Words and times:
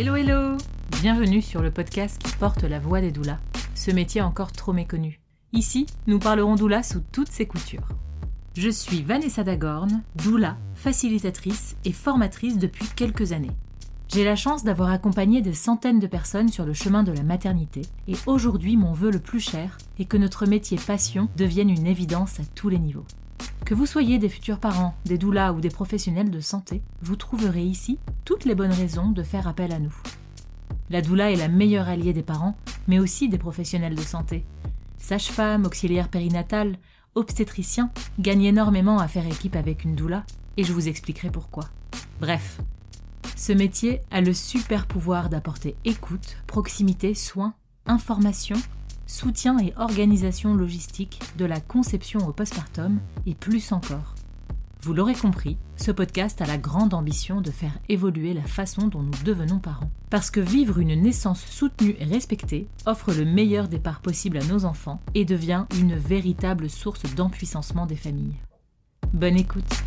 Hello 0.00 0.14
hello 0.14 0.56
Bienvenue 1.02 1.42
sur 1.42 1.60
le 1.60 1.72
podcast 1.72 2.22
qui 2.22 2.30
porte 2.36 2.62
la 2.62 2.78
voix 2.78 3.00
des 3.00 3.10
doulas, 3.10 3.40
ce 3.74 3.90
métier 3.90 4.22
encore 4.22 4.52
trop 4.52 4.72
méconnu. 4.72 5.18
Ici, 5.52 5.86
nous 6.06 6.20
parlerons 6.20 6.54
doula 6.54 6.84
sous 6.84 7.02
toutes 7.10 7.32
ses 7.32 7.46
coutures. 7.46 7.88
Je 8.54 8.70
suis 8.70 9.02
Vanessa 9.02 9.42
Dagorn, 9.42 10.04
doula, 10.14 10.56
facilitatrice 10.76 11.74
et 11.84 11.90
formatrice 11.90 12.58
depuis 12.58 12.86
quelques 12.94 13.32
années. 13.32 13.50
J'ai 14.06 14.22
la 14.22 14.36
chance 14.36 14.62
d'avoir 14.62 14.90
accompagné 14.90 15.42
des 15.42 15.52
centaines 15.52 15.98
de 15.98 16.06
personnes 16.06 16.50
sur 16.50 16.64
le 16.64 16.74
chemin 16.74 17.02
de 17.02 17.10
la 17.10 17.24
maternité 17.24 17.82
et 18.06 18.14
aujourd'hui 18.26 18.76
mon 18.76 18.92
vœu 18.92 19.10
le 19.10 19.18
plus 19.18 19.40
cher 19.40 19.78
est 19.98 20.04
que 20.04 20.16
notre 20.16 20.46
métier 20.46 20.78
passion 20.78 21.28
devienne 21.36 21.70
une 21.70 21.88
évidence 21.88 22.38
à 22.38 22.44
tous 22.54 22.68
les 22.68 22.78
niveaux. 22.78 23.06
Que 23.64 23.74
vous 23.74 23.86
soyez 23.86 24.18
des 24.18 24.28
futurs 24.28 24.58
parents, 24.58 24.94
des 25.04 25.18
doulas 25.18 25.52
ou 25.52 25.60
des 25.60 25.68
professionnels 25.68 26.30
de 26.30 26.40
santé, 26.40 26.82
vous 27.02 27.16
trouverez 27.16 27.64
ici 27.64 27.98
toutes 28.24 28.44
les 28.44 28.54
bonnes 28.54 28.72
raisons 28.72 29.10
de 29.10 29.22
faire 29.22 29.46
appel 29.46 29.72
à 29.72 29.78
nous. 29.78 29.94
La 30.90 31.02
doula 31.02 31.30
est 31.30 31.36
la 31.36 31.48
meilleure 31.48 31.88
alliée 31.88 32.14
des 32.14 32.22
parents, 32.22 32.56
mais 32.86 32.98
aussi 32.98 33.28
des 33.28 33.36
professionnels 33.36 33.94
de 33.94 34.02
santé. 34.02 34.44
Sage-femme, 34.96 35.66
auxiliaire 35.66 36.08
périnatale, 36.08 36.78
obstétricien 37.14 37.90
gagnent 38.18 38.44
énormément 38.44 38.98
à 38.98 39.08
faire 39.08 39.26
équipe 39.26 39.56
avec 39.56 39.84
une 39.84 39.94
doula, 39.94 40.24
et 40.56 40.64
je 40.64 40.72
vous 40.72 40.88
expliquerai 40.88 41.30
pourquoi. 41.30 41.64
Bref, 42.20 42.58
ce 43.36 43.52
métier 43.52 44.00
a 44.10 44.20
le 44.20 44.32
super 44.32 44.86
pouvoir 44.86 45.28
d'apporter 45.28 45.76
écoute, 45.84 46.38
proximité, 46.46 47.14
soins, 47.14 47.54
information 47.86 48.56
soutien 49.08 49.58
et 49.58 49.72
organisation 49.76 50.54
logistique 50.54 51.20
de 51.36 51.46
la 51.46 51.60
conception 51.60 52.20
au 52.28 52.32
postpartum 52.32 53.00
et 53.26 53.34
plus 53.34 53.72
encore. 53.72 54.14
Vous 54.82 54.94
l'aurez 54.94 55.14
compris, 55.14 55.56
ce 55.76 55.90
podcast 55.90 56.40
a 56.40 56.46
la 56.46 56.58
grande 56.58 56.94
ambition 56.94 57.40
de 57.40 57.50
faire 57.50 57.76
évoluer 57.88 58.32
la 58.32 58.42
façon 58.42 58.86
dont 58.86 59.02
nous 59.02 59.10
devenons 59.24 59.58
parents. 59.58 59.90
Parce 60.08 60.30
que 60.30 60.38
vivre 60.38 60.78
une 60.78 60.94
naissance 60.94 61.44
soutenue 61.44 61.96
et 61.98 62.04
respectée 62.04 62.68
offre 62.86 63.12
le 63.12 63.24
meilleur 63.24 63.66
départ 63.66 64.00
possible 64.00 64.36
à 64.36 64.44
nos 64.44 64.64
enfants 64.64 65.00
et 65.14 65.24
devient 65.24 65.64
une 65.80 65.96
véritable 65.96 66.70
source 66.70 67.02
d'empuissancement 67.16 67.86
des 67.86 67.96
familles. 67.96 68.36
Bonne 69.12 69.36
écoute 69.36 69.82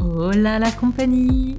Oh 0.00 0.30
là 0.30 0.58
la 0.58 0.72
compagnie 0.72 1.58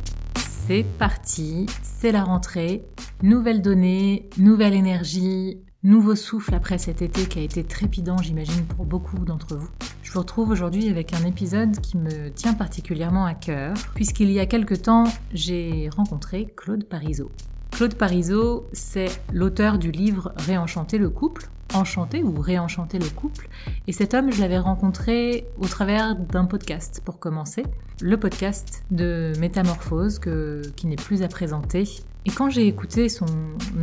C'est 0.68 0.84
parti, 0.84 1.66
c'est 1.82 2.12
la 2.12 2.26
rentrée, 2.26 2.84
nouvelles 3.23 3.62
données, 3.62 4.30
nouvelle 4.38 4.74
énergie, 4.74 5.62
Nouveau 5.84 6.16
souffle 6.16 6.54
après 6.56 6.80
cet 6.80 7.02
été 7.02 7.28
qui 7.28 7.40
a 7.40 7.42
été 7.42 7.64
trépidant, 7.64 8.18
j'imagine, 8.18 8.66
pour 8.66 8.86
beaucoup 8.86 9.20
d'entre 9.20 9.56
vous. 9.56 9.70
Je 10.04 10.12
vous 10.12 10.20
retrouve 10.20 10.50
aujourd'hui 10.50 10.90
avec 10.90 11.14
un 11.14 11.24
épisode 11.26 11.80
qui 11.80 11.98
me 11.98 12.30
tient 12.30 12.54
particulièrement 12.54 13.26
à 13.26 13.34
cœur, 13.34 13.74
puisqu'il 13.96 14.30
y 14.32 14.42
a 14.42 14.46
quelque 14.46 14.76
temps, 14.76 15.06
j'ai 15.32 15.88
rencontré 15.96 16.48
Claude 16.58 16.84
Parisot. 16.84 17.31
Claude 17.72 17.96
Parisot, 17.96 18.68
c'est 18.74 19.22
l'auteur 19.31 19.78
du 19.78 19.92
livre 19.92 20.34
Réenchanter 20.36 20.98
le 20.98 21.09
couple, 21.09 21.48
enchanter 21.73 22.23
ou 22.23 22.40
réenchanter 22.40 23.00
le 23.00 23.10
couple. 23.10 23.50
Et 23.88 23.92
cet 23.92 24.14
homme, 24.14 24.32
je 24.32 24.42
l'avais 24.42 24.60
rencontré 24.60 25.48
au 25.58 25.68
travers 25.68 26.16
d'un 26.16 26.46
podcast 26.46 27.02
pour 27.04 27.20
commencer, 27.20 27.64
le 28.02 28.18
podcast 28.18 28.84
de 28.92 29.34
Métamorphose 29.40 30.20
que, 30.20 30.62
qui 30.76 30.88
n'est 30.88 30.96
plus 30.96 31.24
à 31.24 31.28
présenter. 31.28 31.84
Et 32.26 32.30
quand 32.30 32.50
j'ai 32.50 32.68
écouté 32.68 33.09
son 33.09 33.26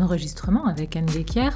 enregistrement 0.01 0.67
avec 0.67 0.97
Anne 0.97 1.07
Desquier, 1.07 1.51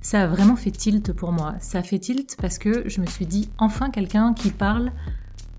ça 0.00 0.22
a 0.22 0.26
vraiment 0.26 0.56
fait 0.56 0.70
tilt 0.70 1.12
pour 1.12 1.32
moi. 1.32 1.54
Ça 1.60 1.78
a 1.78 1.82
fait 1.82 1.98
tilt 1.98 2.36
parce 2.40 2.58
que 2.58 2.88
je 2.88 3.00
me 3.00 3.06
suis 3.06 3.26
dit 3.26 3.48
enfin 3.58 3.90
quelqu'un 3.90 4.34
qui 4.34 4.50
parle 4.50 4.92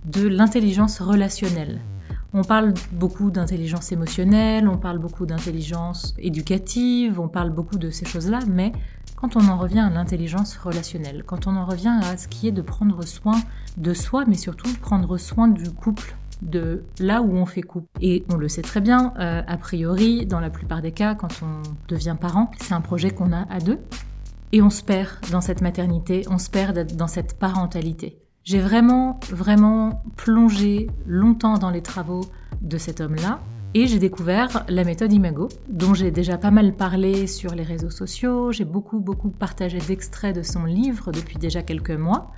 de 0.06 0.28
l'intelligence 0.28 1.02
relationnelle. 1.02 1.82
On 2.38 2.44
parle 2.44 2.74
beaucoup 2.92 3.32
d'intelligence 3.32 3.92
émotionnelle, 3.92 4.68
on 4.68 4.78
parle 4.78 5.00
beaucoup 5.00 5.26
d'intelligence 5.26 6.14
éducative, 6.20 7.20
on 7.20 7.30
parle 7.30 7.50
beaucoup 7.50 7.78
de 7.78 7.90
ces 7.90 8.06
choses-là, 8.06 8.40
mais 8.46 8.74
quand 9.26 9.38
on 9.38 9.48
en 9.48 9.58
revient 9.58 9.80
à 9.80 9.90
l'intelligence 9.90 10.56
relationnelle, 10.56 11.24
quand 11.26 11.48
on 11.48 11.56
en 11.56 11.66
revient 11.66 12.00
à 12.04 12.16
ce 12.16 12.28
qui 12.28 12.48
est 12.48 12.52
de 12.52 12.62
prendre 12.62 13.04
soin 13.08 13.42
de 13.76 13.92
soi, 13.92 14.24
mais 14.28 14.36
surtout 14.36 14.72
prendre 14.82 15.18
soin 15.18 15.48
du 15.48 15.72
couple, 15.72 16.16
de 16.44 16.84
là 17.00 17.24
où 17.24 17.36
on 17.36 17.48
fait 17.48 17.64
couple. 17.64 17.88
Et 18.02 18.24
on 18.32 18.36
le 18.36 18.48
sait 18.48 18.62
très 18.62 18.82
bien, 18.82 19.16
euh, 19.18 19.42
a 19.48 19.58
priori, 19.58 20.28
dans 20.28 20.40
la 20.40 20.52
plupart 20.52 20.84
des 20.84 20.92
cas, 20.92 21.16
quand 21.16 21.42
on 21.42 21.64
devient 21.88 22.16
parent, 22.22 22.52
c'est 22.60 22.76
un 22.76 22.82
projet 22.82 23.10
qu'on 23.10 23.34
a 23.34 23.52
à 23.52 23.60
deux. 23.60 23.80
Et 24.52 24.62
on 24.62 24.70
se 24.70 24.84
perd 24.84 25.10
dans 25.32 25.42
cette 25.42 25.62
maternité, 25.62 26.24
on 26.30 26.38
se 26.38 26.52
perd 26.52 26.96
dans 26.96 27.08
cette 27.08 27.40
parentalité. 27.40 28.20
J'ai 28.44 28.60
vraiment, 28.60 29.20
vraiment 29.32 30.04
plongé 30.18 30.88
longtemps 31.08 31.58
dans 31.58 31.72
les 31.72 31.82
travaux 31.82 32.26
de 32.62 32.78
cet 32.78 33.02
homme-là. 33.02 33.40
Et 33.78 33.88
j'ai 33.88 34.00
découvert 34.00 34.64
la 34.70 34.86
méthode 34.86 35.12
Imago, 35.12 35.50
dont 35.68 35.94
j'ai 35.94 36.10
déjà 36.10 36.38
pas 36.38 36.50
mal 36.50 36.72
parlé 36.78 37.28
sur 37.28 37.54
les 37.54 37.64
réseaux 37.64 37.90
sociaux. 37.90 38.54
J'ai 38.54 38.64
beaucoup, 38.64 39.02
beaucoup 39.02 39.28
partagé 39.28 39.80
d'extraits 39.80 40.34
de 40.34 40.44
son 40.44 40.64
livre 40.64 41.12
depuis 41.12 41.38
déjà 41.38 41.62
quelques 41.62 41.92
mois. 41.92 42.32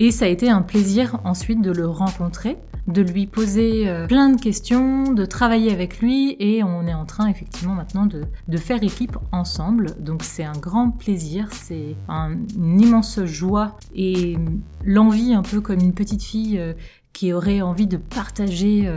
Et 0.00 0.10
ça 0.10 0.24
a 0.24 0.28
été 0.28 0.50
un 0.50 0.62
plaisir 0.62 1.20
ensuite 1.22 1.62
de 1.62 1.70
le 1.70 1.86
rencontrer, 1.86 2.56
de 2.88 3.02
lui 3.02 3.28
poser 3.28 3.88
euh, 3.88 4.08
plein 4.08 4.30
de 4.30 4.40
questions, 4.40 5.12
de 5.12 5.24
travailler 5.24 5.72
avec 5.72 6.00
lui 6.00 6.34
et 6.40 6.64
on 6.64 6.88
est 6.88 6.94
en 6.94 7.04
train 7.04 7.28
effectivement 7.28 7.74
maintenant 7.74 8.06
de, 8.06 8.24
de 8.48 8.56
faire 8.56 8.82
équipe 8.82 9.16
ensemble. 9.30 9.94
Donc 10.00 10.24
c'est 10.24 10.42
un 10.42 10.58
grand 10.58 10.90
plaisir, 10.90 11.52
c'est 11.52 11.94
une 12.08 12.80
immense 12.80 13.24
joie 13.24 13.76
et 13.94 14.36
l'envie 14.84 15.34
un 15.34 15.42
peu 15.42 15.60
comme 15.60 15.78
une 15.78 15.94
petite 15.94 16.24
fille 16.24 16.58
euh, 16.58 16.72
qui 17.12 17.32
aurait 17.32 17.62
envie 17.62 17.86
de 17.86 17.96
partager 17.96 18.88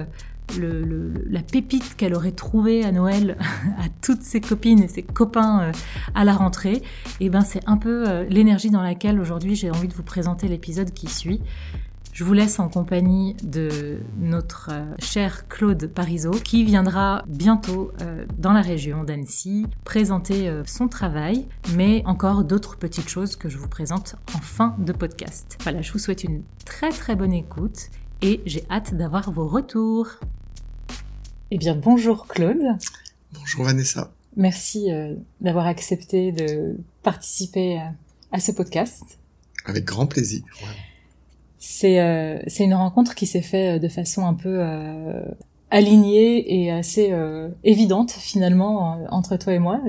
euh, 0.54 0.86
le, 0.86 1.14
la 1.30 1.42
pépite 1.42 1.96
qu'elle 1.96 2.14
aurait 2.14 2.32
trouvée 2.32 2.84
à 2.84 2.92
Noël 2.92 3.38
à 3.80 3.88
toutes 4.02 4.22
ses 4.22 4.42
copines 4.42 4.82
et 4.82 4.88
ses 4.88 5.04
copains 5.04 5.62
euh, 5.62 5.72
à 6.16 6.24
la 6.24 6.34
rentrée, 6.34 6.74
et 6.76 6.84
eh 7.22 7.30
ben 7.30 7.42
c'est 7.42 7.62
un 7.68 7.78
peu 7.78 8.08
euh, 8.08 8.26
l'énergie 8.30 8.70
dans 8.70 8.82
laquelle 8.82 9.20
aujourd'hui 9.20 9.56
j'ai 9.56 9.70
envie 9.72 9.88
de 9.88 9.94
vous 9.94 10.04
présenter 10.04 10.48
l'épisode 10.48 10.92
qui 10.92 11.08
suit. 11.08 11.42
Je 12.14 12.24
vous 12.24 12.34
laisse 12.34 12.60
en 12.60 12.68
compagnie 12.68 13.36
de 13.44 14.00
notre 14.20 14.70
euh, 14.72 14.96
cher 14.98 15.48
Claude 15.48 15.86
Parisot 15.86 16.32
qui 16.32 16.64
viendra 16.64 17.24
bientôt 17.28 17.92
dans 18.40 18.54
la 18.54 18.62
région 18.62 19.04
d'Annecy 19.04 19.68
présenter 19.84 20.52
son 20.66 20.88
travail, 20.88 21.48
mais 21.76 22.02
encore 22.06 22.44
d'autres 22.44 22.78
petites 22.78 23.10
choses 23.10 23.36
que 23.36 23.50
je 23.50 23.58
vous 23.60 23.68
présente 23.68 24.16
en 24.36 24.40
fin 24.40 24.76
de 24.80 24.94
podcast. 24.94 25.60
Voilà, 25.62 25.84
je 25.84 25.92
vous 25.92 26.00
souhaite 26.00 26.24
une 26.24 26.42
très 26.66 26.90
très 26.90 27.16
bonne 27.16 27.34
écoute 27.34 27.90
et 28.24 28.42
j'ai 28.48 28.64
hâte 28.72 28.96
d'avoir 28.96 29.32
vos 29.32 29.48
retours. 29.48 30.08
Eh 31.50 31.58
bien, 31.58 31.76
bonjour 31.76 32.28
Claude. 32.28 32.76
Bonjour 33.32 33.64
Vanessa. 33.64 34.12
Merci 34.36 34.92
euh, 34.92 35.16
d'avoir 35.40 35.66
accepté 35.66 36.34
de 36.34 36.76
participer 37.04 37.80
à, 38.34 38.40
ce 38.42 38.52
podcast. 38.52 39.18
Avec 39.64 39.86
grand 39.86 40.08
plaisir. 40.08 40.42
C'est 41.58 42.02
euh, 42.02 42.38
c'est 42.48 42.66
une 42.66 42.74
rencontre 42.74 43.16
qui 43.16 43.26
s'est 43.26 43.42
faite 43.42 43.82
de 43.82 43.88
façon 43.88 44.26
un 44.26 44.34
peu 44.34 44.58
euh, 44.60 45.24
alignée 45.72 46.64
et 46.64 46.70
assez 46.70 47.14
évidente 47.64 48.12
finalement 48.12 49.08
entre 49.10 49.38
toi 49.38 49.54
et 49.54 49.60
moi. 49.60 49.82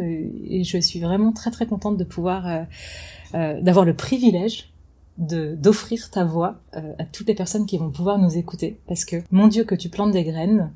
Et 0.49 0.63
je 0.63 0.79
suis 0.79 1.01
vraiment 1.01 1.33
très 1.33 1.51
très 1.51 1.67
contente 1.67 1.97
de 1.97 2.05
pouvoir 2.05 2.67
d'avoir 3.33 3.85
le 3.85 3.95
privilège 3.95 4.73
de 5.19 5.57
d'offrir 5.57 6.11
ta 6.11 6.25
voix 6.25 6.61
à 6.73 7.05
toutes 7.05 7.27
les 7.27 7.35
personnes 7.35 7.67
qui 7.67 7.79
vont 7.79 7.91
pouvoir 7.91 8.19
nous 8.19 8.37
écouter 8.37 8.79
parce 8.87 9.05
que 9.05 9.17
mon 9.33 9.49
Dieu 9.49 9.65
que 9.65 9.75
tu 9.75 9.89
plantes 9.89 10.13
des 10.13 10.23
graines 10.23 10.71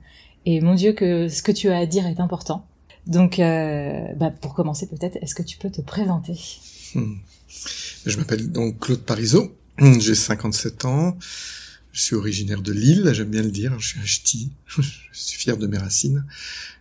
et 0.47 0.61
mon 0.61 0.75
Dieu, 0.75 0.93
que 0.93 1.29
ce 1.29 1.43
que 1.43 1.53
tu 1.53 1.69
as 1.69 1.79
à 1.79 1.87
dire 1.87 2.07
est 2.07 2.21
important. 2.21 2.67
Donc, 3.07 3.39
euh, 3.39 4.01
bah, 4.17 4.31
pour 4.31 4.55
commencer 4.55 4.87
peut-être, 4.87 5.17
est-ce 5.23 5.35
que 5.35 5.43
tu 5.43 5.59
peux 5.59 5.71
te 5.71 5.81
présenter? 5.81 6.39
Hmm. 6.95 7.17
Je 8.07 8.17
m'appelle 8.17 8.51
donc 8.51 8.81
Claude 8.81 9.03
Parisot, 9.03 9.55
j'ai 9.79 10.15
57 10.15 10.85
ans, 10.85 11.17
je 11.93 12.01
suis 12.01 12.17
originaire 12.17 12.63
de 12.63 12.73
Lille, 12.73 13.11
j'aime 13.13 13.31
bien 13.31 13.43
le 13.43 13.51
dire, 13.51 13.79
je 13.79 13.89
suis 13.89 14.01
un 14.01 14.05
ch'ti, 14.05 14.51
je 14.67 14.83
suis 15.13 15.39
fier 15.39 15.57
de 15.57 15.67
mes 15.67 15.79
racines. 15.79 16.25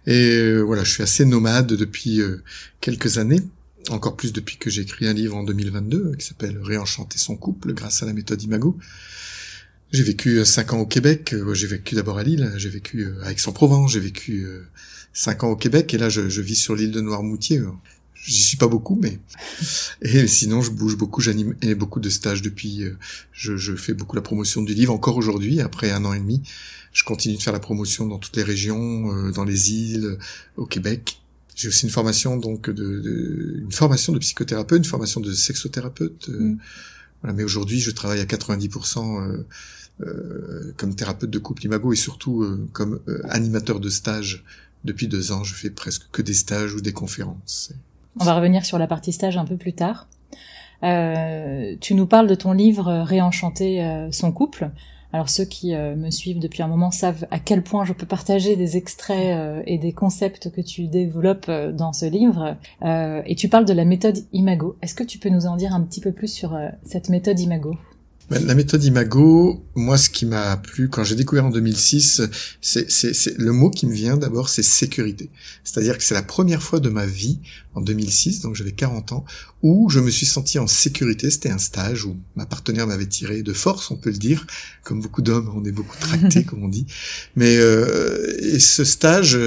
Et 0.08 0.38
euh, 0.38 0.62
voilà, 0.62 0.84
je 0.84 0.92
suis 0.92 1.04
assez 1.04 1.25
nomade 1.25 1.68
depuis 1.68 2.22
euh, 2.22 2.44
quelques 2.80 3.18
années, 3.18 3.42
encore 3.90 4.16
plus 4.16 4.34
depuis 4.34 4.58
que 4.58 4.69
j'ai 4.69 4.81
écrit 4.81 5.08
un 5.08 5.13
livre 5.13 5.36
en 5.36 5.44
2022 5.44 6.16
qui 6.16 6.25
s'appelle 6.25 6.58
Réenchanter 6.58 7.18
son 7.18 7.36
couple 7.36 7.74
grâce 7.74 8.02
à 8.04 8.06
la 8.06 8.13
méthode 8.13 8.42
Imago. 8.42 8.78
J'ai 9.92 10.04
vécu 10.04 10.40
euh, 10.40 10.46
cinq 10.46 10.74
ans 10.74 10.80
au 10.80 10.86
Québec. 10.86 11.34
Euh, 11.34 11.54
j'ai 11.54 11.68
vécu 11.68 11.96
d'abord 11.96 12.18
à 12.18 12.24
Lille. 12.24 12.52
J'ai 12.56 12.70
vécu 12.70 13.06
euh, 13.06 13.24
à 13.24 13.32
Aix-en-Provence. 13.32 13.92
J'ai 13.92 14.00
vécu 14.00 14.48
cinq 15.14 15.44
ans 15.44 15.50
au 15.50 15.56
Québec. 15.56 15.94
Et 15.94 15.98
là, 15.98 16.10
je, 16.10 16.30
je 16.30 16.42
vis 16.42 16.56
sur 16.56 16.76
l'île 16.76 16.92
de 16.92 17.02
Noirmoutier. 17.02 17.62
J'y 18.16 18.42
suis 18.42 18.58
pas 18.58 18.68
beaucoup, 18.68 18.98
mais 19.02 19.20
et 20.02 20.28
sinon, 20.28 20.62
je 20.62 20.72
bouge 20.72 20.96
beaucoup. 20.96 21.22
J'anime 21.22 21.56
beaucoup 21.76 22.00
de 22.00 22.10
stages 22.10 22.42
depuis. 22.42 22.84
Je, 23.34 23.58
je, 23.58 23.76
fais 23.76 23.94
beaucoup 23.94 24.16
la 24.16 24.22
promotion 24.22 24.62
du 24.62 24.74
livre. 24.74 24.94
Encore 24.94 25.18
aujourd'hui, 25.18 25.60
après 25.60 25.92
un 25.92 26.06
an 26.06 26.14
et 26.14 26.20
demi, 26.20 26.42
je 26.94 27.04
continue 27.04 27.36
de 27.36 27.42
faire 27.42 27.54
la 27.54 27.60
promotion 27.60 28.06
dans 28.06 28.20
toutes 28.20 28.38
les 28.38 28.44
régions, 28.44 29.32
dans 29.32 29.44
les 29.44 29.72
îles, 29.72 30.18
au 30.56 30.66
Québec. 30.66 31.20
J'ai 31.56 31.68
aussi 31.68 31.86
une 31.86 31.92
formation 31.92 32.38
donc 32.38 32.70
de, 32.70 33.00
de, 33.00 33.60
une 33.62 33.72
formation 33.72 34.14
de 34.14 34.20
psychothérapeute, 34.20 34.78
une 34.78 34.86
formation 34.86 35.20
de 35.20 35.34
sexothérapeute. 35.34 36.30
Mm. 36.30 36.58
Voilà, 37.22 37.36
mais 37.36 37.44
aujourd'hui, 37.44 37.80
je 37.80 37.92
travaille 37.92 38.20
à 38.20 38.26
90% 38.26 39.44
euh, 40.01 40.74
comme 40.77 40.95
thérapeute 40.95 41.30
de 41.30 41.39
couple 41.39 41.65
imago 41.65 41.94
et 41.94 41.95
surtout 41.95 42.44
euh, 42.44 42.68
comme 42.74 43.00
euh, 43.07 43.21
animateur 43.30 43.80
de 43.80 43.89
stage 43.89 44.44
depuis 44.83 45.07
deux 45.07 45.31
ans, 45.31 45.44
je 45.44 45.53
fais 45.53 45.69
presque 45.69 46.03
que 46.12 46.21
des 46.21 46.33
stages 46.33 46.74
ou 46.74 46.81
des 46.81 46.94
conférences. 46.94 47.71
On 48.19 48.25
va 48.25 48.36
revenir 48.36 48.65
sur 48.65 48.77
la 48.77 48.88
partie 48.88 49.12
stage 49.12 49.38
un 49.38 49.45
peu 49.45 49.57
plus 49.57 49.74
tard. 49.74 50.07
Euh, 50.83 51.75
tu 51.80 51.94
nous 51.94 52.07
parles 52.07 52.27
de 52.27 52.36
ton 52.36 52.51
livre 52.51 53.03
Réenchanter 53.03 53.83
euh, 53.83 54.12
son 54.12 54.31
couple. 54.31 54.71
Alors 55.13 55.30
ceux 55.30 55.44
qui 55.44 55.75
me 55.75 56.09
suivent 56.09 56.39
depuis 56.39 56.63
un 56.63 56.69
moment 56.69 56.89
savent 56.89 57.27
à 57.31 57.39
quel 57.39 57.63
point 57.63 57.83
je 57.83 57.92
peux 57.92 58.06
partager 58.06 58.56
des 58.56 58.77
extraits 58.77 59.62
et 59.68 59.77
des 59.77 59.92
concepts 59.92 60.50
que 60.50 60.62
tu 60.62 60.88
développes 60.88 61.51
dans 61.51 61.92
ce 61.92 62.06
livre. 62.06 62.56
et 62.81 63.36
tu 63.36 63.50
parles 63.50 63.65
de 63.65 63.74
la 63.74 63.83
méthode 63.83 64.19
Imago. 64.31 64.77
Est-ce 64.81 64.95
que 64.95 65.03
tu 65.03 65.18
peux 65.18 65.27
nous 65.27 65.48
en 65.48 65.57
dire 65.57 65.75
un 65.75 65.81
petit 65.81 66.00
peu 66.00 66.13
plus 66.13 66.30
sur 66.30 66.57
cette 66.86 67.09
méthode 67.09 67.42
Imago? 67.42 67.75
La 68.39 68.56
méthode 68.56 68.83
Imago, 68.83 69.66
moi, 69.75 69.98
ce 69.98 70.10
qui 70.10 70.25
m'a 70.25 70.56
plu 70.57 70.89
quand 70.89 71.04
j'ai 71.04 71.16
découvert 71.16 71.45
en 71.45 71.50
2006, 71.50 72.22
c'est, 72.62 72.89
c'est, 72.89 73.38
le 73.38 73.51
mot 73.51 73.69
qui 73.69 73.86
me 73.86 73.94
vient 73.94 74.16
d'abord, 74.16 74.48
c'est 74.48 74.63
sécurité. 74.63 75.30
C'est-à-dire 75.63 75.98
que 75.98 76.04
c'est 76.04 76.13
la 76.13 76.24
première 76.24 76.63
fois 76.63 76.80
de 76.80 76.89
ma 76.89 77.06
vie, 77.06 77.39
en 77.74 77.81
2006, 77.81 78.42
donc 78.42 78.56
j'avais 78.56 78.72
40 78.72 79.12
ans, 79.12 79.25
où 79.63 79.89
je 79.89 80.00
me 80.00 80.10
suis 80.10 80.25
senti 80.25 80.60
en 80.60 80.68
sécurité. 80.68 81.30
C'était 81.30 81.50
un 81.50 81.57
stage 81.57 82.06
où 82.06 82.18
ma 82.36 82.45
partenaire 82.45 82.88
m'avait 82.88 83.06
tiré 83.06 83.44
de 83.44 83.54
force, 83.54 83.92
on 83.92 83.98
peut 83.98 84.12
le 84.12 84.18
dire, 84.18 84.48
comme 84.84 85.01
beaucoup 85.01 85.22
d'hommes, 85.22 85.51
on 85.56 85.63
est 85.66 85.72
beaucoup 85.72 85.98
tractés, 85.98 86.44
comme 86.45 86.63
on 86.63 86.69
dit. 86.69 86.86
Mais 87.36 87.57
euh, 87.57 88.38
et 88.42 88.60
ce 88.60 88.84
stage. 88.84 89.38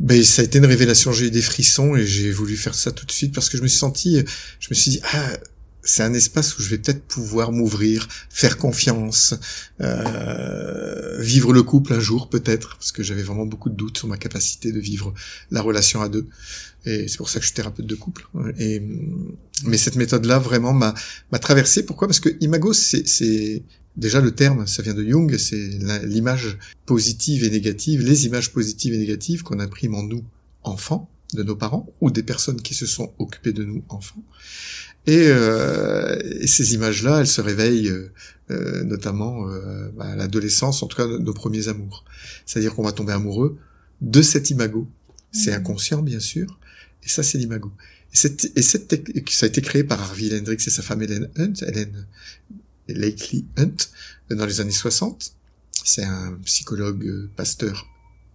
ben, 0.00 0.22
ça 0.24 0.42
a 0.42 0.44
été 0.44 0.58
une 0.58 0.66
révélation, 0.66 1.12
j'ai 1.12 1.26
eu 1.26 1.30
des 1.30 1.42
frissons 1.42 1.96
et 1.96 2.06
j'ai 2.06 2.30
voulu 2.30 2.56
faire 2.56 2.74
ça 2.74 2.90
tout 2.90 3.06
de 3.06 3.12
suite 3.12 3.32
parce 3.32 3.48
que 3.48 3.56
je 3.56 3.62
me 3.62 3.68
suis 3.68 3.78
senti, 3.78 4.22
je 4.60 4.68
me 4.70 4.74
suis 4.74 4.90
dit, 4.90 5.00
ah, 5.12 5.36
c'est 5.86 6.02
un 6.02 6.12
espace 6.12 6.58
où 6.58 6.62
je 6.62 6.68
vais 6.68 6.78
peut-être 6.78 7.02
pouvoir 7.06 7.52
m'ouvrir, 7.52 8.08
faire 8.28 8.58
confiance, 8.58 9.34
euh, 9.80 11.20
vivre 11.20 11.52
le 11.52 11.62
couple 11.62 11.94
un 11.94 12.00
jour 12.00 12.28
peut-être, 12.28 12.76
parce 12.76 12.92
que 12.92 13.02
j'avais 13.02 13.22
vraiment 13.22 13.46
beaucoup 13.46 13.70
de 13.70 13.76
doutes 13.76 13.98
sur 13.98 14.08
ma 14.08 14.18
capacité 14.18 14.72
de 14.72 14.80
vivre 14.80 15.14
la 15.50 15.62
relation 15.62 16.02
à 16.02 16.08
deux. 16.08 16.28
Et 16.84 17.08
c'est 17.08 17.16
pour 17.16 17.28
ça 17.28 17.38
que 17.38 17.44
je 17.44 17.48
suis 17.48 17.54
thérapeute 17.54 17.86
de 17.86 17.94
couple. 17.94 18.28
Et 18.58 18.82
mais 19.64 19.76
cette 19.76 19.96
méthode-là 19.96 20.38
vraiment 20.38 20.72
m'a 20.72 20.94
m'a 21.32 21.38
traversé. 21.38 21.84
Pourquoi? 21.84 22.06
Parce 22.08 22.20
que 22.20 22.36
imago, 22.40 22.72
c'est 22.72 23.62
déjà 23.96 24.20
le 24.20 24.32
terme, 24.32 24.66
ça 24.66 24.82
vient 24.82 24.94
de 24.94 25.04
Jung, 25.04 25.36
c'est 25.38 25.68
l'image 26.04 26.58
positive 26.84 27.44
et 27.44 27.50
négative, 27.50 28.02
les 28.02 28.26
images 28.26 28.52
positives 28.52 28.92
et 28.92 28.98
négatives 28.98 29.42
qu'on 29.42 29.60
imprime 29.60 29.94
en 29.94 30.02
nous 30.02 30.24
enfants 30.62 31.10
de 31.34 31.42
nos 31.42 31.56
parents 31.56 31.86
ou 32.00 32.10
des 32.10 32.22
personnes 32.22 32.60
qui 32.60 32.74
se 32.74 32.86
sont 32.86 33.12
occupées 33.18 33.52
de 33.52 33.64
nous 33.64 33.82
enfants. 33.88 34.22
Et, 35.06 35.28
euh, 35.28 36.18
et 36.40 36.46
ces 36.46 36.74
images-là, 36.74 37.20
elles 37.20 37.26
se 37.26 37.40
réveillent 37.40 37.90
euh, 37.90 38.12
euh 38.50 38.84
notamment 38.84 39.48
euh, 39.48 39.88
bah, 39.96 40.06
à 40.06 40.16
l'adolescence, 40.16 40.82
en 40.82 40.86
tout 40.86 40.96
cas 40.96 41.06
nos 41.06 41.32
premiers 41.32 41.68
amours. 41.68 42.04
C'est-à-dire 42.44 42.74
qu'on 42.74 42.82
va 42.82 42.92
tomber 42.92 43.12
amoureux 43.12 43.58
de 44.00 44.22
cet 44.22 44.50
imago. 44.50 44.88
C'est 45.32 45.52
mmh. 45.52 45.60
inconscient, 45.60 46.02
bien 46.02 46.20
sûr, 46.20 46.58
et 47.06 47.08
ça, 47.08 47.22
c'est 47.22 47.38
l'imago. 47.38 47.72
Et, 48.12 48.16
cette, 48.16 48.52
et 48.56 48.62
cette, 48.62 48.92
ça 49.30 49.46
a 49.46 49.48
été 49.48 49.62
créé 49.62 49.84
par 49.84 50.00
Harvey 50.00 50.36
Hendrix 50.36 50.56
et 50.66 50.70
sa 50.70 50.82
femme 50.82 51.02
Helen 51.02 51.30
Hunt, 51.36 51.54
Helen 51.62 52.06
Lakely 52.88 53.46
Hunt, 53.56 53.76
dans 54.30 54.46
les 54.46 54.60
années 54.60 54.70
60. 54.70 55.32
C'est 55.84 56.04
un 56.04 56.36
psychologue 56.44 57.06
euh, 57.06 57.30
pasteur 57.36 57.86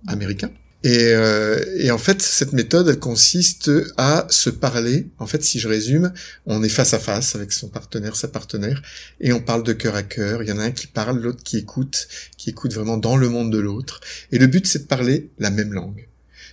américain. 0.07 0.51
Et, 0.83 1.10
euh, 1.13 1.63
et, 1.78 1.92
en 1.92 2.00
fait, 2.00 2.22
cette 2.22 2.54
méthode, 2.54 2.88
elle 2.88 3.00
consiste 3.00 3.69
à 3.98 4.25
se 4.30 4.50
parler. 4.50 5.07
En 5.19 5.28
fait, 5.28 5.44
si 5.44 5.60
je 5.60 5.68
résume, 5.68 6.12
on 6.48 6.63
est 6.63 6.69
face 6.69 6.94
à 6.94 7.00
face 7.00 7.36
avec 7.36 7.51
son 7.51 7.68
partenaire, 7.68 8.16
sa 8.16 8.28
partenaire, 8.28 8.81
et 9.19 9.31
on 9.31 9.42
parle 9.42 9.63
de 9.63 9.74
cœur 9.74 9.95
à 9.95 10.01
cœur. 10.01 10.42
Il 10.42 10.50
y 10.50 10.51
en 10.51 10.57
a 10.57 10.63
un 10.63 10.72
qui 10.72 10.88
parle, 10.88 11.19
l'autre 11.19 11.44
qui 11.44 11.57
écoute, 11.57 12.07
qui 12.38 12.50
écoute 12.50 12.74
vraiment 12.74 12.98
dans 12.98 13.16
le 13.16 13.30
monde 13.30 13.51
de 13.51 13.60
l'autre. 13.60 14.01
Et 14.31 14.39
le 14.39 14.48
but, 14.48 14.66
c'est 14.66 14.80
de 14.80 14.88
parler 14.88 15.30
la 15.38 15.51
même 15.51 15.72
langue. 15.72 16.07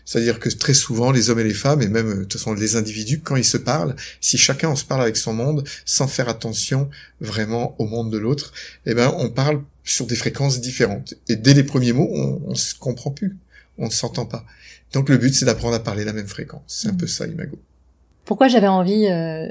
C'est-à-dire 0.05 0.41
que 0.41 0.49
très 0.49 0.75
souvent, 0.75 1.11
les 1.11 1.29
hommes 1.29 1.41
et 1.41 1.45
les 1.45 1.55
femmes, 1.55 1.83
et 1.83 1.89
même 1.89 2.11
de 2.11 2.23
toute 2.23 2.35
façon 2.35 2.55
les 2.55 2.77
individus, 2.77 3.21
quand 3.21 3.37
ils 3.37 3.45
se 3.45 3.59
parlent, 3.59 3.95
si 4.23 4.39
chacun 4.39 4.71
on 4.71 4.77
se 4.77 4.85
parle 4.85 5.03
avec 5.03 5.19
son 5.19 5.35
monde, 5.35 5.69
sans 5.85 6.09
faire 6.09 6.31
attention 6.31 6.89
vraiment 7.21 7.77
au 7.79 7.87
monde 7.87 8.11
de 8.11 8.17
l'autre, 8.17 8.55
eh 8.87 8.95
ben 8.95 9.15
on 9.19 9.29
parle 9.29 9.63
sur 9.85 10.07
des 10.07 10.17
fréquences 10.17 10.63
différentes. 10.63 11.13
Et 11.29 11.37
dès 11.37 11.53
les 11.53 11.63
premiers 11.63 11.93
mots, 11.93 12.09
on, 12.11 12.41
on 12.47 12.55
se 12.55 12.75
comprend 12.75 13.11
plus 13.11 13.37
on 13.79 13.87
ne 13.87 13.91
s'entend 13.91 14.27
pas. 14.27 14.45
Donc 14.93 15.09
le 15.09 15.19
but, 15.19 15.35
c'est 15.35 15.45
d'apprendre 15.45 15.75
à 15.75 15.81
parler 15.81 16.05
la 16.05 16.13
même 16.13 16.27
fréquence. 16.27 16.63
C'est 16.67 16.89
un 16.89 16.95
peu 16.95 17.07
ça, 17.07 17.27
Imago. 17.27 17.59
Pourquoi 18.25 18.49
j'avais 18.49 18.69
envie 18.69 19.07
euh, 19.07 19.49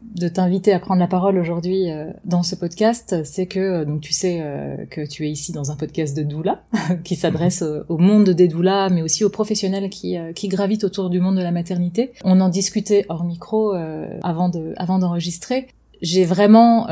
de 0.00 0.28
t'inviter 0.28 0.72
à 0.72 0.78
prendre 0.78 1.00
la 1.00 1.06
parole 1.06 1.38
aujourd'hui 1.38 1.90
euh, 1.90 2.10
dans 2.24 2.42
ce 2.42 2.54
podcast, 2.54 3.16
c'est 3.24 3.46
que 3.46 3.60
euh, 3.60 3.84
donc 3.84 4.00
tu 4.00 4.14
sais 4.14 4.42
que 4.90 5.06
tu 5.06 5.26
es 5.26 5.30
ici 5.30 5.52
dans 5.52 5.70
un 5.70 5.76
podcast 5.76 6.16
de 6.16 6.22
doula 6.22 6.62
qui 7.04 7.16
s'adresse 7.16 7.62
mhm. 7.62 7.84
au, 7.88 7.98
monde 7.98 8.30
des 8.30 8.48
doulas, 8.48 8.88
mais 8.88 9.02
aussi 9.02 9.24
aux 9.24 9.30
professionnels 9.30 9.90
qui, 9.90 10.16
qui 10.34 10.48
gravitent 10.48 10.84
autour 10.84 11.10
du 11.10 11.20
monde 11.20 11.36
de 11.36 11.42
la 11.42 11.52
maternité. 11.52 12.12
On 12.24 12.40
en 12.40 12.48
discutait 12.48 13.04
hors 13.08 13.24
micro 13.24 13.74
avant 14.22 14.48
de 14.48 14.72
avant 14.76 14.98
d'enregistrer. 14.98 15.68
J'ai 16.00 16.24
vraiment 16.24 16.86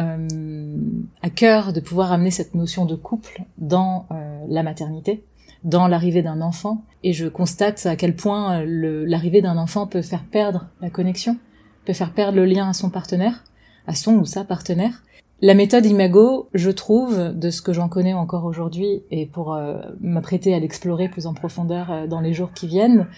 à 1.22 1.30
cœur 1.30 1.72
de 1.72 1.80
pouvoir 1.80 2.12
amener 2.12 2.30
cette 2.30 2.54
notion 2.54 2.84
de 2.84 2.94
couple 2.96 3.42
dans 3.56 4.06
la 4.48 4.62
maternité 4.62 5.24
dans 5.66 5.88
l'arrivée 5.88 6.22
d'un 6.22 6.40
enfant, 6.40 6.84
et 7.02 7.12
je 7.12 7.26
constate 7.26 7.86
à 7.86 7.96
quel 7.96 8.14
point 8.14 8.60
euh, 8.60 9.04
l'arrivée 9.06 9.42
d'un 9.42 9.58
enfant 9.58 9.86
peut 9.86 10.00
faire 10.00 10.24
perdre 10.24 10.68
la 10.80 10.90
connexion, 10.90 11.36
peut 11.84 11.92
faire 11.92 12.12
perdre 12.12 12.36
le 12.36 12.46
lien 12.46 12.70
à 12.70 12.72
son 12.72 12.88
partenaire, 12.88 13.44
à 13.88 13.94
son 13.94 14.14
ou 14.14 14.24
sa 14.24 14.44
partenaire. 14.44 15.02
La 15.42 15.54
méthode 15.54 15.84
Imago, 15.84 16.48
je 16.54 16.70
trouve, 16.70 17.34
de 17.34 17.50
ce 17.50 17.60
que 17.62 17.72
j'en 17.72 17.88
connais 17.88 18.14
encore 18.14 18.44
aujourd'hui, 18.44 19.02
et 19.10 19.26
pour 19.26 19.54
euh, 19.54 19.78
m'apprêter 20.00 20.54
à 20.54 20.60
l'explorer 20.60 21.08
plus 21.08 21.26
en 21.26 21.34
profondeur 21.34 21.90
euh, 21.90 22.06
dans 22.06 22.20
les 22.20 22.32
jours 22.32 22.52
qui 22.52 22.68
viennent, 22.68 23.08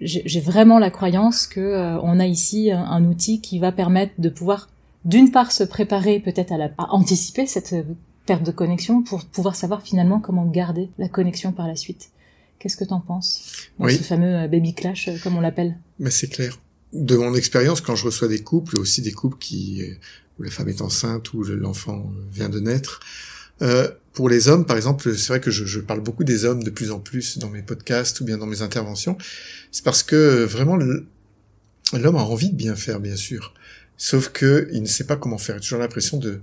j'ai 0.00 0.40
vraiment 0.40 0.78
la 0.78 0.90
croyance 0.90 1.46
que 1.46 1.96
on 2.02 2.20
a 2.20 2.26
ici 2.26 2.72
un, 2.72 3.04
outil 3.04 3.40
qui 3.40 3.58
va 3.58 3.72
permettre 3.72 4.12
de 4.18 4.28
pouvoir, 4.28 4.68
d'une 5.04 5.30
part, 5.30 5.50
se 5.50 5.64
préparer 5.64 6.18
peut-être 6.18 6.52
à, 6.52 6.56
à 6.76 6.90
anticiper 6.90 7.46
cette 7.46 7.72
perte 8.26 8.44
de 8.44 8.52
connexion 8.52 9.02
pour 9.02 9.24
pouvoir 9.24 9.56
savoir 9.56 9.82
finalement 9.82 10.20
comment 10.20 10.46
garder 10.46 10.90
la 10.98 11.08
connexion 11.08 11.52
par 11.52 11.66
la 11.66 11.76
suite. 11.76 12.10
Qu'est-ce 12.58 12.76
que 12.76 12.84
t'en 12.84 13.00
penses 13.00 13.68
oui. 13.78 13.96
Ce 13.96 14.02
fameux 14.02 14.36
euh, 14.36 14.48
baby 14.48 14.74
clash, 14.74 15.08
euh, 15.08 15.16
comme 15.22 15.36
on 15.36 15.40
l'appelle? 15.40 15.78
Mais 15.98 16.10
c'est 16.10 16.28
clair. 16.28 16.58
De 16.92 17.16
mon 17.16 17.34
expérience, 17.34 17.80
quand 17.80 17.96
je 17.96 18.04
reçois 18.04 18.28
des 18.28 18.42
couples, 18.42 18.78
aussi 18.78 19.02
des 19.02 19.12
couples 19.12 19.38
qui 19.38 19.82
euh, 19.82 19.94
où 20.38 20.44
la 20.44 20.50
femme 20.50 20.68
est 20.68 20.80
enceinte 20.80 21.32
ou 21.32 21.42
l'enfant 21.42 22.10
vient 22.30 22.48
de 22.48 22.60
naître, 22.60 23.00
euh, 23.62 23.88
pour 24.12 24.28
les 24.28 24.48
hommes, 24.48 24.66
par 24.66 24.76
exemple, 24.76 25.14
c'est 25.16 25.28
vrai 25.28 25.40
que 25.40 25.50
je, 25.50 25.64
je, 25.64 25.80
parle 25.80 26.00
beaucoup 26.00 26.24
des 26.24 26.44
hommes 26.44 26.62
de 26.62 26.70
plus 26.70 26.90
en 26.90 26.98
plus 26.98 27.38
dans 27.38 27.48
mes 27.48 27.62
podcasts 27.62 28.20
ou 28.20 28.24
bien 28.24 28.36
dans 28.36 28.46
mes 28.46 28.60
interventions. 28.60 29.16
C'est 29.70 29.84
parce 29.84 30.02
que 30.02 30.44
vraiment 30.44 30.76
l'homme 30.76 32.16
a 32.16 32.22
envie 32.22 32.50
de 32.50 32.56
bien 32.56 32.76
faire, 32.76 33.00
bien 33.00 33.16
sûr. 33.16 33.54
Sauf 33.96 34.28
que 34.30 34.68
il 34.72 34.82
ne 34.82 34.86
sait 34.86 35.04
pas 35.04 35.16
comment 35.16 35.38
faire. 35.38 35.56
Il 35.56 35.58
a 35.58 35.60
toujours 35.60 35.78
l'impression 35.78 36.18
de 36.18 36.40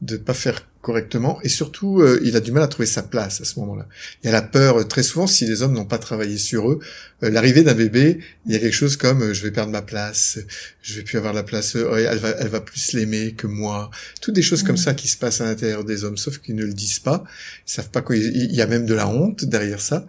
de 0.00 0.16
pas 0.16 0.34
faire 0.34 0.66
correctement 0.82 1.38
et 1.42 1.48
surtout 1.48 2.00
euh, 2.00 2.20
il 2.24 2.36
a 2.36 2.40
du 2.40 2.52
mal 2.52 2.62
à 2.62 2.68
trouver 2.68 2.86
sa 2.86 3.02
place 3.02 3.40
à 3.40 3.44
ce 3.44 3.58
moment-là. 3.60 3.86
Il 4.22 4.26
y 4.26 4.28
a 4.30 4.32
la 4.32 4.42
peur 4.42 4.80
euh, 4.80 4.84
très 4.84 5.02
souvent 5.02 5.26
si 5.26 5.46
les 5.46 5.62
hommes 5.62 5.74
n'ont 5.74 5.84
pas 5.84 5.98
travaillé 5.98 6.38
sur 6.38 6.70
eux, 6.70 6.80
euh, 7.22 7.30
l'arrivée 7.30 7.62
d'un 7.62 7.74
bébé, 7.74 8.20
il 8.46 8.52
y 8.52 8.56
a 8.56 8.58
quelque 8.58 8.74
chose 8.74 8.96
comme 8.96 9.32
je 9.32 9.42
vais 9.42 9.50
perdre 9.50 9.72
ma 9.72 9.82
place, 9.82 10.38
je 10.82 10.94
vais 10.94 11.02
plus 11.02 11.18
avoir 11.18 11.34
la 11.34 11.42
place, 11.42 11.74
elle 11.74 12.18
va 12.18 12.30
elle 12.30 12.48
va 12.48 12.60
plus 12.60 12.94
l'aimer 12.94 13.32
que 13.32 13.46
moi. 13.46 13.90
Toutes 14.22 14.34
des 14.34 14.42
choses 14.42 14.62
comme 14.62 14.78
ça 14.78 14.94
qui 14.94 15.08
se 15.08 15.18
passent 15.18 15.40
à 15.40 15.44
l'intérieur 15.44 15.84
des 15.84 16.04
hommes 16.04 16.16
sauf 16.16 16.38
qu'ils 16.38 16.56
ne 16.56 16.64
le 16.64 16.72
disent 16.72 17.00
pas, 17.00 17.24
ils 17.66 17.72
savent 17.72 17.90
pas 17.90 18.00
quoi 18.00 18.16
il 18.16 18.54
y 18.54 18.62
a 18.62 18.66
même 18.66 18.86
de 18.86 18.94
la 18.94 19.06
honte 19.06 19.44
derrière 19.44 19.80
ça. 19.80 20.06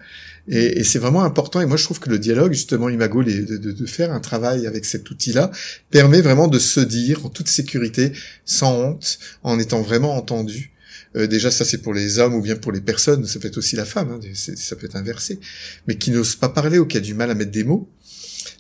Et, 0.48 0.80
et 0.80 0.84
c'est 0.84 1.00
vraiment 1.00 1.24
important. 1.24 1.62
Et 1.62 1.66
moi, 1.66 1.78
je 1.78 1.84
trouve 1.84 2.00
que 2.00 2.10
le 2.10 2.20
dialogue, 2.20 2.54
justement, 2.54 2.90
Imago, 2.90 3.24
de, 3.24 3.58
de, 3.58 3.72
de 3.72 3.86
faire 3.86 4.12
un 4.12 4.20
travail 4.20 4.68
avec 4.68 4.86
cet 4.86 5.10
outil-là, 5.10 5.52
permet 5.90 6.22
vraiment 6.22 6.48
de 6.48 6.60
se 6.60 6.80
dire 6.80 7.26
en 7.26 7.30
toute 7.30 7.48
sécurité, 7.48 8.12
sans 8.46 8.74
honte, 8.74 9.20
en 9.44 9.60
étant 9.60 9.82
vraiment 9.82 10.16
entendu. 10.16 10.72
Euh, 11.16 11.28
déjà, 11.28 11.52
ça 11.52 11.66
c'est 11.66 11.80
pour 11.80 11.94
les 11.94 12.20
hommes 12.20 12.34
ou 12.34 12.42
bien 12.42 12.56
pour 12.56 12.72
les 12.72 12.82
personnes, 12.82 13.26
ça 13.26 13.40
peut 13.40 13.48
être 13.48 13.58
aussi 13.58 13.76
la 13.76 13.86
femme, 13.86 14.12
hein, 14.12 14.20
ça 14.34 14.76
peut 14.76 14.86
être 14.86 14.96
inversé, 14.96 15.40
mais 15.88 15.96
qui 15.96 16.12
n'ose 16.12 16.36
pas 16.36 16.50
parler 16.50 16.80
ou 16.80 16.86
qui 16.86 16.98
a 16.98 17.02
du 17.02 17.14
mal 17.14 17.30
à 17.30 17.36
mettre 17.36 17.52
des 17.52 17.64
mots. 17.64 17.90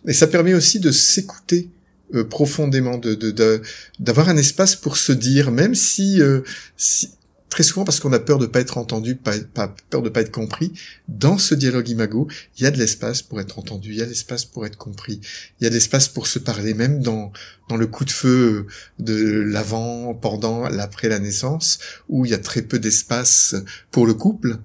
Et 0.05 0.13
ça 0.13 0.27
permet 0.27 0.53
aussi 0.53 0.79
de 0.79 0.91
s'écouter 0.91 1.69
euh, 2.13 2.25
profondément, 2.25 2.97
de 2.97 3.61
d'avoir 3.99 4.27
un 4.27 4.37
espace 4.37 4.75
pour 4.75 4.97
se 4.97 5.13
dire, 5.13 5.51
même 5.51 5.75
si, 5.75 6.21
euh, 6.21 6.41
si 6.75 7.11
très 7.51 7.63
souvent 7.63 7.83
parce 7.83 7.99
qu'on 7.99 8.13
a 8.13 8.19
peur 8.19 8.39
de 8.39 8.47
pas 8.47 8.61
être 8.61 8.77
entendu, 8.77 9.15
pas, 9.15 9.37
pas, 9.53 9.75
peur 9.89 10.01
de 10.01 10.09
pas 10.09 10.21
être 10.21 10.31
compris. 10.31 10.71
Dans 11.09 11.37
ce 11.37 11.53
dialogue 11.53 11.89
imago, 11.89 12.27
il 12.57 12.63
y 12.63 12.65
a 12.65 12.71
de 12.71 12.77
l'espace 12.77 13.21
pour 13.21 13.39
être 13.41 13.59
entendu, 13.59 13.91
il 13.91 13.97
y 13.97 14.01
a 14.01 14.05
de 14.05 14.09
l'espace 14.09 14.45
pour 14.45 14.65
être 14.65 14.77
compris, 14.77 15.19
il 15.59 15.65
y 15.65 15.67
a 15.67 15.69
de 15.69 15.75
l'espace 15.75 16.07
pour 16.07 16.25
se 16.25 16.39
parler, 16.39 16.73
même 16.73 17.01
dans 17.01 17.31
dans 17.69 17.77
le 17.77 17.87
coup 17.87 18.03
de 18.03 18.11
feu 18.11 18.67
de 18.99 19.15
l'avant, 19.41 20.13
pendant, 20.13 20.67
l'après 20.67 21.07
la 21.07 21.19
naissance, 21.19 21.79
où 22.09 22.25
il 22.25 22.31
y 22.31 22.33
a 22.33 22.37
très 22.37 22.63
peu 22.63 22.79
d'espace 22.79 23.55
pour 23.91 24.05
le 24.05 24.13
couple, 24.13 24.57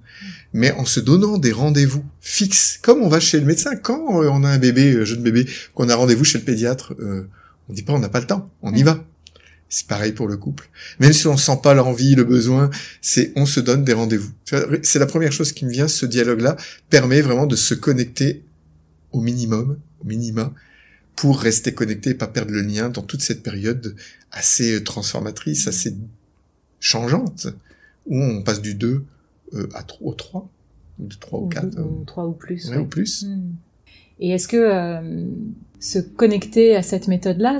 mais 0.52 0.72
en 0.72 0.84
se 0.84 0.98
donnant 0.98 1.38
des 1.38 1.52
rendez-vous 1.52 2.04
fixes, 2.20 2.80
comme 2.82 3.02
on 3.02 3.08
va 3.08 3.20
chez 3.20 3.38
le 3.38 3.46
médecin 3.46 3.76
quand 3.76 4.00
on 4.08 4.42
a 4.42 4.48
un 4.48 4.58
bébé, 4.58 4.96
un 5.00 5.04
jeune 5.04 5.22
bébé, 5.22 5.46
qu'on 5.74 5.88
a 5.88 5.94
rendez-vous 5.94 6.24
chez 6.24 6.38
le 6.38 6.44
pédiatre, 6.44 6.94
euh, 6.98 7.28
on 7.68 7.74
dit 7.74 7.82
pas 7.82 7.92
on 7.92 8.00
n'a 8.00 8.08
pas 8.08 8.20
le 8.20 8.26
temps, 8.26 8.50
on 8.62 8.74
y 8.74 8.82
va. 8.82 9.04
C'est 9.68 9.86
pareil 9.88 10.12
pour 10.12 10.28
le 10.28 10.36
couple. 10.36 10.68
Même 11.00 11.12
si 11.12 11.26
on 11.26 11.36
sent 11.36 11.58
pas 11.62 11.74
l'envie, 11.74 12.14
le 12.14 12.24
besoin, 12.24 12.70
c'est 13.00 13.32
on 13.34 13.46
se 13.46 13.58
donne 13.58 13.84
des 13.84 13.92
rendez-vous. 13.92 14.30
C'est 14.82 14.98
la 14.98 15.06
première 15.06 15.32
chose 15.32 15.52
qui 15.52 15.64
me 15.64 15.70
vient. 15.70 15.88
Ce 15.88 16.06
dialogue-là 16.06 16.56
permet 16.88 17.20
vraiment 17.20 17.46
de 17.46 17.56
se 17.56 17.74
connecter 17.74 18.44
au 19.12 19.20
minimum, 19.20 19.78
au 20.00 20.06
minima, 20.06 20.52
pour 21.16 21.40
rester 21.40 21.74
connecté 21.74 22.10
et 22.10 22.14
pas 22.14 22.28
perdre 22.28 22.52
le 22.52 22.60
lien 22.60 22.90
dans 22.90 23.02
toute 23.02 23.22
cette 23.22 23.42
période 23.42 23.96
assez 24.30 24.84
transformatrice, 24.84 25.66
assez 25.66 25.96
changeante, 26.78 27.48
où 28.06 28.20
on 28.20 28.42
passe 28.42 28.60
du 28.60 28.74
2 28.74 29.04
euh, 29.54 29.68
à 29.74 29.82
3, 29.82 30.08
au 30.08 30.14
3, 30.14 30.48
de 30.98 31.14
3 31.14 31.40
ou 31.40 31.48
4. 31.48 31.80
Ou 31.80 32.04
3 32.04 32.26
ou 32.26 32.32
plus. 32.32 32.68
Ouais, 32.68 32.76
Ou 32.76 32.86
plus. 32.86 33.24
Hmm. 33.24 33.54
Et 34.18 34.30
est-ce 34.30 34.48
que 34.48 34.56
euh, 34.56 35.26
se 35.80 35.98
connecter 35.98 36.76
à 36.76 36.82
cette 36.82 37.08
méthode-là, 37.08 37.58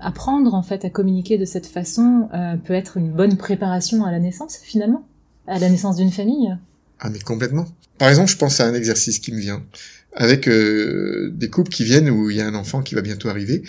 apprendre 0.00 0.54
en 0.54 0.62
fait 0.62 0.84
à 0.84 0.90
communiquer 0.90 1.38
de 1.38 1.44
cette 1.44 1.66
façon, 1.66 2.28
euh, 2.34 2.56
peut 2.56 2.74
être 2.74 2.96
une 2.96 3.10
bonne 3.10 3.36
préparation 3.36 4.04
à 4.04 4.10
la 4.10 4.18
naissance 4.18 4.58
finalement, 4.62 5.06
à 5.46 5.58
la 5.58 5.68
naissance 5.68 5.96
d'une 5.96 6.12
famille 6.12 6.56
Ah 7.00 7.10
mais 7.10 7.18
complètement. 7.18 7.66
Par 7.98 8.08
exemple, 8.08 8.30
je 8.30 8.36
pense 8.36 8.60
à 8.60 8.66
un 8.66 8.74
exercice 8.74 9.18
qui 9.18 9.32
me 9.32 9.40
vient 9.40 9.62
avec 10.14 10.48
euh, 10.48 11.30
des 11.34 11.48
couples 11.48 11.70
qui 11.70 11.84
viennent 11.84 12.08
où 12.10 12.30
il 12.30 12.36
y 12.36 12.40
a 12.40 12.46
un 12.46 12.54
enfant 12.54 12.82
qui 12.82 12.94
va 12.94 13.02
bientôt 13.02 13.28
arriver. 13.28 13.62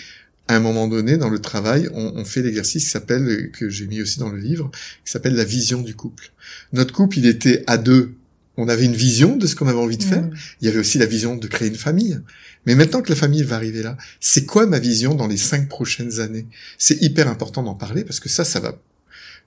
À 0.48 0.56
un 0.56 0.60
moment 0.60 0.88
donné, 0.88 1.16
dans 1.16 1.28
le 1.28 1.38
travail, 1.38 1.88
on, 1.94 2.12
on 2.16 2.24
fait 2.24 2.42
l'exercice 2.42 2.84
qui 2.84 2.90
s'appelle, 2.90 3.50
que 3.52 3.68
j'ai 3.68 3.86
mis 3.86 4.02
aussi 4.02 4.18
dans 4.18 4.30
le 4.30 4.38
livre, 4.38 4.70
qui 5.04 5.12
s'appelle 5.12 5.34
la 5.34 5.44
vision 5.44 5.80
du 5.80 5.94
couple. 5.94 6.32
Notre 6.72 6.92
couple, 6.92 7.18
il 7.18 7.26
était 7.26 7.62
à 7.68 7.76
deux 7.76 8.16
on 8.60 8.68
avait 8.68 8.84
une 8.84 8.94
vision 8.94 9.36
de 9.36 9.46
ce 9.46 9.54
qu'on 9.54 9.68
avait 9.68 9.78
envie 9.78 9.96
de 9.96 10.02
faire. 10.02 10.22
Mm. 10.22 10.34
Il 10.60 10.66
y 10.66 10.68
avait 10.68 10.78
aussi 10.78 10.98
la 10.98 11.06
vision 11.06 11.36
de 11.36 11.46
créer 11.46 11.68
une 11.68 11.76
famille. 11.76 12.20
Mais 12.66 12.74
maintenant 12.74 13.02
que 13.02 13.10
la 13.10 13.16
famille 13.16 13.42
va 13.42 13.56
arriver 13.56 13.82
là, 13.82 13.96
c'est 14.20 14.44
quoi 14.44 14.66
ma 14.66 14.78
vision 14.78 15.14
dans 15.14 15.26
les 15.26 15.36
cinq 15.36 15.68
prochaines 15.68 16.20
années? 16.20 16.46
C'est 16.78 17.00
hyper 17.02 17.28
important 17.28 17.62
d'en 17.62 17.74
parler 17.74 18.04
parce 18.04 18.20
que 18.20 18.28
ça, 18.28 18.44
ça 18.44 18.60
va. 18.60 18.78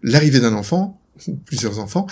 L'arrivée 0.02 0.40
d'un 0.40 0.54
enfant, 0.54 1.00
plusieurs 1.46 1.80
enfants, 1.80 2.08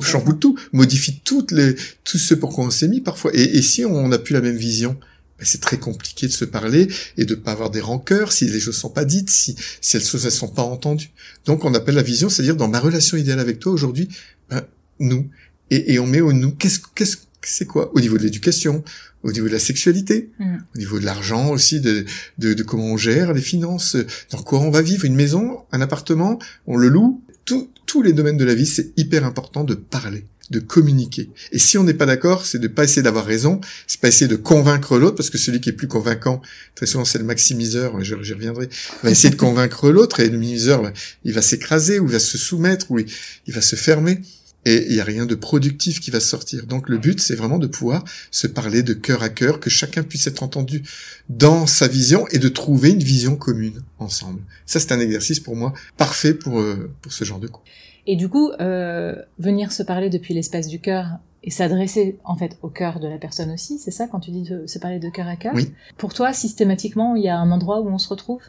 chamboule, 0.00 0.38
tout, 0.38 0.58
modifie 0.72 1.20
toutes 1.20 1.52
les, 1.52 1.74
tout 2.04 2.18
ce 2.18 2.34
pour 2.34 2.54
quoi 2.54 2.64
on 2.64 2.70
s'est 2.70 2.88
mis 2.88 3.00
parfois. 3.00 3.30
Et, 3.34 3.62
si 3.62 3.84
on 3.84 4.08
n'a 4.08 4.18
plus 4.18 4.32
la 4.32 4.40
même 4.40 4.56
vision, 4.56 4.96
ben 5.38 5.44
c'est 5.44 5.60
très 5.60 5.78
compliqué 5.78 6.26
de 6.26 6.32
se 6.32 6.44
parler 6.44 6.88
et 7.16 7.24
de 7.24 7.34
pas 7.34 7.52
avoir 7.52 7.70
des 7.70 7.80
rancœurs 7.80 8.32
si 8.32 8.46
les 8.46 8.58
choses 8.58 8.76
sont 8.76 8.90
pas 8.90 9.04
dites, 9.04 9.30
si, 9.30 9.54
si 9.80 9.96
elles 9.96 10.02
ne 10.02 10.30
sont 10.30 10.48
pas 10.48 10.62
entendues. 10.62 11.10
Donc 11.46 11.64
on 11.64 11.74
appelle 11.74 11.94
la 11.94 12.02
vision, 12.02 12.28
c'est-à-dire 12.28 12.56
dans 12.56 12.68
ma 12.68 12.80
relation 12.80 13.16
idéale 13.16 13.38
avec 13.38 13.60
toi 13.60 13.72
aujourd'hui, 13.72 14.08
ben, 14.50 14.62
nous, 14.98 15.30
et, 15.70 15.94
et 15.94 15.98
on 15.98 16.06
met 16.06 16.20
au 16.20 16.32
nous. 16.32 16.52
Qu'est-ce, 16.52 16.80
qu'est-ce, 16.94 17.18
c'est 17.42 17.66
quoi? 17.66 17.90
Au 17.94 18.00
niveau 18.00 18.18
de 18.18 18.22
l'éducation, 18.22 18.84
au 19.22 19.32
niveau 19.32 19.46
de 19.46 19.52
la 19.52 19.58
sexualité, 19.58 20.30
mm. 20.38 20.56
au 20.74 20.78
niveau 20.78 20.98
de 20.98 21.04
l'argent 21.04 21.50
aussi, 21.50 21.80
de, 21.80 22.04
de, 22.38 22.54
de, 22.54 22.62
comment 22.62 22.92
on 22.92 22.96
gère 22.96 23.32
les 23.32 23.42
finances, 23.42 23.96
dans 24.30 24.42
quoi 24.42 24.60
on 24.60 24.70
va 24.70 24.82
vivre, 24.82 25.04
une 25.04 25.16
maison, 25.16 25.60
un 25.72 25.80
appartement, 25.80 26.38
on 26.66 26.76
le 26.76 26.88
loue. 26.88 27.22
tous 27.44 28.02
les 28.02 28.12
domaines 28.12 28.36
de 28.36 28.44
la 28.44 28.54
vie, 28.54 28.66
c'est 28.66 28.92
hyper 28.96 29.24
important 29.24 29.64
de 29.64 29.74
parler 29.74 30.24
de 30.50 30.60
communiquer. 30.60 31.30
Et 31.52 31.58
si 31.58 31.76
on 31.76 31.84
n'est 31.84 31.94
pas 31.94 32.06
d'accord, 32.06 32.46
c'est 32.46 32.58
de 32.58 32.68
pas 32.68 32.84
essayer 32.84 33.02
d'avoir 33.02 33.24
raison, 33.24 33.60
c'est 33.86 34.00
pas 34.00 34.08
essayer 34.08 34.28
de 34.28 34.36
convaincre 34.36 34.98
l'autre, 34.98 35.16
parce 35.16 35.30
que 35.30 35.38
celui 35.38 35.60
qui 35.60 35.68
est 35.68 35.74
plus 35.74 35.88
convaincant, 35.88 36.40
très 36.74 36.86
souvent 36.86 37.04
c'est 37.04 37.18
le 37.18 37.24
maximiseur, 37.24 38.02
j'y 38.02 38.14
reviendrai, 38.14 38.68
va 39.02 39.10
essayer 39.10 39.30
de 39.30 39.36
convaincre 39.36 39.90
l'autre, 39.90 40.20
et 40.20 40.28
le 40.28 40.38
minimiseur, 40.38 40.92
il 41.24 41.34
va 41.34 41.42
s'écraser, 41.42 41.98
ou 42.00 42.06
il 42.06 42.12
va 42.12 42.18
se 42.18 42.38
soumettre, 42.38 42.90
ou 42.90 42.98
il 42.98 43.52
va 43.52 43.60
se 43.60 43.76
fermer 43.76 44.20
et 44.64 44.86
il 44.88 44.94
n'y 44.94 45.00
a 45.00 45.04
rien 45.04 45.26
de 45.26 45.34
productif 45.34 46.00
qui 46.00 46.10
va 46.10 46.20
sortir. 46.20 46.66
Donc 46.66 46.88
le 46.88 46.98
but, 46.98 47.20
c'est 47.20 47.34
vraiment 47.34 47.58
de 47.58 47.66
pouvoir 47.66 48.04
se 48.30 48.46
parler 48.46 48.82
de 48.82 48.92
cœur 48.92 49.22
à 49.22 49.28
cœur, 49.28 49.60
que 49.60 49.70
chacun 49.70 50.02
puisse 50.02 50.26
être 50.26 50.42
entendu 50.42 50.82
dans 51.28 51.66
sa 51.66 51.88
vision 51.88 52.26
et 52.28 52.38
de 52.38 52.48
trouver 52.48 52.90
une 52.90 53.02
vision 53.02 53.36
commune 53.36 53.82
ensemble. 53.98 54.40
Ça, 54.66 54.80
c'est 54.80 54.92
un 54.92 55.00
exercice 55.00 55.40
pour 55.40 55.56
moi 55.56 55.72
parfait 55.96 56.34
pour, 56.34 56.60
euh, 56.60 56.90
pour 57.02 57.12
ce 57.12 57.24
genre 57.24 57.38
de 57.38 57.48
coup. 57.48 57.62
Et 58.06 58.16
du 58.16 58.28
coup, 58.28 58.50
euh, 58.60 59.14
venir 59.38 59.70
se 59.70 59.82
parler 59.82 60.10
depuis 60.10 60.34
l'espace 60.34 60.66
du 60.68 60.80
cœur 60.80 61.18
et 61.44 61.50
s'adresser 61.50 62.18
en 62.24 62.36
fait 62.36 62.58
au 62.62 62.68
cœur 62.68 63.00
de 63.00 63.06
la 63.06 63.18
personne 63.18 63.50
aussi, 63.50 63.78
c'est 63.78 63.90
ça 63.90 64.08
quand 64.08 64.20
tu 64.20 64.30
dis 64.30 64.42
de 64.42 64.66
se 64.66 64.78
parler 64.78 64.98
de 64.98 65.08
cœur 65.08 65.28
à 65.28 65.36
cœur? 65.36 65.52
Oui. 65.54 65.72
Pour 65.96 66.12
toi, 66.14 66.32
systématiquement, 66.32 67.14
il 67.16 67.22
y 67.22 67.28
a 67.28 67.38
un 67.38 67.50
endroit 67.50 67.80
où 67.80 67.88
on 67.88 67.98
se 67.98 68.08
retrouve? 68.08 68.40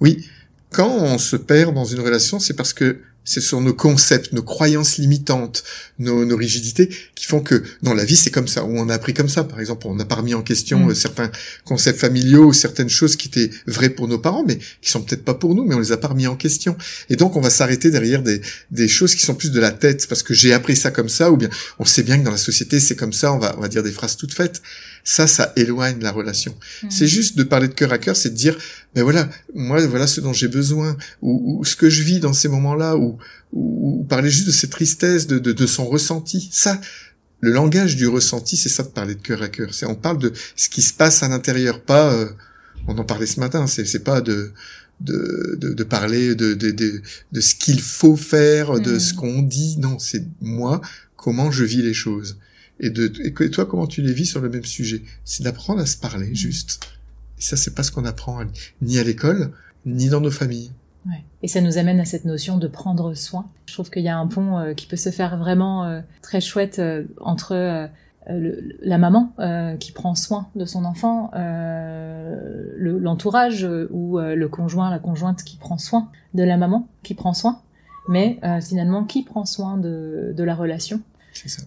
Oui. 0.00 0.26
Quand 0.70 0.90
on 0.90 1.18
se 1.18 1.36
perd 1.36 1.74
dans 1.74 1.84
une 1.84 2.00
relation, 2.00 2.40
c'est 2.40 2.54
parce 2.54 2.72
que 2.72 3.00
ce 3.24 3.40
sont 3.40 3.60
nos 3.60 3.74
concepts, 3.74 4.32
nos 4.32 4.42
croyances 4.42 4.98
limitantes, 4.98 5.64
nos, 5.98 6.24
nos, 6.24 6.36
rigidités 6.36 6.90
qui 7.14 7.24
font 7.24 7.40
que 7.40 7.62
dans 7.82 7.94
la 7.94 8.04
vie 8.04 8.16
c'est 8.16 8.30
comme 8.30 8.48
ça, 8.48 8.64
ou 8.64 8.78
on 8.78 8.88
a 8.88 8.94
appris 8.94 9.14
comme 9.14 9.28
ça. 9.28 9.44
Par 9.44 9.60
exemple, 9.60 9.86
on 9.86 9.94
n'a 9.94 10.04
pas 10.04 10.16
remis 10.16 10.34
en 10.34 10.42
question 10.42 10.86
mm. 10.86 10.90
euh, 10.90 10.94
certains 10.94 11.30
concepts 11.64 11.98
familiaux, 11.98 12.52
certaines 12.52 12.90
choses 12.90 13.16
qui 13.16 13.28
étaient 13.28 13.50
vraies 13.66 13.90
pour 13.90 14.08
nos 14.08 14.18
parents, 14.18 14.44
mais 14.46 14.58
qui 14.82 14.90
sont 14.90 15.02
peut-être 15.02 15.24
pas 15.24 15.34
pour 15.34 15.54
nous, 15.54 15.64
mais 15.64 15.74
on 15.74 15.80
les 15.80 15.92
a 15.92 15.96
pas 15.96 16.08
remis 16.08 16.26
en 16.26 16.36
question. 16.36 16.76
Et 17.08 17.16
donc 17.16 17.36
on 17.36 17.40
va 17.40 17.50
s'arrêter 17.50 17.90
derrière 17.90 18.22
des, 18.22 18.40
des 18.70 18.88
choses 18.88 19.14
qui 19.14 19.22
sont 19.22 19.34
plus 19.34 19.50
de 19.50 19.60
la 19.60 19.70
tête, 19.70 20.06
parce 20.06 20.22
que 20.22 20.34
j'ai 20.34 20.52
appris 20.52 20.76
ça 20.76 20.90
comme 20.90 21.08
ça, 21.08 21.32
ou 21.32 21.36
bien 21.36 21.48
on 21.78 21.84
sait 21.84 22.02
bien 22.02 22.18
que 22.18 22.24
dans 22.24 22.30
la 22.30 22.36
société 22.36 22.78
c'est 22.80 22.96
comme 22.96 23.12
ça, 23.12 23.32
on 23.32 23.38
va, 23.38 23.54
on 23.56 23.60
va 23.60 23.68
dire 23.68 23.82
des 23.82 23.92
phrases 23.92 24.16
toutes 24.16 24.34
faites. 24.34 24.60
Ça, 25.06 25.26
ça 25.26 25.52
éloigne 25.56 26.00
la 26.00 26.10
relation. 26.10 26.56
Mm. 26.82 26.86
C'est 26.90 27.06
juste 27.06 27.36
de 27.36 27.42
parler 27.42 27.68
de 27.68 27.74
cœur 27.74 27.92
à 27.92 27.98
cœur, 27.98 28.16
c'est 28.16 28.30
de 28.30 28.34
dire, 28.34 28.56
ben 28.94 29.02
voilà, 29.02 29.28
moi 29.54 29.86
voilà 29.86 30.06
ce 30.06 30.22
dont 30.22 30.32
j'ai 30.32 30.48
besoin, 30.48 30.96
ou, 31.20 31.58
ou, 31.58 31.64
ce 31.64 31.76
que 31.76 31.90
je 31.90 32.02
vis 32.02 32.20
dans 32.20 32.32
ces 32.32 32.48
moments-là, 32.48 32.96
ou, 32.96 33.18
ou, 33.52 34.04
parler 34.08 34.30
juste 34.30 34.46
de 34.46 34.52
cette 34.52 34.70
tristesse, 34.70 35.26
de, 35.26 35.38
de, 35.38 35.52
de 35.52 35.66
son 35.66 35.84
ressenti. 35.84 36.48
Ça, 36.52 36.80
le 37.40 37.52
langage 37.52 37.96
du 37.96 38.08
ressenti, 38.08 38.56
c'est 38.56 38.70
ça 38.70 38.82
de 38.82 38.88
parler 38.88 39.14
de 39.14 39.20
cœur 39.20 39.42
à 39.42 39.48
cœur. 39.48 39.74
C'est 39.74 39.84
on 39.84 39.94
parle 39.94 40.18
de 40.18 40.32
ce 40.56 40.70
qui 40.70 40.80
se 40.80 40.94
passe 40.94 41.22
à 41.22 41.28
l'intérieur, 41.28 41.82
pas. 41.82 42.12
Euh, 42.14 42.30
on 42.88 42.96
en 42.96 43.04
parlait 43.04 43.26
ce 43.26 43.40
matin. 43.40 43.66
C'est 43.66 43.84
c'est 43.84 44.04
pas 44.04 44.22
de 44.22 44.52
de, 45.00 45.58
de, 45.60 45.74
de 45.74 45.84
parler 45.84 46.34
de, 46.34 46.54
de, 46.54 46.70
de, 46.70 47.02
de 47.32 47.40
ce 47.40 47.54
qu'il 47.54 47.80
faut 47.80 48.16
faire, 48.16 48.80
de 48.80 48.92
mm. 48.92 49.00
ce 49.00 49.12
qu'on 49.12 49.42
dit. 49.42 49.76
Non, 49.78 49.98
c'est 49.98 50.24
moi 50.40 50.80
comment 51.16 51.50
je 51.50 51.64
vis 51.64 51.82
les 51.82 51.94
choses 51.94 52.38
et 52.80 52.90
de 52.90 53.12
et 53.24 53.50
toi 53.50 53.66
comment 53.66 53.86
tu 53.86 54.02
les 54.02 54.12
vis 54.12 54.26
sur 54.26 54.40
le 54.40 54.48
même 54.48 54.64
sujet? 54.64 55.02
C'est 55.24 55.42
d'apprendre 55.42 55.80
à 55.80 55.86
se 55.86 55.96
parler 55.96 56.30
mm. 56.30 56.34
juste. 56.34 56.80
Et 57.38 57.42
ça 57.42 57.56
c'est 57.56 57.74
pas 57.74 57.82
ce 57.82 57.90
qu'on 57.90 58.04
apprend 58.04 58.42
ni 58.82 58.98
à 58.98 59.04
l'école 59.04 59.52
ni 59.86 60.08
dans 60.08 60.20
nos 60.20 60.30
familles. 60.30 60.70
Ouais. 61.06 61.22
Et 61.42 61.48
ça 61.48 61.60
nous 61.60 61.76
amène 61.76 62.00
à 62.00 62.04
cette 62.04 62.24
notion 62.24 62.56
de 62.56 62.66
prendre 62.66 63.14
soin. 63.14 63.46
Je 63.66 63.74
trouve 63.74 63.90
qu'il 63.90 64.02
y 64.02 64.08
a 64.08 64.16
un 64.16 64.26
pont 64.26 64.58
euh, 64.58 64.72
qui 64.72 64.86
peut 64.86 64.96
se 64.96 65.10
faire 65.10 65.36
vraiment 65.36 65.84
euh, 65.84 66.00
très 66.22 66.40
chouette 66.40 66.78
euh, 66.78 67.04
entre 67.20 67.90
la 68.26 68.96
maman 68.96 69.34
qui 69.78 69.92
prend 69.92 70.14
soin 70.14 70.48
de 70.56 70.64
son 70.64 70.86
enfant, 70.86 71.30
l'entourage 72.78 73.68
ou 73.90 74.18
le 74.18 74.48
conjoint, 74.48 74.88
la 74.88 74.98
conjointe 74.98 75.44
qui 75.44 75.58
prend 75.58 75.76
soin 75.76 76.08
de 76.32 76.42
la 76.42 76.56
maman, 76.56 76.88
qui 77.02 77.12
prend 77.12 77.34
soin, 77.34 77.60
mais 78.08 78.40
finalement 78.62 79.04
qui 79.04 79.24
prend 79.24 79.44
soin 79.44 79.76
de, 79.76 80.32
de 80.34 80.42
la 80.42 80.54
relation 80.54 81.02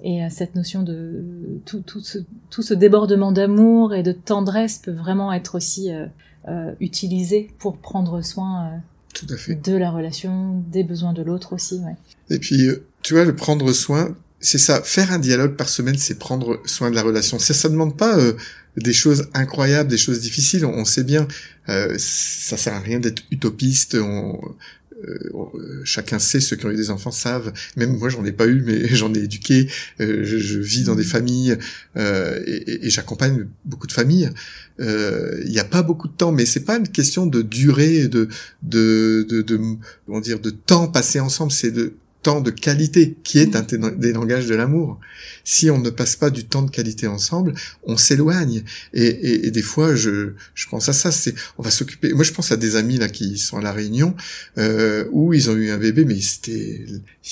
et 0.04 0.24
euh, 0.24 0.28
cette 0.30 0.56
notion 0.56 0.84
de 0.84 1.24
tout, 1.66 1.82
tout, 1.82 2.00
ce, 2.00 2.20
tout 2.50 2.62
ce 2.62 2.74
débordement 2.74 3.32
d'amour 3.32 3.94
et 3.94 4.04
de 4.04 4.12
tendresse 4.12 4.78
peut 4.78 4.92
vraiment 4.92 5.34
être 5.34 5.56
aussi 5.56 5.92
euh, 5.92 6.06
euh 6.48 6.72
utilisé 6.80 7.52
pour 7.60 7.78
prendre 7.78 8.22
soin 8.22 8.66
euh, 8.66 8.78
tout 9.14 9.28
à 9.30 9.38
fait. 9.38 9.56
de 9.56 9.76
la 9.76 9.92
relation, 9.92 10.64
des 10.72 10.84
besoins 10.84 11.14
de 11.14 11.22
l'autre 11.22 11.54
aussi. 11.54 11.76
Ouais. 11.76 11.96
Et 12.30 12.40
puis, 12.40 12.70
tu 13.04 13.14
vois, 13.14 13.26
le 13.26 13.36
prendre 13.36 13.72
soin, 13.74 14.16
c'est 14.40 14.58
ça. 14.58 14.82
Faire 14.82 15.12
un 15.12 15.20
dialogue 15.20 15.56
par 15.56 15.70
semaine, 15.70 15.98
c'est 15.98 16.20
prendre 16.20 16.62
soin 16.66 16.90
de 16.90 16.96
la 16.96 17.04
relation. 17.04 17.40
Ça, 17.40 17.54
ça 17.54 17.70
demande 17.70 17.98
pas 17.98 18.18
des 18.78 18.94
choses 18.94 19.28
incroyables, 19.34 19.90
des 19.90 19.98
choses 19.98 20.22
difficiles. 20.22 20.66
On, 20.66 20.86
sait 20.86 21.04
bien, 21.04 21.28
euh, 21.70 21.96
ça 21.98 22.58
sert 22.58 22.74
à 22.74 22.80
rien 22.80 23.00
d'être 23.00 23.24
utopiste. 23.32 23.96
On, 24.00 24.40
euh, 25.06 25.82
chacun 25.84 26.18
sait, 26.18 26.40
ceux 26.40 26.56
qui 26.56 26.66
ont 26.66 26.72
eu 26.72 26.76
des 26.76 26.90
enfants 26.90 27.12
savent, 27.12 27.54
même 27.76 27.96
moi 27.98 28.10
j'en 28.10 28.26
ai 28.26 28.32
pas 28.32 28.48
eu, 28.48 28.62
mais 28.66 28.88
j'en 28.96 29.14
ai 29.14 29.20
éduqué, 29.20 29.70
euh, 30.00 30.24
je, 30.24 30.60
vis 30.60 30.86
dans 30.86 30.96
des 30.96 31.04
mmh. 31.04 31.06
familles 31.06 31.58
euh, 31.98 32.42
et, 32.46 32.88
et 32.88 32.90
j'accompagne 32.90 33.48
beaucoup 33.66 33.88
de 33.88 33.92
familles. 33.92 34.32
Il 34.80 35.50
n'y 35.50 35.60
a 35.60 35.64
pas 35.64 35.82
beaucoup 35.82 36.08
de 36.08 36.14
temps, 36.14 36.32
mais 36.32 36.46
c'est 36.46 36.64
pas 36.64 36.78
une 36.78 36.88
question 36.88 37.26
de 37.26 37.42
durée, 37.42 38.08
de, 38.08 38.28
de, 38.62 39.26
de, 39.28 39.42
de, 39.42 39.60
comment 40.06 40.20
dire, 40.20 40.40
de 40.40 40.52
temps 40.52 40.88
passé 40.88 41.20
ensemble, 41.20 41.52
c'est 41.52 41.72
de 41.72 41.94
de 42.36 42.52
qualité, 42.52 43.16
qui 43.24 43.40
est 43.40 43.56
un 43.56 43.64
des 43.64 44.12
langages 44.12 44.48
de 44.48 44.56
l'amour. 44.56 45.00
Si 45.44 45.70
on 45.70 45.80
ne 45.80 45.90
passe 45.90 46.16
pas 46.16 46.30
du 46.30 46.44
temps 46.44 46.62
de 46.62 46.70
qualité 46.70 47.08
ensemble, 47.08 47.54
on 47.84 47.96
s'éloigne. 47.98 48.64
Et, 48.94 49.50
des 49.50 49.62
fois, 49.62 49.96
je, 49.96 50.34
je 50.54 50.68
pense 50.68 50.90
à 50.90 50.94
ça. 50.94 51.12
C'est, 51.12 51.34
on 51.58 51.64
va 51.64 51.72
s'occuper. 51.72 52.14
Moi, 52.14 52.24
je 52.24 52.34
pense 52.34 52.52
à 52.52 52.58
des 52.58 52.76
amis 52.76 52.98
là 52.98 53.08
qui 53.08 53.38
sont 53.38 53.58
à 53.58 53.62
la 53.62 53.72
Réunion 53.72 54.14
euh, 54.58 55.06
où 55.12 55.34
ils 55.34 55.50
ont 55.50 55.56
eu 55.56 55.70
un 55.70 55.78
bébé, 55.78 56.06
mais 56.06 56.20
c'était, 56.20 56.86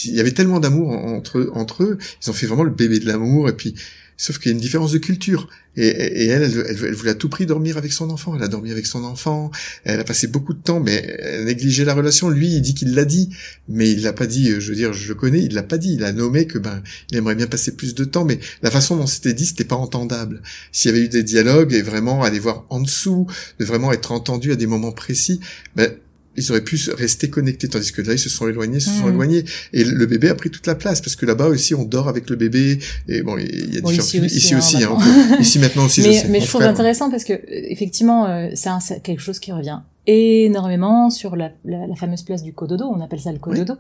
il 0.06 0.16
y 0.16 0.20
avait 0.20 0.32
tellement 0.32 0.60
d'amour 0.60 0.90
entre 0.90 1.52
entre 1.54 1.84
eux. 1.84 1.98
Ils 2.24 2.30
ont 2.30 2.34
fait 2.34 2.48
vraiment 2.48 2.64
le 2.64 2.72
bébé 2.72 3.00
de 3.00 3.08
l'amour. 3.08 3.50
Et 3.50 3.54
puis 3.54 3.76
Sauf 4.18 4.40
qu'il 4.40 4.52
y 4.52 4.54
a 4.54 4.56
une 4.56 4.62
différence 4.62 4.92
de 4.92 4.98
culture. 4.98 5.50
Et, 5.78 6.28
elle, 6.28 6.44
elle, 6.44 6.94
voulait 6.94 7.12
à 7.12 7.16
tout 7.16 7.28
prix 7.28 7.46
dormir 7.46 7.76
avec 7.78 7.92
son 7.92 8.10
enfant. 8.10 8.34
Elle 8.36 8.44
a 8.44 8.48
dormi 8.48 8.72
avec 8.72 8.86
son 8.86 9.04
enfant. 9.04 9.52
Elle 9.84 10.00
a 10.00 10.06
passé 10.06 10.28
beaucoup 10.28 10.54
de 10.54 10.62
temps, 10.62 10.80
mais 10.80 11.18
elle 11.20 11.46
négligeait 11.46 11.84
la 11.84 11.94
relation. 11.94 12.30
Lui, 12.30 12.48
il 12.48 12.62
dit 12.62 12.74
qu'il 12.74 12.96
l'a 12.96 13.04
dit, 13.04 13.30
mais 13.68 13.92
il 13.92 14.02
l'a 14.02 14.14
pas 14.14 14.26
dit. 14.26 14.54
Je 14.60 14.70
veux 14.70 14.76
dire, 14.76 14.94
je 14.94 15.10
le 15.10 15.16
connais, 15.16 15.44
il 15.44 15.54
l'a 15.54 15.64
pas 15.64 15.78
dit. 15.78 15.96
Il 15.96 16.04
a 16.06 16.14
nommé 16.14 16.48
que 16.48 16.58
ben, 16.58 16.82
il 17.12 17.18
aimerait 17.18 17.36
bien 17.36 17.48
passer 17.48 17.76
plus 17.76 17.94
de 17.94 18.06
temps, 18.06 18.24
mais 18.24 18.40
la 18.62 18.72
façon 18.72 18.96
dont 18.96 19.08
c'était 19.08 19.34
dit, 19.34 19.46
c'était 19.46 19.66
pas 19.66 19.76
entendable. 19.76 20.42
S'il 20.72 20.92
y 20.92 20.94
avait 20.94 21.06
eu 21.06 21.10
des 21.10 21.24
dialogues 21.24 21.74
et 21.74 21.82
vraiment 21.82 22.24
aller 22.24 22.40
voir 22.40 22.66
en 22.70 22.80
dessous, 22.80 23.28
de 23.60 23.66
vraiment 23.66 23.92
être 23.92 24.14
entendu 24.14 24.54
à 24.54 24.56
des 24.56 24.68
moments 24.68 24.94
précis, 24.94 25.42
ben 25.76 25.92
ils 26.38 26.52
auraient 26.52 26.64
pu 26.64 26.78
rester 26.92 27.30
connectés, 27.30 27.68
tandis 27.68 27.92
que 27.92 28.02
là, 28.02 28.14
ils 28.14 28.20
se 28.20 28.30
sont 28.30 28.48
éloignés, 28.48 28.80
se 28.80 28.90
sont 28.90 29.08
mmh. 29.08 29.10
éloignés. 29.10 29.46
Et 29.74 29.84
le 29.84 30.06
bébé 30.06 30.30
a 30.30 30.36
pris 30.36 30.50
toute 30.50 30.68
la 30.68 30.76
place, 30.76 31.02
parce 31.02 31.16
que 31.16 31.26
là-bas 31.26 31.48
aussi, 31.48 31.76
on 31.76 31.84
dort 31.84 32.08
avec 32.08 32.30
le 32.30 32.36
bébé. 32.36 32.80
Et 33.08 33.22
bon, 33.22 33.38
il 33.38 33.74
y 33.74 33.78
a 33.78 33.82
différents... 33.82 33.92
Ici 33.92 34.20
aussi, 34.20 34.38
ici, 34.38 34.56
aussi 34.56 34.84
hein, 34.84 34.98
ici 35.40 35.60
maintenant 35.60 35.86
aussi, 35.86 36.02
mais, 36.02 36.14
je 36.14 36.20
sais. 36.22 36.28
Mais 36.30 36.42
je 36.42 36.48
trouve 36.48 36.64
intéressant 36.64 37.10
parce 37.10 37.24
que, 37.24 37.34
effectivement, 37.48 38.28
euh, 38.28 38.50
c'est 38.54 39.02
quelque 39.02 39.22
chose 39.22 39.40
qui 39.40 39.52
revient 39.52 39.80
énormément 40.08 41.10
sur 41.10 41.36
la, 41.36 41.52
la, 41.64 41.88
la, 41.88 41.96
fameuse 41.96 42.22
place 42.22 42.44
du 42.44 42.54
cododo, 42.54 42.86
on 42.86 43.02
appelle 43.02 43.20
ça 43.20 43.32
le 43.32 43.40
cododo, 43.40 43.74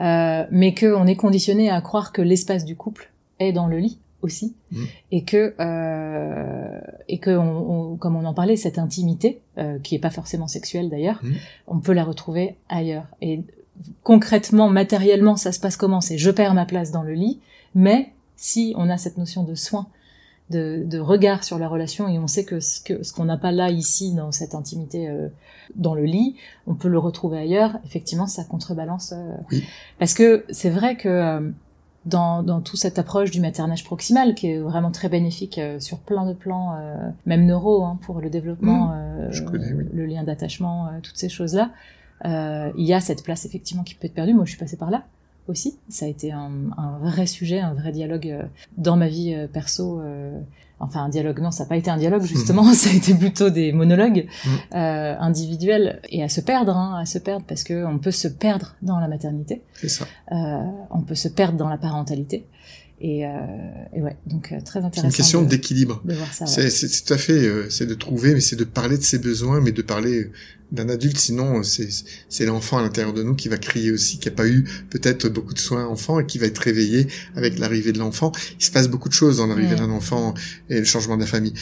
euh, 0.00 0.44
mais 0.50 0.74
qu'on 0.74 1.06
est 1.06 1.16
conditionné 1.16 1.70
à 1.70 1.80
croire 1.80 2.12
que 2.12 2.22
l'espace 2.22 2.64
du 2.64 2.76
couple 2.76 3.10
est 3.40 3.52
dans 3.52 3.66
le 3.66 3.78
lit 3.78 3.98
aussi, 4.22 4.54
mmh. 4.72 4.84
et 5.12 5.24
que 5.24 5.54
euh, 5.60 6.80
et 7.08 7.18
que 7.18 7.30
on, 7.30 7.96
comme 7.96 8.16
on 8.16 8.24
en 8.24 8.34
parlait, 8.34 8.56
cette 8.56 8.78
intimité 8.78 9.40
euh, 9.58 9.78
qui 9.78 9.94
est 9.94 9.98
pas 10.00 10.10
forcément 10.10 10.48
sexuelle 10.48 10.88
d'ailleurs, 10.88 11.20
mmh. 11.22 11.32
on 11.68 11.80
peut 11.80 11.92
la 11.92 12.04
retrouver 12.04 12.56
ailleurs. 12.68 13.06
Et 13.20 13.42
concrètement, 14.02 14.68
matériellement, 14.70 15.36
ça 15.36 15.52
se 15.52 15.60
passe 15.60 15.76
comment? 15.76 16.00
C'est 16.00 16.18
je 16.18 16.30
perds 16.30 16.54
ma 16.54 16.66
place 16.66 16.90
dans 16.90 17.02
le 17.02 17.12
lit, 17.12 17.40
mais 17.74 18.12
si 18.36 18.74
on 18.76 18.88
a 18.88 18.96
cette 18.96 19.18
notion 19.18 19.44
de 19.44 19.54
soin, 19.54 19.86
de, 20.50 20.84
de 20.86 20.98
regard 20.98 21.44
sur 21.44 21.58
la 21.58 21.68
relation, 21.68 22.08
et 22.08 22.18
on 22.18 22.26
sait 22.26 22.44
que 22.44 22.60
ce 22.60 22.80
que 22.80 23.02
ce 23.02 23.12
qu'on 23.12 23.24
n'a 23.24 23.36
pas 23.36 23.52
là 23.52 23.70
ici 23.70 24.12
dans 24.14 24.32
cette 24.32 24.54
intimité 24.54 25.08
euh, 25.08 25.28
dans 25.74 25.94
le 25.94 26.04
lit, 26.04 26.36
on 26.66 26.74
peut 26.74 26.88
le 26.88 26.98
retrouver 26.98 27.38
ailleurs. 27.38 27.78
Effectivement, 27.84 28.26
ça 28.26 28.44
contrebalance. 28.44 29.12
Euh, 29.12 29.34
oui. 29.50 29.64
Parce 29.98 30.14
que 30.14 30.44
c'est 30.50 30.70
vrai 30.70 30.96
que 30.96 31.08
euh, 31.08 31.50
dans, 32.06 32.42
dans 32.42 32.60
toute 32.60 32.78
cette 32.78 32.98
approche 32.98 33.30
du 33.30 33.40
maternage 33.40 33.84
proximal, 33.84 34.34
qui 34.34 34.48
est 34.48 34.58
vraiment 34.58 34.90
très 34.90 35.08
bénéfique 35.08 35.58
euh, 35.58 35.78
sur 35.80 35.98
plein 35.98 36.26
de 36.26 36.32
plans, 36.32 36.74
euh, 36.76 36.96
même 37.26 37.44
neuro, 37.44 37.84
hein, 37.84 37.98
pour 38.02 38.20
le 38.20 38.30
développement, 38.30 38.88
mmh, 38.88 39.32
je 39.32 39.42
connais, 39.42 39.72
oui. 39.72 39.84
le 39.92 40.06
lien 40.06 40.22
d'attachement, 40.22 40.88
toutes 41.02 41.16
ces 41.16 41.28
choses-là, 41.28 41.70
il 42.24 42.84
y 42.84 42.94
a 42.94 43.00
cette 43.00 43.22
place 43.22 43.44
effectivement 43.44 43.82
qui 43.82 43.94
peut 43.94 44.06
être 44.06 44.14
perdue. 44.14 44.34
Moi, 44.34 44.44
je 44.44 44.50
suis 44.50 44.58
passée 44.58 44.76
par 44.76 44.90
là 44.90 45.04
aussi. 45.48 45.78
Ça 45.88 46.06
a 46.06 46.08
été 46.08 46.32
un, 46.32 46.50
un 46.76 46.98
vrai 46.98 47.26
sujet, 47.26 47.60
un 47.60 47.74
vrai 47.74 47.92
dialogue 47.92 48.48
dans 48.76 48.96
ma 48.96 49.08
vie 49.08 49.36
perso 49.52 50.00
enfin 50.78 51.04
un 51.04 51.08
dialogue 51.08 51.40
non 51.40 51.50
ça 51.50 51.64
n'a 51.64 51.68
pas 51.68 51.76
été 51.76 51.90
un 51.90 51.96
dialogue 51.96 52.24
justement 52.24 52.72
ça 52.74 52.90
a 52.90 52.92
été 52.92 53.14
plutôt 53.14 53.50
des 53.50 53.72
monologues 53.72 54.26
mmh. 54.26 54.48
euh, 54.74 55.16
individuels 55.18 56.00
et 56.10 56.22
à 56.22 56.28
se 56.28 56.40
perdre 56.40 56.76
hein, 56.76 56.98
à 57.00 57.06
se 57.06 57.18
perdre 57.18 57.44
parce 57.46 57.64
que 57.64 57.84
on 57.86 57.98
peut 57.98 58.10
se 58.10 58.28
perdre 58.28 58.76
dans 58.82 58.98
la 58.98 59.08
maternité 59.08 59.62
c'est 59.74 59.88
ça 59.88 60.06
euh, 60.32 60.36
on 60.90 61.02
peut 61.02 61.14
se 61.14 61.28
perdre 61.28 61.56
dans 61.56 61.68
la 61.68 61.78
parentalité 61.78 62.46
et, 62.98 63.26
euh, 63.26 63.30
et 63.94 64.00
ouais 64.00 64.16
donc 64.26 64.52
euh, 64.52 64.60
très 64.64 64.80
intéressant 64.80 65.02
c'est 65.02 65.06
une 65.08 65.12
question 65.12 65.42
d'équilibre 65.42 66.02
ouais. 66.06 66.70
c'est 66.70 67.04
tout 67.04 67.12
à 67.12 67.18
fait 67.18 67.32
euh, 67.32 67.68
c'est 67.68 67.86
de 67.86 67.94
trouver 67.94 68.32
mais 68.32 68.40
c'est 68.40 68.56
de 68.56 68.64
parler 68.64 68.96
de 68.96 69.02
ses 69.02 69.18
besoins 69.18 69.60
mais 69.60 69.72
de 69.72 69.82
parler 69.82 70.30
d'un 70.72 70.88
adulte, 70.88 71.18
sinon 71.18 71.62
c'est 71.62 71.88
c'est 72.28 72.46
l'enfant 72.46 72.78
à 72.78 72.82
l'intérieur 72.82 73.12
de 73.12 73.22
nous 73.22 73.34
qui 73.34 73.48
va 73.48 73.56
crier 73.56 73.92
aussi, 73.92 74.18
qui 74.18 74.28
a 74.28 74.32
pas 74.32 74.48
eu 74.48 74.64
peut-être 74.90 75.28
beaucoup 75.28 75.54
de 75.54 75.58
soins 75.58 75.86
enfant 75.86 76.20
et 76.20 76.26
qui 76.26 76.38
va 76.38 76.46
être 76.46 76.58
réveillé 76.58 77.06
avec 77.36 77.58
l'arrivée 77.58 77.92
de 77.92 77.98
l'enfant. 77.98 78.32
Il 78.58 78.64
se 78.64 78.70
passe 78.70 78.88
beaucoup 78.88 79.08
de 79.08 79.14
choses 79.14 79.38
dans 79.38 79.46
l'arrivée 79.46 79.76
d'un 79.76 79.90
enfant 79.90 80.34
et 80.68 80.78
le 80.78 80.84
changement 80.84 81.16
de 81.16 81.22
la 81.22 81.28
famille. 81.28 81.54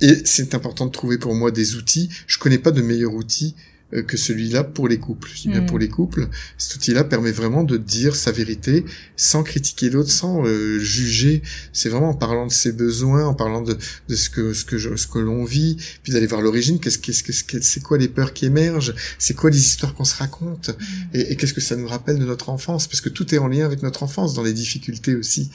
Et 0.00 0.22
c'est 0.24 0.54
important 0.54 0.86
de 0.86 0.90
trouver 0.90 1.18
pour 1.18 1.34
moi 1.34 1.50
des 1.50 1.76
outils. 1.76 2.08
Je 2.26 2.38
connais 2.38 2.58
pas 2.58 2.70
de 2.70 2.80
meilleur 2.80 3.14
outil 3.14 3.54
euh, 3.54 3.69
que 4.06 4.16
celui-là 4.16 4.62
pour 4.64 4.86
les 4.88 4.98
couples. 4.98 5.28
Je 5.34 5.42
dis 5.42 5.48
bien 5.48 5.60
Mm. 5.62 5.66
pour 5.66 5.78
les 5.78 5.88
couples. 5.88 6.28
Cet 6.58 6.76
outil-là 6.76 7.04
permet 7.04 7.32
vraiment 7.32 7.64
de 7.64 7.76
dire 7.76 8.14
sa 8.16 8.30
vérité 8.32 8.84
sans 9.16 9.42
critiquer 9.42 9.90
l'autre, 9.90 10.10
sans 10.10 10.44
euh, 10.46 10.78
juger. 10.78 11.42
C'est 11.72 11.88
vraiment 11.88 12.10
en 12.10 12.14
parlant 12.14 12.46
de 12.46 12.52
ses 12.52 12.72
besoins, 12.72 13.26
en 13.26 13.34
parlant 13.34 13.62
de, 13.62 13.76
de 14.08 14.14
ce 14.14 14.30
que 14.30 14.52
ce 14.52 14.64
que 14.64 14.78
je, 14.78 14.94
ce 14.96 15.06
que 15.06 15.18
l'on 15.18 15.44
vit, 15.44 15.76
puis 16.02 16.12
d'aller 16.12 16.26
voir 16.26 16.40
l'origine. 16.40 16.78
Qu'est-ce 16.78 16.98
qu'est-ce 16.98 17.24
qu'est-ce 17.24 17.60
c'est 17.68 17.82
quoi 17.82 17.98
les 17.98 18.08
peurs 18.08 18.32
qui 18.32 18.46
émergent 18.46 18.94
C'est 19.18 19.34
quoi 19.34 19.50
les 19.50 19.58
histoires 19.58 19.94
qu'on 19.94 20.04
se 20.04 20.14
raconte 20.16 20.70
Mm. 20.70 20.74
Et, 21.14 21.32
et 21.32 21.36
qu'est-ce 21.36 21.54
que 21.54 21.60
ça 21.60 21.74
nous 21.76 21.88
rappelle 21.88 22.18
de 22.18 22.24
notre 22.24 22.48
enfance 22.50 22.86
Parce 22.86 23.00
que 23.00 23.08
tout 23.08 23.34
est 23.34 23.38
en 23.38 23.48
lien 23.48 23.64
avec 23.66 23.82
notre 23.82 24.02
enfance, 24.02 24.34
dans 24.34 24.42
les 24.42 24.52
difficultés 24.52 25.14
aussi 25.16 25.50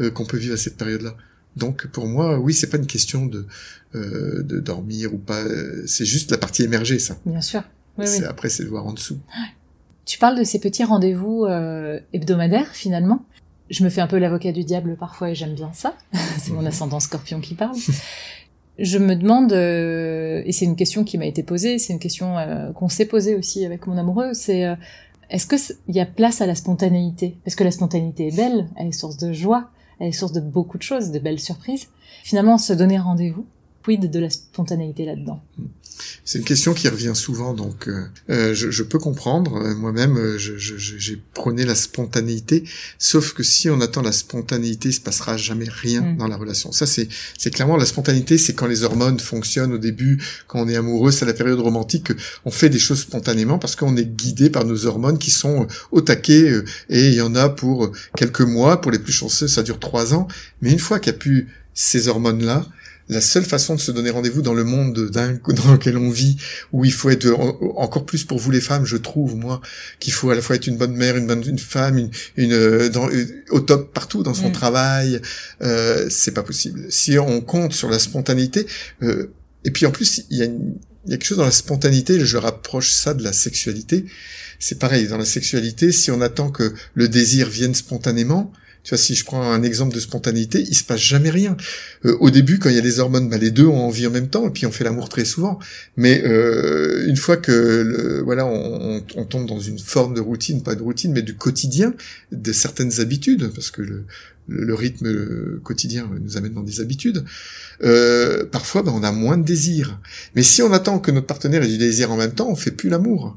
euh, 0.00 0.10
qu'on 0.10 0.24
peut 0.26 0.36
vivre 0.36 0.54
à 0.54 0.56
cette 0.58 0.76
période-là. 0.76 1.16
Donc 1.56 1.86
pour 1.88 2.06
moi, 2.06 2.38
oui, 2.38 2.52
c'est 2.54 2.66
pas 2.68 2.76
une 2.76 2.86
question 2.86 3.26
de 3.26 3.46
euh, 3.94 4.42
de 4.42 4.60
dormir 4.60 5.14
ou 5.14 5.18
pas. 5.18 5.40
euh, 5.42 5.82
C'est 5.86 6.04
juste 6.04 6.30
la 6.30 6.38
partie 6.38 6.62
émergée, 6.62 6.98
ça. 6.98 7.18
bien 7.24 7.40
sûr 7.40 7.62
oui, 7.98 8.24
Après, 8.28 8.48
c'est 8.48 8.64
de 8.64 8.68
voir 8.68 8.86
en 8.86 8.92
dessous. 8.92 9.18
Tu 10.04 10.18
parles 10.18 10.38
de 10.38 10.44
ces 10.44 10.58
petits 10.58 10.84
rendez-vous 10.84 11.44
euh, 11.44 12.00
hebdomadaires 12.12 12.74
finalement. 12.74 13.20
Je 13.68 13.84
me 13.84 13.90
fais 13.90 14.00
un 14.00 14.06
peu 14.06 14.16
l'avocat 14.16 14.52
du 14.52 14.64
diable 14.64 14.96
parfois 14.98 15.30
et 15.30 15.34
j'aime 15.34 15.54
bien 15.54 15.70
ça. 15.74 15.94
c'est 16.38 16.52
mon 16.52 16.64
ascendant 16.64 17.00
scorpion 17.00 17.40
qui 17.40 17.54
parle. 17.54 17.76
Je 18.78 18.96
me 18.96 19.14
demande, 19.16 19.52
euh, 19.52 20.42
et 20.46 20.52
c'est 20.52 20.64
une 20.64 20.76
question 20.76 21.04
qui 21.04 21.18
m'a 21.18 21.26
été 21.26 21.42
posée, 21.42 21.78
c'est 21.78 21.92
une 21.92 21.98
question 21.98 22.38
euh, 22.38 22.72
qu'on 22.72 22.88
s'est 22.88 23.06
posée 23.06 23.34
aussi 23.34 23.66
avec 23.66 23.86
mon 23.86 23.98
amoureux, 23.98 24.32
c'est 24.34 24.64
est-ce 25.30 25.46
que 25.46 25.56
il 25.88 25.94
y 25.94 26.00
a 26.00 26.06
place 26.06 26.40
à 26.40 26.46
la 26.46 26.54
spontanéité? 26.54 27.36
Parce 27.44 27.56
que 27.56 27.64
la 27.64 27.72
spontanéité 27.72 28.28
est 28.28 28.36
belle, 28.36 28.68
elle 28.76 28.86
est 28.86 28.92
source 28.92 29.16
de 29.18 29.32
joie, 29.32 29.68
elle 29.98 30.08
est 30.08 30.12
source 30.12 30.32
de 30.32 30.40
beaucoup 30.40 30.78
de 30.78 30.82
choses, 30.82 31.10
de 31.10 31.18
belles 31.18 31.40
surprises. 31.40 31.88
Finalement, 32.22 32.56
se 32.56 32.72
donner 32.72 32.98
rendez-vous, 32.98 33.46
quid 33.88 34.10
de 34.10 34.20
la 34.20 34.28
spontanéité 34.28 35.06
là-dedans? 35.06 35.42
C'est 36.24 36.38
une 36.38 36.44
question 36.44 36.74
qui 36.74 36.88
revient 36.88 37.12
souvent, 37.14 37.54
donc 37.54 37.88
euh, 37.88 38.04
euh, 38.30 38.54
je, 38.54 38.70
je 38.70 38.82
peux 38.82 38.98
comprendre. 38.98 39.56
Euh, 39.56 39.74
Moi-même, 39.74 40.16
euh, 40.16 40.38
j'ai 40.38 41.16
prôné 41.34 41.64
la 41.64 41.74
spontanéité, 41.74 42.64
sauf 42.98 43.32
que 43.32 43.42
si 43.42 43.68
on 43.70 43.80
attend 43.80 44.02
la 44.02 44.12
spontanéité, 44.12 44.90
il 44.90 44.92
se 44.92 45.00
passera 45.00 45.36
jamais 45.36 45.66
rien 45.68 46.02
Mm. 46.02 46.16
dans 46.18 46.28
la 46.28 46.36
relation. 46.36 46.70
Ça, 46.70 46.86
c'est 46.86 47.08
clairement 47.50 47.76
la 47.78 47.86
spontanéité, 47.86 48.36
c'est 48.38 48.52
quand 48.54 48.66
les 48.66 48.84
hormones 48.84 49.18
fonctionnent 49.18 49.72
au 49.72 49.78
début, 49.78 50.22
quand 50.46 50.60
on 50.60 50.68
est 50.68 50.76
amoureux, 50.76 51.10
c'est 51.10 51.24
la 51.24 51.32
période 51.32 51.58
romantique, 51.60 52.12
on 52.44 52.50
fait 52.50 52.68
des 52.68 52.78
choses 52.78 53.00
spontanément 53.00 53.58
parce 53.58 53.74
qu'on 53.74 53.96
est 53.96 54.04
guidé 54.22 54.50
par 54.50 54.64
nos 54.66 54.84
hormones 54.86 55.18
qui 55.18 55.30
sont 55.30 55.66
au 55.90 56.00
taquet, 56.02 56.62
et 56.90 57.08
il 57.08 57.14
y 57.14 57.22
en 57.22 57.34
a 57.34 57.48
pour 57.48 57.90
quelques 58.16 58.42
mois, 58.42 58.80
pour 58.82 58.92
les 58.92 58.98
plus 59.00 59.12
chanceux, 59.14 59.48
ça 59.48 59.62
dure 59.62 59.80
trois 59.80 60.12
ans. 60.14 60.28
Mais 60.60 60.70
une 60.70 60.78
fois 60.78 61.00
qu'il 61.00 61.12
n'y 61.12 61.16
a 61.16 61.20
plus 61.20 61.48
ces 61.74 62.06
hormones-là, 62.08 62.66
la 63.08 63.20
seule 63.20 63.44
façon 63.44 63.74
de 63.74 63.80
se 63.80 63.90
donner 63.90 64.10
rendez-vous 64.10 64.42
dans 64.42 64.54
le 64.54 64.64
monde 64.64 65.10
dans 65.10 65.72
lequel 65.72 65.96
on 65.96 66.10
vit, 66.10 66.36
où 66.72 66.84
il 66.84 66.92
faut 66.92 67.10
être 67.10 67.26
en- 67.30 67.58
encore 67.76 68.04
plus 68.06 68.24
pour 68.24 68.38
vous 68.38 68.50
les 68.50 68.60
femmes, 68.60 68.84
je 68.84 68.96
trouve 68.96 69.34
moi 69.36 69.60
qu'il 70.00 70.12
faut 70.12 70.30
à 70.30 70.34
la 70.34 70.42
fois 70.42 70.56
être 70.56 70.66
une 70.66 70.76
bonne 70.76 70.94
mère, 70.94 71.16
une 71.16 71.26
bonne 71.26 71.42
une 71.46 71.58
femme, 71.58 71.98
une, 71.98 72.10
une 72.36 72.52
euh, 72.52 72.88
dans, 72.88 73.08
euh, 73.10 73.24
au 73.50 73.60
top 73.60 73.92
partout 73.94 74.22
dans 74.22 74.34
son 74.34 74.48
Mm. 74.50 74.52
travail, 74.52 75.20
euh, 75.62 76.06
c'est 76.10 76.32
pas 76.32 76.42
possible. 76.42 76.86
Si 76.90 77.18
on 77.18 77.40
compte 77.40 77.72
sur 77.72 77.88
la 77.90 77.98
spontanéité, 77.98 78.66
euh, 79.02 79.32
et 79.64 79.70
puis 79.70 79.86
en 79.86 79.90
plus 79.90 80.24
il 80.30 80.36
y 80.38 80.42
a 80.42 80.44
une, 80.44 80.74
il 81.06 81.12
y 81.12 81.14
a 81.14 81.16
quelque 81.16 81.28
chose 81.28 81.38
dans 81.38 81.44
la 81.44 81.50
spontanéité, 81.50 82.20
je 82.24 82.36
rapproche 82.36 82.90
ça 82.92 83.14
de 83.14 83.22
la 83.22 83.32
sexualité. 83.32 84.04
C'est 84.58 84.78
pareil 84.78 85.06
dans 85.08 85.16
la 85.16 85.24
sexualité, 85.24 85.92
si 85.92 86.10
on 86.10 86.20
attend 86.20 86.50
que 86.50 86.74
le 86.94 87.08
désir 87.08 87.48
vienne 87.48 87.74
spontanément, 87.74 88.52
tu 88.88 88.94
vois, 88.94 89.02
si 89.02 89.14
je 89.14 89.22
prends 89.22 89.42
un 89.42 89.62
exemple 89.62 89.94
de 89.94 90.00
spontanéité, 90.00 90.64
il 90.66 90.74
se 90.74 90.82
passe 90.82 91.02
jamais 91.02 91.28
rien. 91.28 91.58
Euh, 92.06 92.16
au 92.20 92.30
début, 92.30 92.58
quand 92.58 92.70
il 92.70 92.74
y 92.74 92.78
a 92.78 92.80
les 92.80 93.00
hormones, 93.00 93.28
bah, 93.28 93.36
les 93.36 93.50
deux 93.50 93.66
ont 93.66 93.82
envie 93.82 94.06
en 94.06 94.10
même 94.10 94.30
temps, 94.30 94.48
et 94.48 94.50
puis 94.50 94.64
on 94.64 94.70
fait 94.70 94.82
l'amour 94.82 95.10
très 95.10 95.26
souvent. 95.26 95.58
Mais 95.98 96.22
euh, 96.24 97.06
une 97.06 97.18
fois 97.18 97.36
que 97.36 97.52
le, 97.52 98.22
voilà, 98.22 98.46
on, 98.46 99.02
tombe 99.28 99.46
dans 99.46 99.60
une 99.60 99.78
forme 99.78 100.14
de 100.14 100.22
routine, 100.22 100.62
pas 100.62 100.74
de 100.74 100.80
routine, 100.80 101.12
mais 101.12 101.20
du 101.20 101.36
quotidien, 101.36 101.92
de 102.32 102.50
certaines 102.50 102.98
habitudes, 102.98 103.50
parce 103.54 103.70
que 103.70 103.82
le, 103.82 104.74
rythme 104.74 105.60
quotidien 105.62 106.08
nous 106.22 106.38
amène 106.38 106.54
dans 106.54 106.62
des 106.62 106.80
habitudes. 106.80 107.26
Euh, 107.82 108.46
parfois, 108.46 108.82
bah, 108.82 108.92
on 108.94 109.02
a 109.02 109.12
moins 109.12 109.36
de 109.36 109.44
désir. 109.44 110.00
Mais 110.34 110.42
si 110.42 110.62
on 110.62 110.72
attend 110.72 110.98
que 110.98 111.10
notre 111.10 111.26
partenaire 111.26 111.62
ait 111.62 111.68
du 111.68 111.76
désir 111.76 112.10
en 112.10 112.16
même 112.16 112.32
temps, 112.32 112.48
on 112.48 112.56
fait 112.56 112.70
plus 112.70 112.88
l'amour. 112.88 113.36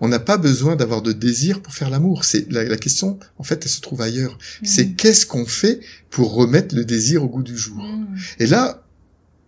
On 0.00 0.08
n'a 0.08 0.18
pas 0.18 0.36
besoin 0.36 0.76
d'avoir 0.76 1.02
de 1.02 1.12
désir 1.12 1.62
pour 1.62 1.74
faire 1.74 1.90
l'amour. 1.90 2.24
C'est 2.24 2.50
la, 2.50 2.64
la 2.64 2.76
question, 2.76 3.18
en 3.38 3.44
fait, 3.44 3.64
elle 3.64 3.70
se 3.70 3.80
trouve 3.80 4.02
ailleurs. 4.02 4.38
C'est 4.62 4.92
qu'est-ce 4.92 5.26
qu'on 5.26 5.46
fait 5.46 5.80
pour 6.10 6.34
remettre 6.34 6.74
le 6.74 6.84
désir 6.84 7.22
au 7.22 7.28
goût 7.28 7.42
du 7.42 7.56
jour? 7.56 7.82
Mm. 7.82 8.16
Et 8.38 8.46
là, 8.46 8.86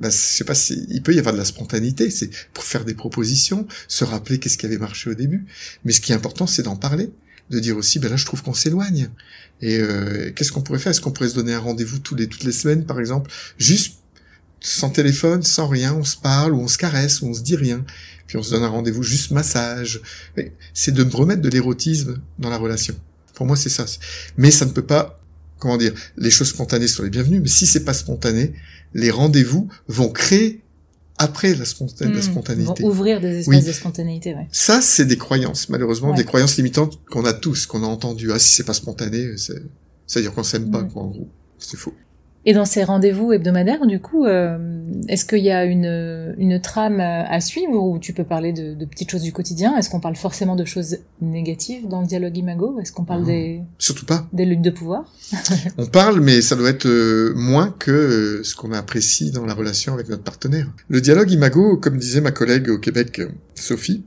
bah, 0.01 0.11
je 0.11 0.17
sais 0.17 0.45
pas 0.45 0.55
si 0.55 0.87
il 0.89 1.03
peut 1.03 1.15
y 1.15 1.19
avoir 1.19 1.35
de 1.35 1.39
la 1.39 1.45
spontanéité, 1.45 2.11
c'est 2.11 2.31
pour 2.55 2.65
faire 2.65 2.85
des 2.85 2.95
propositions, 2.95 3.67
se 3.89 4.05
rappeler 4.05 4.39
qu'est-ce 4.39 4.57
qui 4.57 4.67
avait 4.67 4.79
marché 4.79 5.11
au 5.11 5.15
début. 5.15 5.47
Mais 5.85 5.93
ce 5.93 6.01
qui 6.01 6.13
est 6.13 6.15
important, 6.15 6.47
c'est 6.47 6.63
d'en 6.63 6.77
parler, 6.77 7.11
de 7.51 7.59
dire 7.59 7.77
aussi, 7.77 7.99
ben 7.99 8.09
là, 8.09 8.17
je 8.17 8.25
trouve 8.25 8.43
qu'on 8.43 8.55
s'éloigne. 8.55 9.11
Et 9.61 9.79
euh, 9.79 10.31
qu'est-ce 10.35 10.53
qu'on 10.53 10.63
pourrait 10.63 10.79
faire? 10.79 10.91
Est-ce 10.91 11.01
qu'on 11.01 11.11
pourrait 11.11 11.31
se 11.31 11.35
donner 11.35 11.55
un 11.55 11.59
rendez-vous 11.59 11.99
tous 11.99 12.15
les 12.15 12.29
toutes 12.29 12.45
les 12.45 12.53
semaines, 12.53 12.85
par 12.85 13.01
exemple, 13.01 13.31
juste 13.59 13.97
sans 14.61 14.91
téléphone, 14.91 15.43
sans 15.43 15.69
rien, 15.69 15.95
on 15.95 16.05
se 16.05 16.17
parle 16.17 16.53
ou 16.53 16.61
on 16.61 16.69
se 16.69 16.79
caresse 16.79 17.23
ou 17.23 17.27
on 17.27 17.35
se 17.35 17.43
dit 17.43 17.57
rien. 17.57 17.85
Puis 18.29 18.37
on 18.37 18.43
se 18.45 18.51
donne 18.53 18.63
un 18.63 18.69
rendez-vous 18.69 19.03
juste 19.03 19.33
massage. 19.33 20.01
C'est 20.75 20.93
de 20.93 21.03
me 21.03 21.11
remettre 21.11 21.43
de 21.43 21.49
l'érotisme 21.49 22.21
dans 22.39 22.51
la 22.51 22.59
relation. 22.59 22.95
Pour 23.35 23.47
moi, 23.47 23.57
c'est 23.57 23.69
ça. 23.71 23.85
Mais 24.37 24.51
ça 24.53 24.65
ne 24.67 24.71
peut 24.71 24.85
pas, 24.87 25.19
comment 25.59 25.77
dire, 25.77 25.93
les 26.17 26.31
choses 26.31 26.49
spontanées 26.51 26.87
sont 26.89 27.03
les 27.03 27.11
bienvenues, 27.11 27.41
mais 27.41 27.49
si 27.49 27.67
c'est 27.67 27.85
pas 27.85 27.95
spontané, 27.95 28.53
les 28.95 29.11
rendez-vous 29.11 29.69
vont 29.89 30.11
créer 30.11 30.61
après 31.17 31.55
la, 31.55 31.65
sponta- 31.65 32.05
la 32.05 32.19
Mm. 32.21 32.23
spontanéité. 32.23 32.83
Vont 32.85 32.91
ouvrir 32.91 33.21
des 33.21 33.39
espaces 33.39 33.49
Oui. 33.63 33.63
de 33.67 33.73
spontanéité, 33.73 34.35
ouais. 34.35 34.47
Ça, 34.53 34.81
c'est 34.81 35.05
des 35.05 35.17
croyances, 35.19 35.69
malheureusement, 35.69 36.11
Ouais. 36.11 36.17
des 36.17 36.25
croyances 36.25 36.57
limitantes 36.57 37.01
qu'on 37.11 37.25
a 37.25 37.33
tous, 37.33 37.67
qu'on 37.67 37.83
a 37.83 37.87
entendues. 37.87 38.31
Ah, 38.33 38.39
si 38.39 38.51
c'est 38.55 38.63
pas 38.65 38.75
spontané, 38.75 39.37
c'est- 39.37 39.63
c'est-à-dire 40.07 40.33
qu'on 40.33 40.45
s'aime 40.45 40.71
pas, 40.71 40.83
Mm. 40.83 40.93
quoi, 40.93 41.03
en 41.03 41.07
gros. 41.09 41.29
C'est 41.59 41.77
faux. 41.77 41.95
Et 42.49 42.55
dans 42.55 42.65
ces 42.65 42.83
rendez-vous 42.83 43.35
hebdomadaires, 43.35 43.87
du 43.87 44.01
coup, 44.01 44.25
euh, 44.25 44.57
est-ce 45.07 45.27
qu'il 45.27 45.45
y 45.45 45.51
a 45.51 45.67
une, 45.67 46.35
une 46.39 46.59
trame 46.63 46.99
à 46.99 47.43
suivre 47.43 47.75
ou 47.75 47.99
tu 47.99 48.15
peux 48.15 48.25
parler 48.25 48.55
de, 48.55 48.73
de 48.73 48.85
petites 48.87 49.11
choses 49.11 49.21
du 49.21 49.35
quotidien? 49.35 49.77
Est-ce 49.77 49.91
qu'on 49.91 50.01
parle 50.01 50.17
forcément 50.17 50.57
de 50.57 50.65
choses 50.65 50.97
négatives 51.21 51.89
dans 51.89 52.01
le 52.01 52.07
dialogue 52.07 52.35
imago? 52.39 52.81
Est-ce 52.81 52.91
qu'on 52.91 53.05
parle 53.05 53.27
des 53.27 53.61
surtout 53.77 54.07
pas 54.07 54.27
des 54.33 54.47
luttes 54.47 54.63
de 54.63 54.71
pouvoir? 54.71 55.13
On 55.77 55.85
parle, 55.85 56.21
mais 56.21 56.41
ça 56.41 56.57
doit 56.57 56.71
être 56.71 56.87
euh, 56.87 57.35
moins 57.37 57.69
que 57.79 57.91
euh, 57.91 58.43
ce 58.43 58.57
qu'on 58.57 58.73
apprécie 58.73 59.31
dans 59.31 59.45
la 59.45 59.53
relation 59.53 59.93
avec 59.93 60.09
notre 60.09 60.23
partenaire. 60.23 60.69
Le 60.89 61.03
dialogue 61.03 61.31
imago, 61.31 61.77
comme 61.77 61.99
disait 61.99 62.23
ma 62.23 62.31
collègue 62.31 62.71
au 62.71 62.79
Québec, 62.79 63.21
Sophie, 63.57 64.05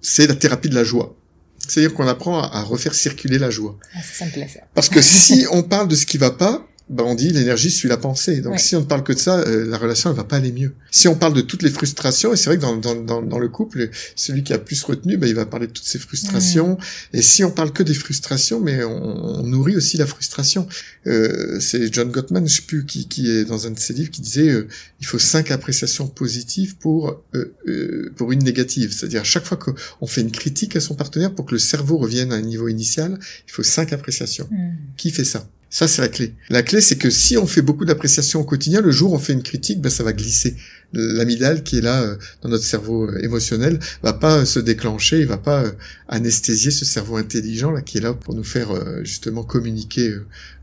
c'est 0.00 0.26
la 0.26 0.34
thérapie 0.34 0.68
de 0.68 0.74
la 0.74 0.82
joie. 0.82 1.14
C'est-à-dire 1.58 1.94
qu'on 1.94 2.08
apprend 2.08 2.42
à, 2.42 2.60
refaire 2.64 2.92
circuler 2.92 3.38
la 3.38 3.50
joie. 3.50 3.78
Ah, 3.94 4.02
ça, 4.02 4.14
ça 4.14 4.24
me 4.26 4.32
plaît 4.32 4.48
ça. 4.52 4.62
Parce 4.74 4.88
que 4.88 5.00
si 5.00 5.46
on 5.52 5.62
parle 5.62 5.86
de 5.86 5.94
ce 5.94 6.06
qui 6.06 6.18
va 6.18 6.32
pas, 6.32 6.66
bah 6.90 7.02
on 7.06 7.14
dit 7.14 7.30
l'énergie 7.30 7.70
suit 7.70 7.88
la 7.88 7.96
pensée. 7.96 8.42
Donc 8.42 8.60
si 8.60 8.76
on 8.76 8.80
ne 8.80 8.84
parle 8.84 9.02
que 9.02 9.14
de 9.14 9.18
ça, 9.18 9.38
euh, 9.38 9.66
la 9.66 9.78
relation 9.78 10.10
elle 10.10 10.16
va 10.16 10.24
pas 10.24 10.36
aller 10.36 10.52
mieux. 10.52 10.74
Si 10.90 11.08
on 11.08 11.14
parle 11.14 11.32
de 11.32 11.40
toutes 11.40 11.62
les 11.62 11.70
frustrations, 11.70 12.34
et 12.34 12.36
c'est 12.36 12.50
vrai 12.50 12.56
que 12.56 12.62
dans, 12.62 12.76
dans, 12.76 12.94
dans, 12.94 13.22
dans, 13.22 13.38
le 13.38 13.48
couple, 13.48 13.88
celui 14.16 14.44
qui 14.44 14.52
a 14.52 14.58
plus 14.58 14.82
retenu, 14.82 15.16
bah, 15.16 15.26
il 15.26 15.34
va 15.34 15.46
parler 15.46 15.66
de 15.66 15.72
toutes 15.72 15.86
ses 15.86 15.98
frustrations. 15.98 16.76
Et 17.14 17.22
si 17.22 17.42
on 17.42 17.50
parle 17.50 17.72
que 17.72 17.82
des 17.82 17.94
frustrations, 17.94 18.60
mais 18.60 18.84
on, 18.84 19.42
nourrit 19.44 19.76
aussi 19.76 19.96
la 19.96 20.06
frustration. 20.06 20.68
Euh, 21.06 21.58
c'est 21.58 21.92
John 21.92 22.10
Gottman, 22.10 22.46
je 22.46 22.56
sais 22.56 22.62
plus 22.62 22.84
qui, 22.84 23.08
qui 23.08 23.30
est 23.30 23.44
dans 23.44 23.66
un 23.66 23.70
de 23.70 23.78
ses 23.78 23.94
livres, 23.94 24.10
qui 24.10 24.20
disait 24.20 24.48
euh, 24.48 24.68
il 25.00 25.06
faut 25.06 25.18
cinq 25.18 25.50
appréciations 25.50 26.06
positives 26.06 26.76
pour 26.76 27.22
euh, 27.34 28.12
pour 28.16 28.32
une 28.32 28.42
négative. 28.42 28.92
C'est-à-dire 28.92 29.22
à 29.22 29.24
chaque 29.24 29.44
fois 29.44 29.56
qu'on 29.56 30.06
fait 30.06 30.20
une 30.20 30.32
critique 30.32 30.76
à 30.76 30.80
son 30.80 30.94
partenaire 30.94 31.34
pour 31.34 31.46
que 31.46 31.52
le 31.52 31.58
cerveau 31.58 31.96
revienne 31.96 32.32
à 32.32 32.36
un 32.36 32.42
niveau 32.42 32.68
initial, 32.68 33.18
il 33.46 33.52
faut 33.52 33.62
cinq 33.62 33.92
appréciations. 33.92 34.48
Mm. 34.50 34.72
Qui 34.96 35.10
fait 35.10 35.24
ça? 35.24 35.48
Ça, 35.74 35.88
c'est 35.88 36.02
la 36.02 36.08
clé. 36.08 36.34
La 36.50 36.62
clé, 36.62 36.80
c'est 36.80 36.94
que 36.94 37.10
si 37.10 37.36
on 37.36 37.48
fait 37.48 37.60
beaucoup 37.60 37.84
d'appréciation 37.84 38.38
au 38.42 38.44
quotidien, 38.44 38.80
le 38.80 38.92
jour 38.92 39.10
où 39.10 39.16
on 39.16 39.18
fait 39.18 39.32
une 39.32 39.42
critique, 39.42 39.80
ben, 39.80 39.90
ça 39.90 40.04
va 40.04 40.12
glisser. 40.12 40.54
L'amygdale 40.94 41.62
qui 41.62 41.78
est 41.78 41.80
là 41.80 42.02
euh, 42.02 42.16
dans 42.42 42.48
notre 42.48 42.64
cerveau 42.64 43.08
euh, 43.08 43.22
émotionnel 43.22 43.78
va 44.02 44.12
pas 44.12 44.38
euh, 44.38 44.44
se 44.44 44.58
déclencher, 44.58 45.20
il 45.20 45.26
va 45.26 45.38
pas 45.38 45.64
anesthésier 46.08 46.70
ce 46.70 46.84
cerveau 46.84 47.16
intelligent 47.16 47.70
là 47.70 47.82
qui 47.82 47.98
est 47.98 48.00
là 48.00 48.12
pour 48.12 48.34
nous 48.34 48.44
faire 48.44 48.68
justement 49.04 49.42
communiquer 49.42 50.14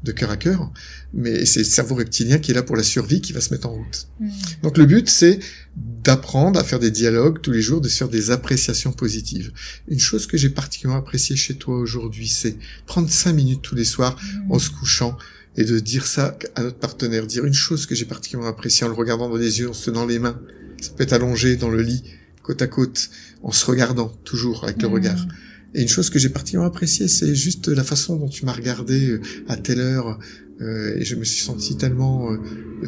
de 0.03 0.11
cœur 0.11 0.31
à 0.31 0.37
cœur. 0.37 0.71
Mais 1.13 1.45
c'est 1.45 1.59
le 1.59 1.65
cerveau 1.65 1.95
reptilien 1.95 2.37
qui 2.37 2.51
est 2.51 2.53
là 2.53 2.63
pour 2.63 2.75
la 2.75 2.83
survie 2.83 3.21
qui 3.21 3.33
va 3.33 3.41
se 3.41 3.53
mettre 3.53 3.67
en 3.67 3.73
route. 3.73 4.07
Mmh. 4.19 4.29
Donc 4.63 4.77
le 4.77 4.85
but, 4.85 5.09
c'est 5.09 5.39
d'apprendre 5.75 6.59
à 6.59 6.63
faire 6.63 6.79
des 6.79 6.91
dialogues 6.91 7.41
tous 7.41 7.51
les 7.51 7.61
jours, 7.61 7.81
de 7.81 7.89
faire 7.89 8.09
des 8.09 8.31
appréciations 8.31 8.91
positives. 8.91 9.51
Une 9.87 9.99
chose 9.99 10.27
que 10.27 10.37
j'ai 10.37 10.49
particulièrement 10.49 10.99
appréciée 10.99 11.35
chez 11.35 11.55
toi 11.55 11.77
aujourd'hui, 11.77 12.27
c'est 12.27 12.57
prendre 12.85 13.09
cinq 13.09 13.33
minutes 13.33 13.61
tous 13.61 13.75
les 13.75 13.85
soirs 13.85 14.17
en 14.49 14.59
se 14.59 14.69
couchant 14.69 15.17
et 15.57 15.63
de 15.63 15.79
dire 15.79 16.05
ça 16.05 16.37
à 16.55 16.63
notre 16.63 16.77
partenaire, 16.77 17.27
dire 17.27 17.45
une 17.45 17.53
chose 17.53 17.85
que 17.85 17.95
j'ai 17.95 18.05
particulièrement 18.05 18.49
appréciée 18.49 18.85
en 18.85 18.89
le 18.89 18.95
regardant 18.95 19.29
dans 19.29 19.35
les 19.35 19.59
yeux, 19.59 19.69
en 19.69 19.73
se 19.73 19.85
tenant 19.85 20.05
les 20.05 20.19
mains. 20.19 20.39
Ça 20.81 20.91
peut 20.91 21.03
être 21.03 21.13
allongé 21.13 21.57
dans 21.57 21.69
le 21.69 21.81
lit, 21.81 22.03
côte 22.41 22.61
à 22.61 22.67
côte, 22.67 23.09
en 23.43 23.51
se 23.51 23.65
regardant 23.65 24.09
toujours 24.23 24.63
avec 24.63 24.81
le 24.81 24.87
mmh. 24.87 24.93
regard. 24.93 25.27
Et 25.73 25.81
une 25.81 25.87
chose 25.87 26.09
que 26.09 26.19
j'ai 26.19 26.29
particulièrement 26.29 26.67
appréciée, 26.67 27.07
c'est 27.07 27.35
juste 27.35 27.67
la 27.67 27.83
façon 27.83 28.17
dont 28.17 28.29
tu 28.29 28.45
m'as 28.45 28.53
regardé 28.53 29.09
euh, 29.09 29.21
à 29.47 29.57
telle 29.57 29.79
heure, 29.79 30.19
euh, 30.61 30.95
et 30.97 31.05
je 31.05 31.15
me 31.15 31.23
suis 31.23 31.43
senti 31.43 31.75
tellement 31.75 32.31
euh, 32.31 32.37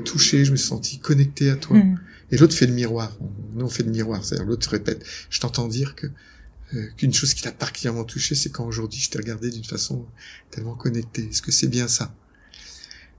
touché, 0.03 0.45
je 0.45 0.51
me 0.51 0.57
suis 0.57 0.67
senti 0.67 0.99
connecté 0.99 1.49
à 1.49 1.55
toi. 1.55 1.77
Mmh. 1.77 1.99
Et 2.31 2.37
l'autre 2.37 2.55
fait 2.55 2.67
le 2.67 2.73
miroir. 2.73 3.17
Nous, 3.55 3.65
on 3.65 3.69
fait 3.69 3.83
le 3.83 3.91
miroir. 3.91 4.23
C'est-à-dire 4.23 4.47
l'autre 4.47 4.69
répète. 4.69 5.03
Je 5.29 5.39
t'entends 5.39 5.67
dire 5.67 5.95
que 5.95 6.07
euh, 6.75 6.87
qu'une 6.97 7.13
chose 7.13 7.33
qui 7.33 7.43
t'a 7.43 7.51
particulièrement 7.51 8.03
touché, 8.03 8.35
c'est 8.35 8.49
quand 8.49 8.65
aujourd'hui 8.65 8.99
je 8.99 9.09
t'ai 9.09 9.17
regardé 9.17 9.51
d'une 9.51 9.63
façon 9.63 10.05
tellement 10.49 10.75
connectée. 10.75 11.27
Est-ce 11.29 11.41
que 11.41 11.51
c'est 11.51 11.67
bien 11.67 11.87
ça? 11.87 12.15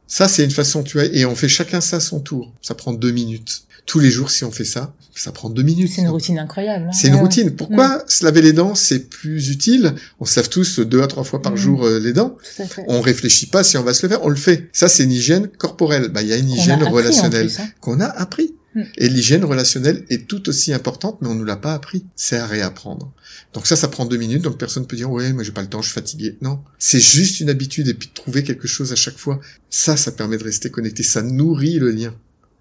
Ça, 0.06 0.28
c'est 0.28 0.44
une 0.44 0.50
façon, 0.50 0.82
tu 0.82 0.98
vois, 0.98 1.06
et 1.06 1.24
on 1.24 1.34
fait 1.34 1.48
chacun 1.48 1.80
ça 1.80 1.96
à 1.96 2.00
son 2.00 2.20
tour. 2.20 2.52
Ça 2.62 2.74
prend 2.74 2.92
deux 2.92 3.10
minutes 3.10 3.64
tous 3.86 4.00
les 4.00 4.10
jours, 4.10 4.30
si 4.30 4.44
on 4.44 4.50
fait 4.50 4.64
ça, 4.64 4.94
ça 5.14 5.30
prend 5.30 5.50
deux 5.50 5.62
minutes. 5.62 5.92
C'est 5.94 6.02
une 6.02 6.08
routine 6.08 6.38
incroyable. 6.38 6.86
Hein. 6.88 6.92
c'est 6.92 7.08
une 7.08 7.16
routine. 7.16 7.50
Pourquoi 7.50 8.02
se 8.08 8.24
laver 8.24 8.42
les 8.42 8.52
dents, 8.52 8.74
c'est 8.74 9.08
plus 9.10 9.50
utile? 9.50 9.94
On 10.20 10.24
se 10.24 10.40
lave 10.40 10.48
tous 10.48 10.80
deux 10.80 11.02
à 11.02 11.06
trois 11.06 11.24
fois 11.24 11.42
par 11.42 11.52
mm. 11.52 11.56
jour 11.56 11.84
euh, 11.84 12.00
les 12.00 12.12
dents. 12.12 12.36
Tout 12.56 12.62
à 12.62 12.66
fait. 12.66 12.84
On 12.88 13.00
réfléchit 13.00 13.46
pas 13.46 13.62
si 13.62 13.76
on 13.76 13.82
va 13.82 13.94
se 13.94 14.04
le 14.04 14.10
faire, 14.10 14.24
on 14.24 14.28
le 14.28 14.36
fait. 14.36 14.68
Ça, 14.72 14.88
c'est 14.88 15.04
une 15.04 15.12
hygiène 15.12 15.48
corporelle. 15.48 16.08
Bah, 16.08 16.22
il 16.22 16.28
y 16.28 16.32
a 16.32 16.36
une 16.36 16.50
hygiène 16.50 16.82
relationnelle 16.82 17.50
hein. 17.58 17.66
qu'on 17.80 18.00
a 18.00 18.06
appris. 18.06 18.54
Mm. 18.74 18.82
Et 18.98 19.08
l'hygiène 19.08 19.44
relationnelle 19.44 20.04
est 20.10 20.26
tout 20.26 20.48
aussi 20.48 20.72
importante, 20.72 21.18
mais 21.20 21.28
on 21.28 21.34
nous 21.34 21.44
l'a 21.44 21.56
pas 21.56 21.74
appris. 21.74 22.04
C'est 22.16 22.36
à 22.36 22.46
réapprendre. 22.46 23.12
Donc 23.52 23.66
ça, 23.66 23.76
ça 23.76 23.88
prend 23.88 24.04
deux 24.04 24.16
minutes, 24.16 24.42
donc 24.42 24.58
personne 24.58 24.86
peut 24.86 24.96
dire, 24.96 25.10
ouais, 25.10 25.32
moi 25.32 25.42
j'ai 25.42 25.52
pas 25.52 25.62
le 25.62 25.68
temps, 25.68 25.82
je 25.82 25.88
suis 25.88 25.94
fatigué. 25.94 26.36
Non. 26.40 26.60
C'est 26.78 27.00
juste 27.00 27.40
une 27.40 27.50
habitude 27.50 27.88
et 27.88 27.94
puis 27.94 28.08
de 28.08 28.14
trouver 28.14 28.42
quelque 28.42 28.68
chose 28.68 28.92
à 28.92 28.96
chaque 28.96 29.18
fois. 29.18 29.40
Ça, 29.70 29.96
ça 29.96 30.12
permet 30.12 30.38
de 30.38 30.44
rester 30.44 30.70
connecté. 30.70 31.02
Ça 31.02 31.22
nourrit 31.22 31.78
le 31.78 31.90
lien. 31.90 32.14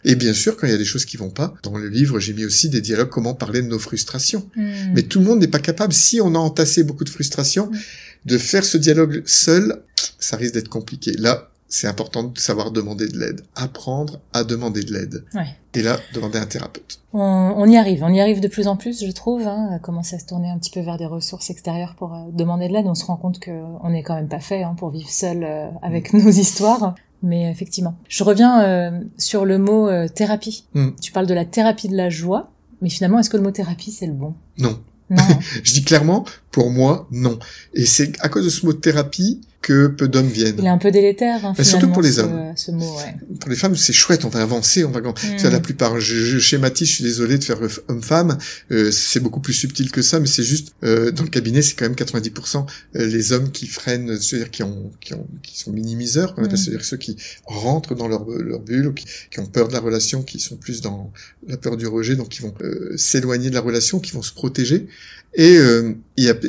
Et 0.05 0.15
bien 0.15 0.33
sûr, 0.33 0.57
quand 0.57 0.67
il 0.67 0.71
y 0.71 0.75
a 0.75 0.77
des 0.77 0.85
choses 0.85 1.05
qui 1.05 1.17
vont 1.17 1.29
pas, 1.29 1.53
dans 1.63 1.77
le 1.77 1.87
livre, 1.87 2.19
j'ai 2.19 2.33
mis 2.33 2.45
aussi 2.45 2.69
des 2.69 2.81
dialogues 2.81 3.09
comment 3.09 3.33
parler 3.33 3.61
de 3.61 3.67
nos 3.67 3.79
frustrations. 3.79 4.49
Hmm. 4.55 4.93
Mais 4.93 5.03
tout 5.03 5.19
le 5.19 5.25
monde 5.25 5.39
n'est 5.39 5.47
pas 5.47 5.59
capable, 5.59 5.93
si 5.93 6.19
on 6.19 6.35
a 6.35 6.37
entassé 6.37 6.83
beaucoup 6.83 7.05
de 7.05 7.09
frustrations, 7.09 7.67
hmm. 7.67 7.77
de 8.25 8.37
faire 8.37 8.65
ce 8.65 8.77
dialogue 8.77 9.23
seul, 9.25 9.81
ça 10.19 10.35
risque 10.35 10.53
d'être 10.53 10.69
compliqué. 10.69 11.13
Là, 11.13 11.52
c'est 11.73 11.87
important 11.87 12.21
de 12.21 12.37
savoir 12.37 12.69
demander 12.69 13.07
de 13.07 13.17
l'aide, 13.17 13.41
apprendre 13.55 14.19
à 14.31 14.43
demander 14.43 14.83
de 14.83 14.93
l'aide. 14.93 15.25
Ouais. 15.33 15.47
Et 15.73 15.81
là, 15.81 15.97
demander 16.13 16.37
un 16.37 16.45
thérapeute. 16.45 16.99
On, 17.13 17.67
y 17.67 17.77
arrive, 17.77 18.03
on 18.03 18.13
y 18.13 18.21
arrive 18.21 18.41
de 18.41 18.47
plus 18.47 18.67
en 18.67 18.75
plus, 18.75 19.03
je 19.03 19.11
trouve, 19.11 19.47
hein, 19.47 19.69
à 19.73 19.79
commencer 19.79 20.15
à 20.15 20.19
se 20.19 20.27
tourner 20.27 20.51
un 20.51 20.59
petit 20.59 20.69
peu 20.69 20.81
vers 20.81 20.97
des 20.97 21.07
ressources 21.07 21.49
extérieures 21.49 21.95
pour 21.95 22.13
euh, 22.13 22.19
demander 22.31 22.67
de 22.67 22.73
l'aide. 22.73 22.85
On 22.85 22.93
se 22.93 23.05
rend 23.05 23.17
compte 23.17 23.43
qu'on 23.43 23.89
n'est 23.89 24.03
quand 24.03 24.13
même 24.13 24.27
pas 24.27 24.39
fait 24.39 24.61
hein, 24.61 24.75
pour 24.77 24.91
vivre 24.91 25.09
seul 25.09 25.43
euh, 25.43 25.67
avec 25.81 26.13
mm. 26.13 26.17
nos 26.23 26.29
histoires. 26.29 26.93
Mais 27.23 27.49
effectivement, 27.49 27.97
je 28.07 28.23
reviens 28.23 28.61
euh, 28.61 29.01
sur 29.17 29.43
le 29.43 29.57
mot 29.57 29.87
euh, 29.87 30.07
thérapie. 30.07 30.65
Hmm. 30.75 30.89
Tu 31.01 31.11
parles 31.11 31.25
de 31.25 31.33
la 31.33 31.45
thérapie 31.45 31.87
de 31.87 31.95
la 31.95 32.09
joie, 32.09 32.51
mais 32.81 32.89
finalement, 32.89 33.17
est-ce 33.17 33.31
que 33.31 33.37
le 33.37 33.43
mot 33.43 33.51
thérapie, 33.51 33.91
c'est 33.91 34.05
le 34.05 34.13
bon? 34.13 34.35
Non. 34.59 34.79
Non. 35.09 35.23
je 35.63 35.73
dis 35.73 35.83
clairement, 35.83 36.25
pour 36.51 36.69
moi, 36.69 37.07
non. 37.11 37.39
Et 37.73 37.85
c'est 37.85 38.11
à 38.19 38.27
cause 38.29 38.43
de 38.43 38.49
ce 38.49 38.65
mot 38.65 38.73
thérapie 38.73 39.41
que 39.63 39.87
peu 39.87 40.07
d'hommes 40.07 40.27
viennent. 40.27 40.57
Il 40.59 40.65
est 40.65 40.69
un 40.69 40.77
peu 40.77 40.91
délétère, 40.91 41.43
hein, 41.45 41.55
surtout 41.63 41.87
pour 41.87 42.01
les 42.01 42.19
hommes. 42.19 42.53
Ce, 42.55 42.69
mot, 42.69 42.97
ouais. 42.97 43.15
Pour 43.39 43.49
les 43.49 43.55
femmes, 43.55 43.75
c'est 43.75 43.93
chouette, 43.93 44.25
on 44.25 44.29
va 44.29 44.41
avancer, 44.41 44.83
on 44.83 44.91
va. 44.91 44.99
Mm. 44.99 45.13
La 45.51 45.59
plupart, 45.59 45.99
je, 45.99 46.15
je, 46.15 46.37
schématise, 46.37 46.87
je 46.89 46.93
suis 46.95 47.03
désolé 47.03 47.37
de 47.37 47.43
faire 47.43 47.57
homme-femme. 47.87 48.37
Euh, 48.71 48.91
c'est 48.91 49.21
beaucoup 49.21 49.39
plus 49.39 49.53
subtil 49.53 49.89
que 49.89 50.01
ça, 50.01 50.19
mais 50.19 50.27
c'est 50.27 50.43
juste 50.43 50.75
euh, 50.83 51.11
dans 51.11 51.23
le 51.23 51.29
cabinet, 51.29 51.61
c'est 51.61 51.75
quand 51.75 51.85
même 51.85 51.95
90% 51.95 52.65
euh, 52.95 53.05
les 53.05 53.31
hommes 53.31 53.51
qui 53.51 53.67
freinent, 53.67 54.19
c'est-à-dire 54.19 54.51
qui 54.51 54.63
ont, 54.63 54.91
qui 54.99 55.13
ont, 55.13 55.27
qui 55.41 55.57
sont 55.57 55.71
minimiseurs, 55.71 56.35
mm. 56.37 56.55
c'est-à-dire 56.55 56.83
ceux 56.83 56.97
qui 56.97 57.15
rentrent 57.45 57.95
dans 57.95 58.09
leur, 58.09 58.29
leur 58.29 58.59
bulle, 58.59 58.87
ou 58.87 58.93
qui, 58.93 59.05
qui, 59.31 59.39
ont 59.39 59.45
peur 59.45 59.69
de 59.69 59.73
la 59.73 59.79
relation, 59.79 60.23
qui 60.23 60.39
sont 60.39 60.57
plus 60.57 60.81
dans 60.81 61.11
la 61.47 61.57
peur 61.57 61.77
du 61.77 61.87
rejet, 61.87 62.15
donc 62.15 62.29
qui 62.29 62.41
vont 62.41 62.53
euh, 62.61 62.93
s'éloigner 62.97 63.49
de 63.49 63.55
la 63.55 63.61
relation, 63.61 63.99
qui 63.99 64.11
vont 64.11 64.21
se 64.21 64.33
protéger. 64.33 64.87
Et 65.35 65.57
euh, 65.57 65.93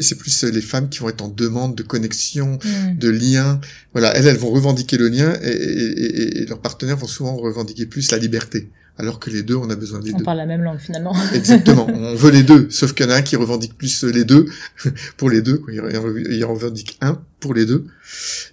c'est 0.00 0.18
plus 0.18 0.44
les 0.44 0.60
femmes 0.60 0.88
qui 0.88 0.98
vont 0.98 1.08
être 1.08 1.22
en 1.22 1.28
demande 1.28 1.74
de 1.74 1.82
connexion, 1.82 2.58
mm. 2.62 2.98
de 2.98 3.08
lien. 3.08 3.60
Voilà, 3.92 4.14
elles, 4.16 4.26
elles 4.26 4.36
vont 4.36 4.50
revendiquer 4.50 4.96
le 4.96 5.08
lien 5.08 5.32
et, 5.42 5.48
et, 5.48 6.42
et, 6.42 6.46
leurs 6.46 6.60
partenaires 6.60 6.96
vont 6.96 7.06
souvent 7.06 7.36
revendiquer 7.36 7.86
plus 7.86 8.10
la 8.10 8.18
liberté. 8.18 8.68
Alors 8.96 9.18
que 9.18 9.28
les 9.28 9.42
deux, 9.42 9.56
on 9.56 9.68
a 9.70 9.74
besoin 9.74 9.98
des 9.98 10.10
deux. 10.10 10.18
On 10.18 10.24
parle 10.24 10.38
la 10.38 10.46
même 10.46 10.62
langue 10.62 10.78
finalement. 10.78 11.16
Exactement, 11.34 11.86
on 11.88 12.14
veut 12.14 12.30
les 12.30 12.44
deux. 12.44 12.68
Sauf 12.70 12.92
qu'il 12.92 13.06
y 13.06 13.08
en 13.08 13.12
a 13.12 13.16
un 13.16 13.22
qui 13.22 13.34
revendique 13.34 13.76
plus 13.76 14.04
les 14.04 14.24
deux 14.24 14.46
pour 15.16 15.30
les 15.30 15.42
deux. 15.42 15.58
Quoi. 15.58 15.72
Il 15.72 16.44
revendique 16.44 16.96
un 17.00 17.20
pour 17.40 17.54
les 17.54 17.66
deux. 17.66 17.86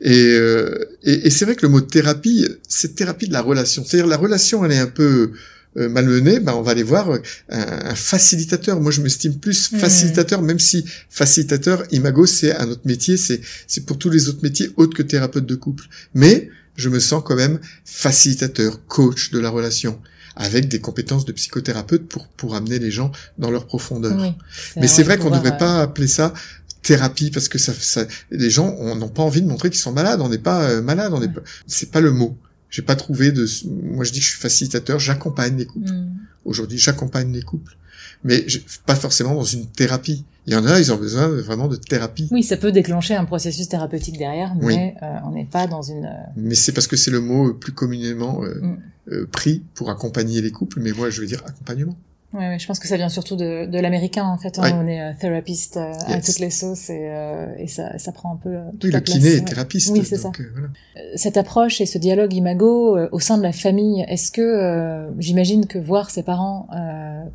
Et, 0.02 0.34
euh, 0.34 0.98
et 1.04 1.30
c'est 1.30 1.46
vrai 1.46 1.56
que 1.56 1.62
le 1.64 1.70
mot 1.72 1.82
thérapie, 1.82 2.48
c'est 2.68 2.96
thérapie 2.96 3.28
de 3.28 3.34
la 3.34 3.42
relation. 3.42 3.84
C'est-à-dire 3.86 4.08
la 4.08 4.18
relation, 4.18 4.66
elle 4.66 4.72
est 4.72 4.80
un 4.80 4.88
peu 4.88 5.32
euh, 5.78 5.88
malmené, 5.90 6.40
ben 6.40 6.54
on 6.54 6.62
va 6.62 6.72
aller 6.72 6.84
voir 6.84 7.10
euh, 7.10 7.20
un, 7.50 7.96
facilitateur. 7.96 8.80
Moi, 8.82 8.92
je 8.92 9.02
m'estime 9.02 9.38
plus 9.38 9.72
mmh. 9.72 9.78
facilitateur, 9.78 10.42
même 10.42 10.60
si 10.60 10.86
facilitateur, 11.10 11.84
imago, 11.92 12.26
c'est 12.26 12.56
un 12.56 12.70
autre 12.70 12.82
métier, 12.86 13.18
c'est 13.18 13.42
c'est 13.68 13.86
pour 13.86 13.98
tous 13.98 14.10
les 14.10 14.28
autres 14.28 14.44
métiers 14.44 14.70
autres 14.78 14.96
que 14.96 15.04
thérapeute 15.04 15.46
de 15.46 15.56
couple. 15.56 15.86
Mais 16.14 16.50
je 16.76 16.90
me 16.90 17.00
sens 17.00 17.24
quand 17.26 17.36
même 17.36 17.60
facilitateur, 17.86 18.86
coach 18.88 19.32
de 19.32 19.40
la 19.40 19.50
relation 19.50 20.00
avec 20.36 20.68
des 20.70 20.80
compétences 20.80 21.26
de 21.26 21.32
psychothérapeute 21.32 22.08
pour 22.08 22.28
pour 22.28 22.56
amener 22.56 22.80
les 22.80 22.92
gens 22.92 23.12
dans 23.38 23.52
leur 23.52 23.66
profondeur. 23.66 24.36
Mais 24.76 24.88
c'est 24.88 25.04
vrai 25.04 25.18
qu'on 25.18 25.30
ne 25.30 25.36
devrait 25.36 25.58
pas 25.58 25.82
appeler 25.82 26.08
ça 26.08 26.34
thérapie 26.82 27.32
parce 27.32 27.48
que 27.48 27.58
ça, 27.58 27.74
ça 27.80 28.06
les 28.32 28.50
gens 28.50 28.76
n'ont 28.96 29.10
pas 29.10 29.24
envie 29.24 29.42
de 29.42 29.48
montrer 29.48 29.70
qu'ils 29.70 29.80
sont 29.80 29.92
malades. 29.92 30.22
On 30.22 30.30
n'est 30.30 30.38
pas 30.38 30.64
euh, 30.64 30.82
malade, 30.82 31.14
on 31.14 31.20
n'est 31.20 31.30
pas. 31.30 31.42
C'est 31.68 31.92
pas 31.92 32.02
le 32.02 32.12
mot. 32.12 32.38
J'ai 32.72 32.82
pas 32.82 32.96
trouvé 32.96 33.32
de. 33.32 33.46
Moi, 33.68 34.06
je 34.06 34.12
dis 34.12 34.20
que 34.20 34.26
je 34.26 34.32
suis 34.32 34.40
facilitateur. 34.40 34.98
J'accompagne 34.98 35.58
les 35.58 35.66
couples. 35.66 35.92
Mm. 35.92 36.16
Aujourd'hui, 36.46 36.80
j'accompagne 36.80 37.32
les 37.32 37.44
couples, 37.44 37.78
mais 38.24 38.48
pas 38.88 38.96
forcément 38.96 39.36
dans 39.36 39.44
une 39.44 39.68
thérapie. 39.68 40.26
Il 40.48 40.54
y 40.54 40.56
en 40.56 40.66
a, 40.66 40.80
ils 40.80 40.92
ont 40.92 40.96
besoin 40.98 41.28
vraiment 41.28 41.68
de 41.68 41.76
thérapie. 41.76 42.28
Oui, 42.32 42.42
ça 42.42 42.58
peut 42.58 42.72
déclencher 42.72 43.14
un 43.14 43.26
processus 43.26 43.68
thérapeutique 43.68 44.18
derrière, 44.18 44.56
mais 44.56 44.96
euh, 45.04 45.06
on 45.26 45.34
n'est 45.34 45.46
pas 45.46 45.68
dans 45.68 45.84
une. 45.84 46.06
Euh, 46.06 46.32
mais 46.36 46.56
c'est 46.56 46.72
parce 46.72 46.88
que 46.88 46.96
c'est 46.96 47.12
le 47.12 47.20
mot 47.20 47.54
plus 47.54 47.74
communément 47.74 48.44
euh, 48.44 48.78
mm. 49.08 49.28
pris 49.28 49.64
pour 49.76 49.92
accompagner 49.92 50.42
les 50.42 50.52
couples. 50.52 50.80
Mais 50.80 50.94
moi, 50.94 51.12
je 51.12 51.22
veux 51.22 51.28
dire 51.28 51.44
accompagnement. 51.46 51.98
Ouais, 52.34 52.48
ouais, 52.48 52.60
je 52.60 52.66
pense 52.66 52.80
que 52.80 52.88
ça 52.88 52.96
vient 52.96 53.10
surtout 53.10 53.36
de, 53.36 53.66
de 53.66 53.80
l'américain 53.80 54.24
en 54.26 54.38
fait. 54.38 54.58
Hein. 54.58 54.80
On 54.82 54.88
est 54.88 55.02
euh, 55.02 55.12
thérapeute 55.20 55.76
euh, 55.76 55.92
à 56.08 56.22
toutes 56.22 56.40
les 56.40 56.50
sauces 56.50 56.90
et, 56.90 57.10
euh, 57.12 57.54
et 57.58 57.68
ça, 57.68 57.98
ça 58.00 58.14
prend 58.14 58.32
un 58.34 58.38
peu 58.38 58.50
euh, 58.56 58.72
toute 58.72 58.86
oui, 58.86 58.92
la 58.92 59.00
le 59.00 59.04
place. 59.04 59.18
kiné 59.18 59.30
est 59.34 59.46
thérapeute. 59.46 59.82
Oui, 59.92 60.06
c'est 60.06 60.16
ça. 60.18 60.32
voilà. 60.54 60.70
Cette 61.16 61.36
approche 61.36 61.82
et 61.82 61.86
ce 61.86 61.98
dialogue 61.98 62.34
imago 62.34 62.98
au 63.12 63.20
sein 63.20 63.38
de 63.38 63.44
la 63.44 63.52
famille, 63.52 64.06
est-ce 64.08 64.32
que 64.32 65.10
j'imagine 65.20 65.66
que 65.68 65.78
voir 65.78 66.10
ses 66.10 66.24
parents 66.24 66.68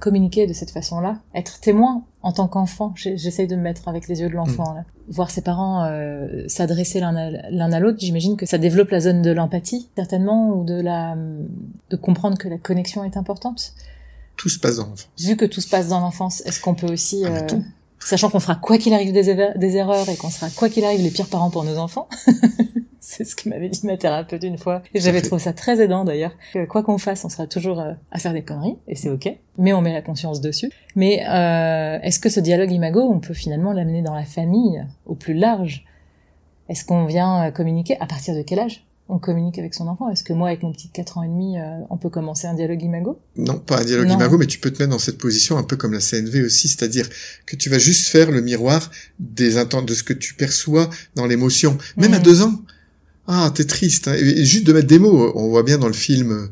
communiquer 0.01 0.47
de 0.47 0.53
cette 0.53 0.71
façon-là, 0.71 1.19
être 1.35 1.61
témoin 1.61 2.03
en 2.23 2.33
tant 2.33 2.49
qu'enfant, 2.49 2.93
j'essaye 2.97 3.47
de 3.47 3.55
me 3.57 3.63
mettre 3.63 3.89
avec 3.89 4.09
les 4.09 4.21
yeux 4.21 4.29
de 4.29 4.35
l'enfant, 4.35 4.73
Mm. 4.73 4.77
là. 4.77 4.85
voir 5.09 5.31
ses 5.31 5.43
parents 5.43 5.89
s'adresser 6.49 7.01
l'un 7.01 7.15
à 7.17 7.31
l'un 7.51 7.73
à 7.73 7.81
l'autre, 7.81 7.99
j'imagine 8.01 8.37
que 8.37 8.47
ça 8.47 8.59
développe 8.59 8.91
la 8.91 9.01
zone 9.01 9.21
de 9.23 9.31
l'empathie 9.31 9.89
certainement 9.97 10.51
ou 10.51 10.65
de 10.65 10.81
la 10.81 11.17
de 11.91 11.97
comprendre 11.97 12.39
que 12.39 12.49
la 12.49 12.59
connexion 12.59 13.05
est 13.05 13.17
importante. 13.17 13.73
Tout 14.37 14.49
se 14.49 14.59
passe 14.59 14.77
dans 14.77 14.87
l'enfance. 14.87 15.09
Vu 15.19 15.37
que 15.37 15.45
tout 15.45 15.61
se 15.61 15.69
passe 15.69 15.89
dans 15.89 16.01
l'enfance, 16.01 16.43
est-ce 16.45 16.61
qu'on 16.61 16.75
peut 16.75 16.91
aussi, 16.93 17.23
Ah, 17.25 17.29
euh, 17.29 17.59
sachant 17.99 18.31
qu'on 18.31 18.41
fera 18.41 18.55
quoi 18.55 18.79
qu'il 18.79 18.93
arrive 18.95 19.13
des, 19.13 19.29
erreurs 19.31 20.09
et 20.09 20.17
qu'on 20.17 20.31
sera 20.31 20.51
quoi 20.51 20.69
qu'il 20.69 20.85
arrive 20.85 21.01
les 21.01 21.11
pires 21.11 21.29
parents 21.29 21.51
pour 21.51 21.65
nos 21.65 21.79
enfants, 21.79 22.09
c'est 23.01 23.25
ce 23.25 23.35
que 23.35 23.49
m'avait 23.49 23.69
dit 23.69 23.81
ma 23.85 23.97
thérapeute 23.97 24.43
une 24.43 24.59
fois, 24.59 24.83
et 24.95 25.01
j'avais 25.01 25.23
trouvé 25.23 25.41
ça 25.41 25.53
très 25.53 25.81
aidant 25.81 26.05
d'ailleurs, 26.05 26.33
quoi 26.69 26.83
qu'on 26.83 26.99
fasse, 26.99 27.25
on 27.25 27.29
sera 27.29 27.47
toujours 27.47 27.81
euh, 27.81 27.93
à 28.11 28.19
faire 28.19 28.33
des 28.33 28.43
conneries, 28.43 28.77
et 28.89 28.95
c'est 28.95 29.11
ok, 29.11 29.29
mais 29.59 29.73
on 29.73 29.81
met 29.81 29.93
la 29.93 30.03
conscience 30.03 30.41
dessus. 30.41 30.71
Mais 30.95 31.25
euh, 31.29 31.99
est-ce 32.03 32.19
que 32.19 32.29
ce 32.29 32.41
dialogue 32.41 32.73
imago, 32.73 33.01
on 33.01 33.21
peut 33.21 33.35
finalement 33.35 33.73
l'amener 33.73 34.03
dans 34.03 34.15
la 34.15 34.25
famille, 34.25 34.85
au 35.07 35.15
plus 35.15 35.35
large? 35.35 35.85
Est-ce 36.69 36.85
qu'on 36.85 37.07
vient 37.07 37.51
communiquer? 37.53 37.97
À 38.01 38.07
partir 38.07 38.35
de 38.35 38.43
quel 38.43 38.59
âge? 38.59 38.85
On 39.09 39.19
communique 39.19 39.59
avec 39.59 39.73
son 39.75 39.87
enfant 39.87 40.11
Est-ce 40.11 40.25
que 40.25 40.33
moi, 40.33 40.49
avec 40.49 40.63
mon 40.63 40.73
petit 40.73 40.89
4 40.89 41.19
ans 41.19 41.23
et 41.23 41.29
demi, 41.29 41.59
euh, 41.59 41.63
on 41.91 41.97
peut 41.97 42.11
commencer 42.11 42.47
un 42.49 42.55
dialogue 42.55 42.83
imago? 42.83 43.19
Non, 43.37 43.59
pas 43.59 43.81
un 43.81 43.85
dialogue 43.85 44.09
Non. 44.09 44.15
imago, 44.17 44.37
mais 44.39 44.47
tu 44.47 44.59
peux 44.59 44.71
te 44.73 44.83
mettre 44.83 44.91
dans 44.93 44.99
cette 44.99 45.19
position 45.19 45.57
un 45.59 45.63
peu 45.63 45.77
comme 45.77 45.93
la 45.93 46.01
CNV 46.01 46.43
aussi, 46.43 46.69
c'est-à-dire 46.69 47.09
que 47.47 47.55
tu 47.57 47.71
vas 47.71 47.79
juste 47.79 48.09
faire 48.09 48.31
le 48.31 48.41
miroir 48.41 48.91
des 49.21 49.59
intentes, 49.59 49.87
de 49.87 49.95
ce 49.95 50.03
que 50.03 50.13
tu 50.13 50.35
perçois 50.35 50.91
dans 51.15 51.27
l'émotion. 51.27 51.79
Même 51.97 52.15
à 52.15 52.19
Mhm. 52.19 52.23
deux 52.25 52.43
ans. 52.43 52.61
Ah, 53.29 53.51
t'es 53.55 53.65
triste. 53.65 54.07
hein. 54.09 54.15
Et 54.17 54.41
et 54.41 54.45
juste 54.45 54.65
de 54.67 54.73
mettre 54.73 54.87
des 54.87 54.99
mots. 55.01 55.33
On 55.35 55.49
voit 55.49 55.63
bien 55.65 55.79
dans 55.79 55.89
le 55.89 55.93
film, 55.95 56.31
euh, 56.33 56.47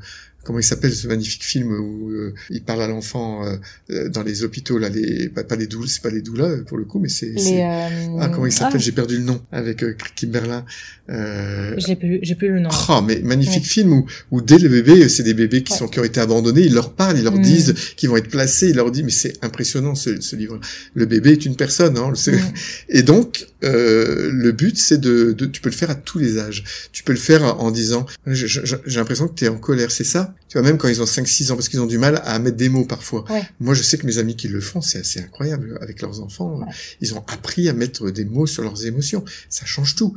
comment 0.44 0.58
il 0.58 0.64
s'appelle 0.64 0.92
ce 0.94 1.06
magnifique 1.08 1.42
film 1.44 1.72
où 1.72 2.10
euh, 2.10 2.34
il 2.50 2.62
parle 2.62 2.82
à 2.82 2.86
l'enfant 2.88 3.44
euh, 3.46 3.56
euh, 3.90 4.08
dans 4.08 4.22
les 4.22 4.44
hôpitaux 4.44 4.78
là, 4.78 4.88
les 4.88 5.28
pas, 5.28 5.42
pas 5.44 5.56
les 5.56 5.66
doules, 5.66 5.88
c'est 5.88 6.02
pas 6.02 6.10
les 6.10 6.20
doulas 6.22 6.58
pour 6.66 6.78
le 6.78 6.84
coup, 6.84 6.98
mais 7.00 7.08
c'est. 7.08 7.34
Euh, 7.36 8.18
Ah, 8.20 8.28
comment 8.28 8.46
il 8.46 8.52
s'appelle? 8.52 8.76
ah, 8.76 8.78
J'ai 8.84 8.92
perdu 8.92 9.16
le 9.16 9.24
nom 9.24 9.42
avec 9.52 9.82
euh, 9.82 9.94
Kimberlin. 10.16 10.64
Euh, 11.10 11.74
Je 11.78 11.86
l'ai 11.88 11.96
plus, 11.96 12.18
j'ai 12.22 12.34
plus 12.34 12.48
le 12.48 12.60
nom. 12.60 12.70
Oh, 12.88 13.00
mais 13.06 13.20
magnifique 13.22 13.62
Ouais. 13.62 13.68
film 13.68 13.92
où, 13.92 14.06
où 14.30 14.40
dès 14.40 14.58
le 14.58 14.68
bébé, 14.68 15.08
c'est 15.08 15.22
des 15.22 15.34
bébés 15.34 15.62
qui 15.62 15.72
Ouais. 15.72 15.78
sont 15.78 15.88
qui 15.88 16.00
ont 16.00 16.04
été 16.04 16.20
abandonnés, 16.20 16.62
ils 16.62 16.74
leur 16.74 16.92
parlent, 16.94 17.18
ils 17.18 17.24
leur 17.24 17.36
Mm. 17.36 17.42
disent 17.42 17.74
qu'ils 17.96 18.08
vont 18.08 18.16
être 18.16 18.28
placés, 18.30 18.68
ils 18.70 18.76
leur 18.76 18.90
disent 18.90 19.04
mais 19.04 19.10
c'est 19.10 19.34
impressionnant 19.44 19.94
ce, 19.94 20.20
ce 20.20 20.36
livre. 20.36 20.60
Le 20.94 21.06
bébé 21.06 21.32
est 21.32 21.44
une 21.46 21.56
personne, 21.56 21.96
hein, 21.98 22.12
c'est- 22.14 22.32
Mm. 22.32 22.52
et 22.90 23.02
donc 23.02 23.46
euh, 23.64 24.30
le 24.32 24.52
but 24.52 24.76
c'est 24.78 24.98
de, 25.00 25.32
de, 25.32 25.46
tu 25.46 25.60
peux 25.60 25.70
le 25.70 25.74
faire 25.74 25.90
à 25.90 25.94
tous 25.94 26.18
les 26.18 26.38
âges. 26.38 26.64
Tu 26.92 27.02
peux 27.02 27.12
le 27.12 27.18
faire 27.18 27.60
en 27.60 27.70
disant 27.70 28.06
j'ai 28.26 28.60
l'impression 28.98 29.28
que 29.28 29.34
tu 29.34 29.44
es 29.44 29.48
en 29.48 29.58
colère, 29.58 29.90
c'est 29.90 30.04
ça? 30.04 30.33
Tu 30.48 30.58
vois 30.58 30.66
même 30.66 30.78
quand 30.78 30.88
ils 30.88 31.02
ont 31.02 31.06
5 31.06 31.26
6 31.26 31.50
ans 31.50 31.56
parce 31.56 31.68
qu'ils 31.68 31.80
ont 31.80 31.86
du 31.86 31.98
mal 31.98 32.20
à 32.24 32.38
mettre 32.38 32.56
des 32.56 32.68
mots 32.68 32.84
parfois. 32.84 33.24
Ouais. 33.30 33.42
Moi 33.60 33.74
je 33.74 33.82
sais 33.82 33.98
que 33.98 34.06
mes 34.06 34.18
amis 34.18 34.36
qui 34.36 34.46
le 34.48 34.60
font, 34.60 34.80
c'est 34.80 34.98
assez 35.00 35.20
incroyable 35.20 35.78
avec 35.80 36.00
leurs 36.02 36.20
enfants, 36.20 36.58
Ouais. 36.60 36.66
ils 37.00 37.14
ont 37.14 37.24
appris 37.26 37.68
à 37.68 37.72
mettre 37.72 38.10
des 38.10 38.24
mots 38.24 38.46
sur 38.46 38.62
leurs 38.62 38.86
émotions. 38.86 39.24
Ça 39.48 39.64
change 39.66 39.94
tout. 39.96 40.14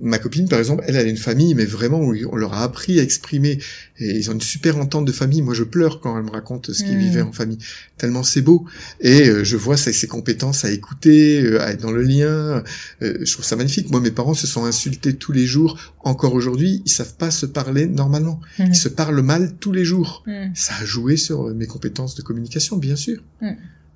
Ma 0.00 0.18
copine 0.18 0.48
par 0.48 0.58
exemple, 0.58 0.82
elle 0.86 0.96
elle 0.96 1.06
a 1.06 1.10
une 1.10 1.16
famille 1.16 1.54
mais 1.54 1.64
vraiment 1.66 2.00
où 2.00 2.14
on 2.32 2.36
leur 2.36 2.54
a 2.54 2.62
appris 2.62 2.98
à 3.00 3.02
exprimer 3.02 3.58
et 3.98 4.16
ils 4.16 4.30
ont 4.30 4.34
une 4.34 4.40
super 4.40 4.78
entente 4.78 5.04
de 5.04 5.12
famille. 5.12 5.42
Moi 5.42 5.54
je 5.54 5.64
pleure 5.64 6.00
quand 6.00 6.16
elle 6.16 6.24
me 6.24 6.30
raconte 6.30 6.72
ce 6.72 6.82
qu'ils 6.82 6.96
Mm. 6.96 7.00
vivaient 7.00 7.22
en 7.22 7.32
famille 7.32 7.58
tellement 7.98 8.22
c'est 8.22 8.42
beau 8.42 8.64
et 9.00 9.28
euh, 9.28 9.44
je 9.44 9.56
vois 9.56 9.76
ses 9.76 10.06
compétences 10.06 10.64
à 10.64 10.70
écouter, 10.70 11.42
euh, 11.42 11.60
à 11.60 11.72
être 11.72 11.80
dans 11.82 11.92
le 11.92 12.02
lien. 12.02 12.62
Euh, 13.02 13.18
je 13.20 13.32
trouve 13.32 13.44
ça 13.44 13.56
magnifique. 13.56 13.90
Moi, 13.90 14.00
mes 14.00 14.10
parents 14.10 14.34
se 14.34 14.46
sont 14.46 14.64
insultés 14.64 15.14
tous 15.14 15.32
les 15.32 15.46
jours. 15.46 15.78
Encore 16.04 16.34
aujourd'hui, 16.34 16.82
ils 16.84 16.90
savent 16.90 17.14
pas 17.14 17.30
se 17.30 17.46
parler 17.46 17.86
normalement. 17.86 18.40
Mhm. 18.58 18.66
Ils 18.68 18.76
se 18.76 18.88
parlent 18.88 19.22
mal 19.22 19.54
tous 19.58 19.72
les 19.72 19.84
jours. 19.84 20.22
Mm. 20.26 20.52
Ça 20.54 20.74
a 20.80 20.84
joué 20.84 21.16
sur 21.16 21.48
euh, 21.48 21.54
mes 21.54 21.66
compétences 21.66 22.14
de 22.14 22.22
communication, 22.22 22.76
bien 22.76 22.96
sûr. 22.96 23.22
Mm. 23.40 23.52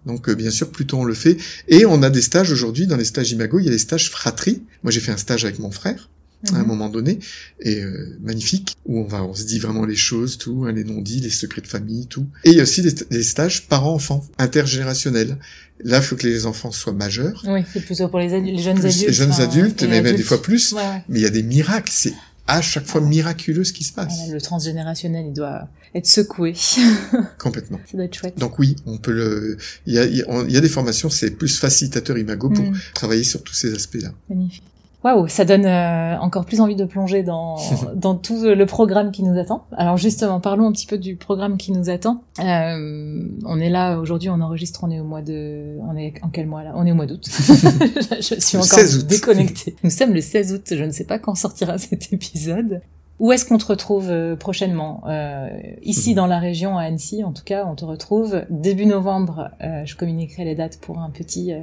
Donc, 0.06 0.28
euh, 0.28 0.34
bien 0.34 0.50
sûr, 0.50 0.70
plus 0.70 0.86
tôt 0.86 0.96
on 0.96 1.04
le 1.04 1.14
fait. 1.14 1.36
Et 1.68 1.84
on 1.84 2.02
a 2.02 2.08
des 2.08 2.22
stages 2.22 2.50
aujourd'hui, 2.50 2.86
dans 2.86 2.96
les 2.96 3.04
stages 3.04 3.30
Imago, 3.30 3.58
il 3.58 3.66
y 3.66 3.68
a 3.68 3.72
les 3.72 3.78
stages 3.78 4.10
fratrie. 4.10 4.62
Moi, 4.82 4.90
j'ai 4.90 5.00
fait 5.00 5.12
un 5.12 5.18
stage 5.18 5.44
avec 5.44 5.58
mon 5.58 5.70
frère 5.70 6.08
à 6.52 6.56
un 6.56 6.60
Mhm. 6.60 6.66
moment 6.66 6.88
donné, 6.88 7.18
et 7.60 7.80
euh, 7.82 8.16
magnifique, 8.22 8.76
où 8.86 9.00
on 9.00 9.04
va, 9.04 9.24
on 9.24 9.34
se 9.34 9.44
dit 9.44 9.58
vraiment 9.58 9.84
les 9.84 9.96
choses, 9.96 10.38
tout, 10.38 10.64
hein, 10.66 10.72
les 10.72 10.84
non-dits, 10.84 11.20
les 11.20 11.30
secrets 11.30 11.60
de 11.62 11.66
famille, 11.66 12.06
tout. 12.06 12.26
Et 12.44 12.50
il 12.50 12.56
y 12.56 12.60
a 12.60 12.62
aussi 12.62 12.82
des, 12.82 12.92
des 13.10 13.22
stages 13.22 13.66
parents-enfants, 13.66 14.24
intergénérationnels. 14.38 15.36
Là, 15.84 15.98
il 15.98 16.02
faut 16.02 16.16
que 16.16 16.26
les 16.26 16.46
enfants 16.46 16.70
soient 16.72 16.92
majeurs, 16.92 17.44
Oui, 17.46 17.60
c'est 17.72 17.84
plutôt 17.84 18.08
pour 18.08 18.18
les, 18.18 18.34
adultes, 18.34 18.56
les 18.56 18.62
jeunes 18.62 18.78
plus 18.78 18.86
adultes. 18.88 19.06
les 19.08 19.12
jeunes 19.12 19.30
enfin, 19.30 19.44
adultes, 19.44 19.82
mais 19.82 19.88
même 19.88 20.04
des 20.04 20.10
adultes. 20.10 20.28
fois 20.28 20.42
plus. 20.42 20.72
Ouais, 20.72 20.80
ouais. 20.82 21.02
Mais 21.08 21.20
il 21.20 21.22
y 21.22 21.26
a 21.26 21.30
des 21.30 21.42
miracles, 21.42 21.90
c'est 21.92 22.14
à 22.46 22.60
chaque 22.62 22.86
fois 22.86 23.00
miraculeux 23.00 23.62
ce 23.64 23.72
qui 23.72 23.84
se 23.84 23.92
passe, 23.92 24.14
Voilà, 24.18 24.34
le 24.34 24.40
transgénérationnel, 24.40 25.26
il 25.28 25.32
doit 25.34 25.68
être 25.94 26.06
secoué. 26.06 26.54
complètement. 27.38 27.78
Ça 27.90 27.96
doit 27.96 28.06
être 28.06 28.14
chouette. 28.16 28.38
Donc 28.38 28.58
oui, 28.58 28.76
on 28.86 28.98
peut 28.98 29.12
le. 29.12 29.56
Il 29.86 29.94
y 29.94 29.98
a, 29.98 30.04
il 30.04 30.16
y 30.16 30.22
a- 30.22 30.24
on- 30.28 30.46
il 30.46 30.52
y 30.52 30.56
a 30.56 30.60
des 30.60 30.68
formations, 30.68 31.10
c'est 31.10 31.30
plus 31.30 31.58
facilitateur 31.58 32.16
imago 32.18 32.50
pour 32.50 32.64
Mm. 32.64 32.76
travailler 32.94 33.24
sur 33.24 33.42
tous 33.42 33.54
ces 33.54 33.72
aspects-là. 33.74 34.12
Magnifique. 34.28 34.62
Waouh, 35.04 35.28
ça 35.28 35.44
donne 35.44 35.64
euh, 35.64 36.18
encore 36.18 36.44
plus 36.44 36.60
envie 36.60 36.74
de 36.74 36.84
plonger 36.84 37.22
dans 37.22 37.56
dans 37.94 38.16
tout 38.16 38.42
le 38.44 38.66
programme 38.66 39.12
qui 39.12 39.22
nous 39.22 39.38
attend. 39.38 39.64
Alors 39.76 39.96
justement, 39.96 40.40
parlons 40.40 40.66
un 40.66 40.72
petit 40.72 40.86
peu 40.86 40.98
du 40.98 41.14
programme 41.14 41.56
qui 41.56 41.70
nous 41.70 41.88
attend. 41.88 42.22
Euh, 42.40 43.22
on 43.46 43.60
est 43.60 43.70
là 43.70 43.98
aujourd'hui, 43.98 44.28
on 44.28 44.40
enregistre, 44.40 44.80
on 44.82 44.90
est 44.90 44.98
au 44.98 45.04
mois 45.04 45.22
de, 45.22 45.78
on 45.88 45.96
est 45.96 46.14
en 46.22 46.28
quel 46.30 46.46
mois 46.46 46.64
là? 46.64 46.72
On 46.74 46.84
est 46.84 46.90
au 46.92 46.96
mois 46.96 47.06
d'août. 47.06 47.24
je 47.30 48.34
suis 48.40 48.56
encore 48.56 48.66
16 48.66 48.98
août. 48.98 49.06
déconnectée. 49.06 49.76
Nous 49.84 49.90
sommes 49.90 50.14
le 50.14 50.20
16 50.20 50.52
août. 50.54 50.72
Je 50.72 50.84
ne 50.84 50.90
sais 50.90 51.04
pas 51.04 51.18
quand 51.20 51.36
sortira 51.36 51.78
cet 51.78 52.12
épisode. 52.12 52.80
Où 53.20 53.32
est-ce 53.32 53.44
qu'on 53.44 53.58
te 53.58 53.66
retrouve 53.66 54.10
euh, 54.10 54.36
prochainement? 54.36 55.02
Euh, 55.08 55.48
Ici 55.82 56.14
dans 56.14 56.28
la 56.28 56.38
région 56.38 56.78
à 56.78 56.82
Annecy, 56.82 57.24
en 57.24 57.32
tout 57.32 57.42
cas, 57.44 57.66
on 57.66 57.74
te 57.74 57.84
retrouve 57.84 58.42
début 58.48 58.86
novembre. 58.86 59.50
euh, 59.60 59.84
je 59.84 59.96
communiquerai 59.96 60.44
les 60.44 60.54
dates 60.54 60.78
pour 60.80 61.00
un 61.00 61.10
petit, 61.10 61.52
euh, 61.52 61.62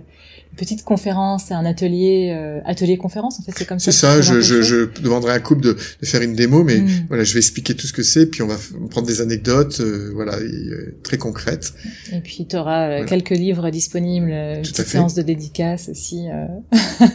petite 0.55 0.83
conférence, 0.83 1.51
un 1.51 1.65
atelier, 1.65 2.33
euh, 2.35 2.59
atelier 2.65 2.97
conférence. 2.97 3.39
En 3.39 3.43
fait, 3.43 3.51
c'est 3.57 3.65
comme 3.65 3.79
ça. 3.79 3.91
C'est 3.91 3.97
ça, 3.97 4.21
je, 4.21 4.41
je, 4.41 4.61
je 4.61 4.85
demanderai 5.01 5.31
à 5.33 5.35
un 5.35 5.39
couple 5.39 5.61
de, 5.61 5.73
de 5.73 6.05
faire 6.05 6.21
une 6.21 6.33
démo, 6.35 6.63
mais 6.63 6.79
Mm. 6.79 7.05
voilà, 7.09 7.23
je 7.23 7.33
vais 7.33 7.39
expliquer 7.39 7.73
tout 7.75 7.87
ce 7.87 7.93
que 7.93 8.03
c'est, 8.03 8.25
puis 8.27 8.41
on 8.41 8.47
va 8.47 8.57
prendre 8.89 9.07
des 9.07 9.21
anecdotes, 9.21 9.79
euh, 9.81 10.11
voilà, 10.13 10.39
et, 10.39 10.43
euh, 10.43 10.95
très 11.03 11.17
concrètes. 11.17 11.73
Et 12.11 12.19
puis 12.21 12.45
tu 12.47 12.55
auras 12.55 12.87
Voilà. 12.87 13.05
quelques 13.05 13.29
livres 13.31 13.69
disponibles, 13.69 14.29
une 14.29 14.61
Tout 14.61 14.69
à 14.69 14.71
petite 14.71 14.75
fait. 14.77 14.83
séance 14.85 15.13
de 15.13 15.21
dédicace 15.21 15.89
aussi. 15.89 16.27
euh, 16.29 16.45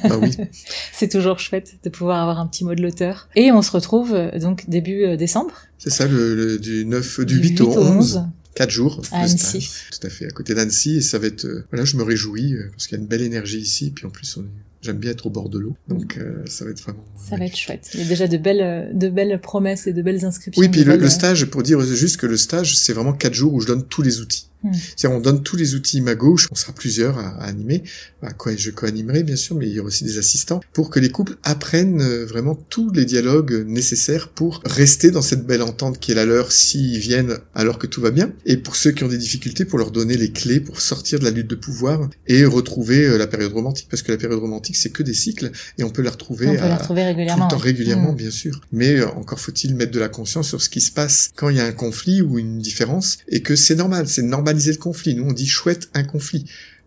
Ah 0.04 0.18
oui, 0.20 0.30
c'est 0.92 1.08
toujours 1.08 1.38
chouette 1.38 1.74
de 1.84 1.90
pouvoir 1.90 2.20
avoir 2.22 2.38
un 2.40 2.46
petit 2.46 2.64
mot 2.64 2.74
de 2.74 2.82
l'auteur. 2.82 3.28
Et 3.36 3.52
on 3.52 3.62
se 3.62 3.70
retrouve 3.70 4.14
euh, 4.14 4.38
donc 4.38 4.68
début 4.68 5.04
euh, 5.04 5.16
décembre. 5.16 5.52
c'est 5.78 5.90
ça, 5.90 6.06
le, 6.06 6.34
le- 6.34 6.58
du 6.58 6.84
9, 6.84 7.20
du 7.24 7.36
8 7.38 7.60
au 7.62 7.76
11, 7.78 8.24
4 8.54 8.70
jours 8.70 9.00
à 9.12 9.22
Annecy. 9.22 9.68
Tout 9.92 10.06
à 10.06 10.10
fait, 10.10 10.26
à 10.26 10.30
côté 10.30 10.54
d'Annecy, 10.54 10.96
et 10.96 11.00
ça 11.00 11.18
va 11.18 11.26
être, 11.28 11.44
euh, 11.44 11.64
voilà, 11.70 11.84
je 11.84 11.96
me 11.96 12.02
réjouis, 12.02 12.54
euh, 12.54 12.68
parce 12.72 12.86
qu'il 12.86 12.96
y 12.96 13.00
a 13.00 13.02
une 13.02 13.08
belle 13.08 13.22
énergie 13.22 13.58
ici, 13.60 13.90
puis 13.90 14.06
en 14.06 14.10
plus, 14.10 14.36
on 14.36 14.42
est- 14.42 14.46
j'aime 14.82 14.98
bien 14.98 15.10
être 15.12 15.26
au 15.26 15.30
bord 15.30 15.48
de 15.50 15.58
l'eau, 15.58 15.76
donc 15.88 16.16
euh, 16.18 16.42
ça 16.46 16.64
va 16.64 16.70
être 16.70 16.80
vraiment... 16.82 17.04
Ça 17.28 17.36
va 17.36 17.44
être 17.44 17.56
chouette. 17.56 17.90
Il 17.94 18.00
y 18.00 18.02
a 18.02 18.06
déjà 18.06 18.26
de 18.28 18.36
belles, 18.38 18.60
euh, 18.60 18.92
de 18.92 19.08
belles 19.08 19.40
promesses 19.40 19.86
et 19.86 19.92
de 19.92 20.02
belles 20.02 20.24
inscriptions. 20.24 20.60
Oui, 20.60 20.68
puis 20.68 20.80
le, 20.84 20.92
belles, 20.92 21.00
le 21.00 21.06
euh, 21.06 21.10
stage, 21.10 21.44
pour 21.46 21.62
dire 21.62 21.80
juste 21.82 22.16
que 22.16 22.26
le 22.26 22.36
stage, 22.36 22.76
c'est 22.76 22.92
vraiment 22.92 23.12
quatre 23.12 23.34
jours 23.34 23.54
où 23.54 23.60
je 23.60 23.66
donne 23.66 23.84
tous 23.86 24.02
les 24.02 24.20
outils. 24.20 24.48
Hmm. 24.62 24.72
C'est-à-dire, 24.72 25.16
on 25.16 25.20
donne 25.20 25.42
tous 25.42 25.56
les 25.56 25.74
outils 25.74 26.02
à 26.06 26.14
gauche, 26.14 26.48
on 26.50 26.54
sera 26.54 26.72
plusieurs 26.72 27.18
à, 27.18 27.28
à 27.28 27.44
animer, 27.44 27.82
à 28.22 28.32
quoi 28.32 28.54
je 28.56 28.70
co-animerai 28.70 29.22
bien 29.22 29.36
sûr, 29.36 29.56
mais 29.56 29.66
il 29.66 29.74
y 29.74 29.80
aura 29.80 29.88
aussi 29.88 30.04
des 30.04 30.18
assistants, 30.18 30.60
pour 30.72 30.90
que 30.90 31.00
les 31.00 31.10
couples 31.10 31.36
apprennent 31.42 32.00
euh, 32.02 32.24
vraiment 32.26 32.54
tous 32.54 32.90
les 32.92 33.04
dialogues 33.04 33.64
nécessaires 33.66 34.28
pour 34.28 34.62
rester 34.64 35.10
dans 35.10 35.22
cette 35.22 35.46
belle 35.46 35.62
entente 35.62 35.98
qui 35.98 36.12
est 36.12 36.14
la 36.14 36.24
leur 36.24 36.52
s'ils 36.52 36.98
viennent 36.98 37.38
alors 37.54 37.78
que 37.78 37.86
tout 37.86 38.00
va 38.00 38.10
bien, 38.10 38.32
et 38.46 38.56
pour 38.56 38.76
ceux 38.76 38.90
qui 38.92 39.04
ont 39.04 39.08
des 39.08 39.18
difficultés, 39.18 39.64
pour 39.64 39.78
leur 39.78 39.90
donner 39.90 40.16
les 40.16 40.32
clés 40.32 40.60
pour 40.60 40.80
sortir 40.80 41.18
de 41.18 41.24
la 41.24 41.30
lutte 41.30 41.48
de 41.48 41.54
pouvoir 41.54 42.08
et 42.26 42.44
retrouver 42.44 43.04
euh, 43.04 43.18
la 43.18 43.26
période 43.26 43.52
romantique, 43.52 43.86
parce 43.90 44.02
que 44.02 44.12
la 44.12 44.18
période 44.18 44.40
romantique, 44.40 44.76
c'est 44.76 44.90
que 44.90 45.02
des 45.02 45.14
cycles, 45.14 45.50
et 45.78 45.84
on 45.84 45.90
peut 45.90 46.02
la 46.02 46.10
retrouver 46.10 46.48
on 46.48 46.54
peut 46.54 46.62
à, 46.62 46.68
la 46.68 46.76
retrouver 46.76 47.02
tout 47.02 47.06
régulièrement. 47.08 47.44
le 47.46 47.50
temps 47.50 47.56
régulièrement, 47.56 48.12
Mm. 48.12 48.16
bien 48.16 48.30
sûr. 48.30 48.60
Mais 48.72 48.96
euh, 48.96 49.08
encore 49.08 49.40
faut-il 49.40 49.74
mettre 49.74 49.92
de 49.92 50.00
la 50.00 50.08
conscience 50.08 50.48
sur 50.48 50.62
ce 50.62 50.68
qui 50.68 50.80
se 50.80 50.90
passe 50.90 51.30
quand 51.36 51.48
il 51.48 51.56
y 51.56 51.60
a 51.60 51.64
un 51.64 51.72
conflit 51.72 52.22
ou 52.22 52.38
une 52.38 52.58
différence, 52.58 53.18
et 53.28 53.42
que 53.42 53.56
c'est 53.56 53.74
normal, 53.74 54.08
c'est 54.08 54.22
de 54.22 54.26
normaliser 54.50 54.72
le 54.72 54.78
conflit. 54.78 55.14
Nous, 55.14 55.24
on 55.24 55.32
dit 55.32 55.46
chouette 55.46 55.88
un 55.94 56.02
conflit. 56.04 56.44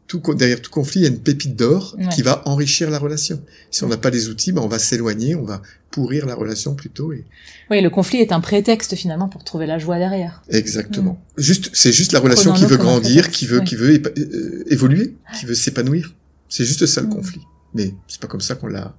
Tout, 0.08 0.22
derrière 0.36 0.62
tout 0.62 0.70
conflit, 0.70 1.00
il 1.00 1.04
y 1.04 1.06
a 1.08 1.10
une 1.10 1.20
pépite 1.20 1.56
d'or 1.56 1.96
Ouais. 1.98 2.10
qui 2.10 2.22
va 2.22 2.42
enrichir 2.46 2.90
la 2.90 3.00
relation. 3.00 3.42
Si 3.72 3.84
on 3.84 3.88
n'a 3.88 3.98
pas 3.98 4.10
les 4.10 4.28
outils, 4.30 4.52
ben, 4.52 4.62
on 4.62 4.68
va 4.68 4.78
s'éloigner, 4.78 5.34
on 5.36 5.46
va 5.46 5.62
pourrir 5.92 6.26
la 6.26 6.36
relation 6.36 6.76
plutôt. 6.76 7.14
Et... 7.14 7.24
Oui, 7.72 7.82
le 7.82 7.90
conflit 7.90 8.20
est 8.20 8.32
un 8.34 8.42
prétexte 8.42 8.96
finalement 8.96 9.30
pour 9.30 9.44
trouver 9.46 9.66
la 9.66 9.80
joie 9.80 9.98
derrière. 9.98 10.44
Exactement. 10.50 11.24
Juste, 11.38 11.70
c'est 11.74 11.94
juste 11.94 12.12
la 12.12 12.20
relation 12.20 12.54
qui 12.54 12.66
veut 12.66 12.78
grandir, 12.78 13.32
qui 13.32 13.46
veut, 13.48 13.62
qui 13.62 13.76
veut 13.76 14.02
euh, 14.18 14.64
évoluer, 14.68 15.16
qui 15.40 15.46
veut 15.46 15.56
s'épanouir. 15.56 16.14
C'est 16.50 16.66
juste 16.66 16.86
ça 16.86 17.02
le 17.02 17.08
Mm. 17.08 17.16
conflit. 17.16 17.42
Mais 17.74 17.94
c'est 18.08 18.20
pas 18.20 18.28
comme 18.28 18.42
ça 18.42 18.56
qu'on 18.56 18.68
l'a 18.68 18.96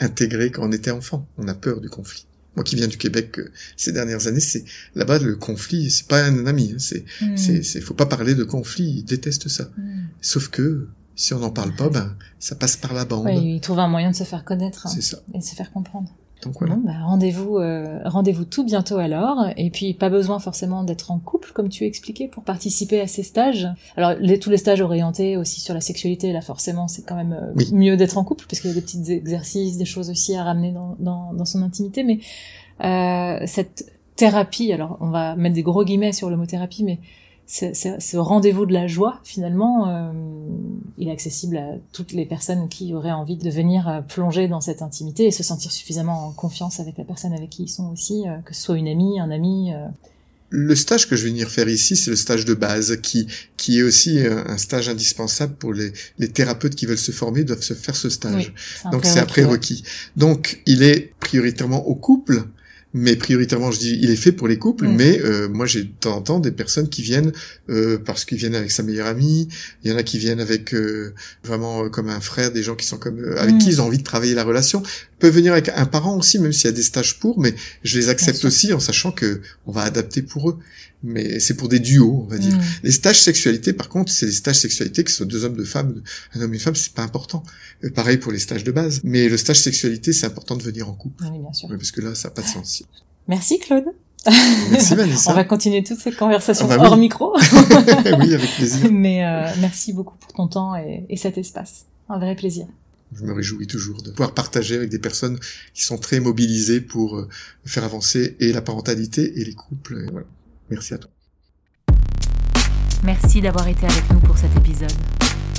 intégré 0.00 0.50
quand 0.50 0.66
on 0.66 0.72
était 0.72 0.90
enfant. 0.90 1.28
On 1.36 1.46
a 1.48 1.54
peur 1.54 1.80
du 1.80 1.88
conflit. 1.90 2.26
Moi 2.56 2.64
qui 2.64 2.74
viens 2.74 2.88
du 2.88 2.96
Québec 2.96 3.38
euh, 3.38 3.52
ces 3.76 3.92
dernières 3.92 4.26
années, 4.26 4.40
c'est 4.40 4.64
là-bas 4.94 5.18
le 5.20 5.36
conflit, 5.36 5.90
c'est 5.90 6.08
pas 6.08 6.24
un 6.24 6.46
ami, 6.46 6.72
hein, 6.72 6.78
c'est, 6.78 7.04
Mm. 7.20 7.36
c'est, 7.36 7.62
c'est, 7.62 7.80
faut 7.80 7.94
pas 7.94 8.06
parler 8.06 8.34
de 8.34 8.44
conflit, 8.44 8.84
ils 8.98 9.04
détestent 9.04 9.48
ça. 9.48 9.70
Mm. 9.76 10.06
Sauf 10.20 10.48
que 10.48 10.88
si 11.14 11.32
on 11.34 11.38
n'en 11.38 11.50
parle 11.50 11.74
pas, 11.76 11.88
ben 11.88 12.14
ça 12.38 12.54
passe 12.56 12.76
par 12.76 12.92
la 12.92 13.04
bande. 13.04 13.26
Ouais, 13.26 13.36
il 13.36 13.60
trouve 13.60 13.78
un 13.78 13.88
moyen 13.88 14.10
de 14.10 14.16
se 14.16 14.24
faire 14.24 14.44
connaître 14.44 14.86
hein, 14.86 14.90
C'est 14.94 15.02
ça. 15.02 15.18
et 15.34 15.38
de 15.38 15.44
se 15.44 15.54
faire 15.54 15.70
comprendre. 15.70 16.10
Donc 16.42 16.58
voilà. 16.58 16.74
Bon, 16.76 16.82
bah, 16.84 16.92
rendez-vous, 17.04 17.56
euh, 17.58 18.00
rendez-vous 18.04 18.44
tout 18.44 18.62
bientôt 18.64 18.98
alors. 18.98 19.46
Et 19.56 19.70
puis 19.70 19.94
pas 19.94 20.10
besoin 20.10 20.38
forcément 20.38 20.84
d'être 20.84 21.10
en 21.10 21.18
couple, 21.18 21.50
comme 21.52 21.68
tu 21.70 21.84
expliquais, 21.84 22.28
pour 22.28 22.44
participer 22.44 23.00
à 23.00 23.06
ces 23.06 23.22
stages. 23.22 23.66
Alors 23.96 24.12
les, 24.20 24.38
tous 24.38 24.50
les 24.50 24.58
stages 24.58 24.80
orientés 24.82 25.36
aussi 25.36 25.60
sur 25.60 25.72
la 25.74 25.80
sexualité, 25.80 26.32
là 26.32 26.42
forcément, 26.42 26.88
c'est 26.88 27.02
quand 27.06 27.16
même 27.16 27.32
euh, 27.32 27.52
Oui. 27.56 27.68
mieux 27.72 27.96
d'être 27.96 28.18
en 28.18 28.24
couple 28.24 28.44
parce 28.48 28.60
qu'il 28.60 28.68
y 28.70 28.72
a 28.72 28.76
des 28.76 28.82
petits 28.82 29.10
exercices, 29.10 29.78
des 29.78 29.84
choses 29.86 30.10
aussi 30.10 30.36
à 30.36 30.44
ramener 30.44 30.72
dans, 30.72 30.94
dans, 30.98 31.32
dans 31.32 31.44
son 31.46 31.62
intimité. 31.62 32.04
Mais 32.04 32.18
euh, 32.84 33.42
cette 33.46 33.92
thérapie, 34.16 34.72
alors 34.72 34.98
on 35.00 35.08
va 35.08 35.36
mettre 35.36 35.54
des 35.54 35.62
gros 35.62 35.84
guillemets 35.84 36.12
sur 36.12 36.28
le 36.30 36.36
mot 36.36 36.46
thérapie, 36.46 36.84
mais 36.84 37.00
ce, 37.46 37.72
ce- 37.74 37.98
ce 38.00 38.16
rendez-vous 38.16 38.66
de 38.66 38.72
la 38.72 38.86
joie, 38.88 39.20
finalement, 39.24 39.88
euh, 39.88 40.12
il 40.98 41.08
est 41.08 41.12
accessible 41.12 41.56
à 41.58 41.74
toutes 41.92 42.12
les 42.12 42.26
personnes 42.26 42.68
qui 42.68 42.92
auraient 42.94 43.12
envie 43.12 43.36
de 43.36 43.50
venir 43.50 43.88
euh, 43.88 44.00
plonger 44.00 44.48
dans 44.48 44.60
cette 44.60 44.82
intimité 44.82 45.26
et 45.26 45.30
se 45.30 45.42
sentir 45.42 45.70
suffisamment 45.70 46.26
en 46.26 46.32
confiance 46.32 46.80
avec 46.80 46.98
la 46.98 47.04
personne 47.04 47.32
avec 47.32 47.50
qui 47.50 47.64
ils 47.64 47.68
sont 47.68 47.90
aussi, 47.92 48.24
euh, 48.26 48.36
que 48.44 48.54
ce 48.54 48.62
soit 48.62 48.76
une 48.78 48.88
amie, 48.88 49.20
un 49.20 49.30
ami. 49.30 49.72
euh. 49.72 49.86
Le 50.50 50.76
stage 50.76 51.08
que 51.08 51.16
je 51.16 51.24
vais 51.24 51.30
venir 51.30 51.48
faire 51.50 51.68
ici, 51.68 51.96
c'est 51.96 52.10
le 52.10 52.16
stage 52.16 52.44
de 52.44 52.54
base, 52.54 52.96
qui 53.02 53.26
qui 53.56 53.80
est 53.80 53.82
aussi 53.82 54.20
un 54.20 54.56
stage 54.58 54.88
indispensable 54.88 55.54
pour 55.56 55.72
les, 55.72 55.92
les 56.18 56.28
thérapeutes 56.28 56.76
qui 56.76 56.86
veulent 56.86 56.96
se 56.98 57.10
former, 57.10 57.42
doivent 57.42 57.62
se 57.62 57.74
faire 57.74 57.96
ce 57.96 58.08
stage. 58.10 58.54
Donc 58.92 59.04
c'est 59.04 59.18
un 59.18 59.26
prérequis, 59.26 59.82
prérequis. 59.82 59.82
Donc 60.16 60.62
il 60.66 60.84
est 60.84 61.12
prioritairement 61.18 61.84
au 61.88 61.96
couple, 61.96 62.44
mais 62.98 63.14
prioritairement 63.14 63.70
je 63.70 63.78
dis 63.78 63.98
il 64.00 64.10
est 64.10 64.16
fait 64.16 64.32
pour 64.32 64.48
les 64.48 64.58
couples. 64.58 64.88
Mm. 64.88 64.96
Mais 64.96 65.20
euh, 65.22 65.48
moi 65.48 65.66
j'ai 65.66 65.84
de 65.84 65.92
temps 66.00 66.16
en 66.16 66.22
temps 66.22 66.40
des 66.40 66.50
personnes 66.50 66.88
qui 66.88 67.02
viennent 67.02 67.30
euh, 67.68 67.98
parce 68.02 68.24
qu'ils 68.24 68.38
viennent 68.38 68.54
avec 68.54 68.70
sa 68.70 68.82
meilleure 68.82 69.06
amie. 69.06 69.48
Il 69.84 69.90
y 69.90 69.94
en 69.94 69.98
a 69.98 70.02
qui 70.02 70.18
viennent 70.18 70.40
avec 70.40 70.74
euh, 70.74 71.12
vraiment 71.44 71.84
euh, 71.84 71.88
comme 71.90 72.08
un 72.08 72.20
frère, 72.20 72.52
des 72.52 72.62
gens 72.62 72.74
qui 72.74 72.86
sont 72.86 72.96
comme 72.96 73.18
euh, 73.20 73.38
avec 73.38 73.56
Mm. 73.56 73.58
qui 73.58 73.68
ils 73.68 73.80
ont 73.82 73.84
envie 73.84 73.98
de 73.98 74.02
travailler 74.02 74.34
la 74.34 74.44
relation. 74.44 74.82
Peuvent 75.18 75.34
venir 75.34 75.52
avec 75.52 75.70
un 75.74 75.86
parent 75.86 76.16
aussi, 76.16 76.38
même 76.38 76.52
s'il 76.52 76.66
y 76.66 76.72
a 76.72 76.76
des 76.76 76.82
stages 76.82 77.18
pour. 77.18 77.38
Mais 77.40 77.54
je 77.82 77.98
les 77.98 78.08
accepte 78.10 78.44
aussi 78.44 78.72
en 78.72 78.80
sachant 78.80 79.12
que 79.12 79.40
on 79.66 79.72
va 79.72 79.82
adapter 79.82 80.22
pour 80.22 80.50
eux. 80.50 80.58
Mais 81.02 81.40
c'est 81.40 81.54
pour 81.54 81.68
des 81.68 81.78
duos, 81.78 82.24
on 82.26 82.30
va 82.30 82.38
dire. 82.38 82.54
Mm. 82.56 82.60
Les 82.82 82.90
stages 82.90 83.20
sexualité, 83.22 83.72
par 83.72 83.88
contre, 83.88 84.10
c'est 84.12 84.26
les 84.26 84.32
stages 84.32 84.56
sexualité, 84.56 85.04
que 85.04 85.10
ce 85.10 85.18
soit 85.18 85.26
deux 85.26 85.44
hommes, 85.44 85.56
deux 85.56 85.64
femmes, 85.64 86.02
un 86.34 86.40
homme 86.40 86.52
et 86.52 86.56
une 86.56 86.60
femme, 86.60 86.74
c'est 86.74 86.92
pas 86.92 87.02
important. 87.02 87.42
Euh, 87.84 87.90
pareil 87.90 88.16
pour 88.16 88.32
les 88.32 88.38
stages 88.38 88.64
de 88.64 88.72
base. 88.72 89.00
Mais 89.04 89.28
le 89.28 89.36
stage 89.36 89.60
sexualité, 89.60 90.12
c'est 90.12 90.26
important 90.26 90.56
de 90.56 90.62
venir 90.62 90.88
en 90.88 90.94
couple. 90.94 91.24
Oui, 91.30 91.38
bien 91.38 91.52
sûr. 91.52 91.68
Parce 91.68 91.90
que 91.90 92.00
là, 92.00 92.14
ça 92.14 92.28
n'a 92.28 92.34
pas 92.34 92.42
de 92.42 92.48
sens. 92.48 92.82
Merci 93.28 93.58
Claude. 93.58 93.84
Merci 94.70 94.92
On 94.94 94.96
Vanessa. 94.96 95.32
va 95.34 95.44
continuer 95.44 95.84
toute 95.84 95.98
cette 96.00 96.16
conversation 96.16 96.66
Ah 96.68 96.76
bah 96.76 96.82
oui. 96.82 96.88
hors 96.88 96.96
micro. 96.96 97.36
oui, 98.18 98.34
avec 98.34 98.50
plaisir. 98.56 98.90
Mais 98.90 99.24
euh, 99.24 99.48
merci 99.60 99.92
beaucoup 99.92 100.16
pour 100.18 100.32
ton 100.32 100.48
temps 100.48 100.74
et, 100.76 101.04
et 101.08 101.16
cet 101.16 101.38
espace. 101.38 101.84
Un 102.08 102.18
vrai 102.18 102.34
plaisir. 102.34 102.66
Je 103.14 103.24
me 103.24 103.32
réjouis 103.32 103.66
toujours 103.66 104.02
de 104.02 104.10
pouvoir 104.10 104.34
partager 104.34 104.76
avec 104.76 104.90
des 104.90 104.98
personnes 104.98 105.38
qui 105.74 105.84
sont 105.84 105.98
très 105.98 106.20
mobilisées 106.20 106.80
pour 106.80 107.16
euh, 107.16 107.28
faire 107.64 107.84
avancer 107.84 108.36
et 108.40 108.52
la 108.52 108.62
parentalité 108.62 109.40
et 109.40 109.44
les 109.44 109.54
couples. 109.54 110.06
Merci 110.70 110.94
à 110.94 110.98
toi. 110.98 111.10
Merci 113.04 113.40
d'avoir 113.40 113.68
été 113.68 113.86
avec 113.86 114.10
nous 114.10 114.18
pour 114.20 114.36
cet 114.36 114.56
épisode. 114.56 114.92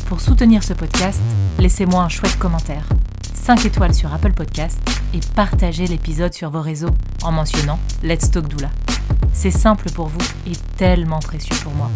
Pour 0.08 0.22
soutenir 0.22 0.64
ce 0.64 0.74
podcast, 0.74 1.22
laissez-moi 1.60 2.04
un 2.04 2.10
chouette 2.10 2.38
commentaire, 2.38 2.88
5 3.34 3.66
étoiles 3.66 3.94
sur 3.94 4.14
Apple 4.14 4.34
Podcast 4.34 4.80
et 5.14 5.20
partagez 5.36 5.88
l'épisode 5.88 6.34
sur 6.34 6.50
vos 6.50 6.62
réseaux 6.62 6.94
en 7.24 7.32
mentionnant 7.32 7.80
Let's 8.04 8.32
Talk 8.32 8.48
Doula. 8.48 8.72
C'est 9.34 9.52
simple 9.52 9.90
pour 9.92 10.08
vous 10.08 10.26
et 10.46 10.54
tellement 10.78 11.20
précieux 11.20 11.56
pour 11.64 11.74
moi. 11.74 11.90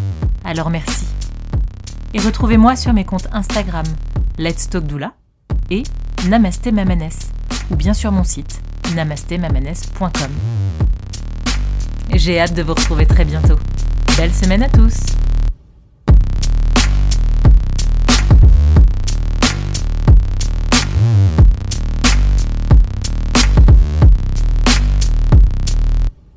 Alors 0.44 0.70
merci. 0.70 1.04
Et 2.14 2.20
retrouvez-moi 2.20 2.76
sur 2.76 2.92
mes 2.92 3.04
comptes 3.04 3.28
Instagram 3.32 3.86
Let's 4.38 4.70
Talk 4.70 4.86
Doula 4.86 5.14
et 5.70 5.82
Namasté 6.28 6.72
Mamanes 6.72 7.10
ou 7.70 7.76
bien 7.76 7.94
sur 7.94 8.12
mon 8.12 8.24
site 8.24 8.60
namastémamanes.com. 8.94 10.30
J'ai 12.14 12.40
hâte 12.40 12.54
de 12.54 12.62
vous 12.62 12.74
retrouver 12.74 13.06
très 13.06 13.24
bientôt. 13.24 13.58
Belle 14.16 14.34
semaine 14.34 14.62
à 14.62 14.68
tous 14.68 14.94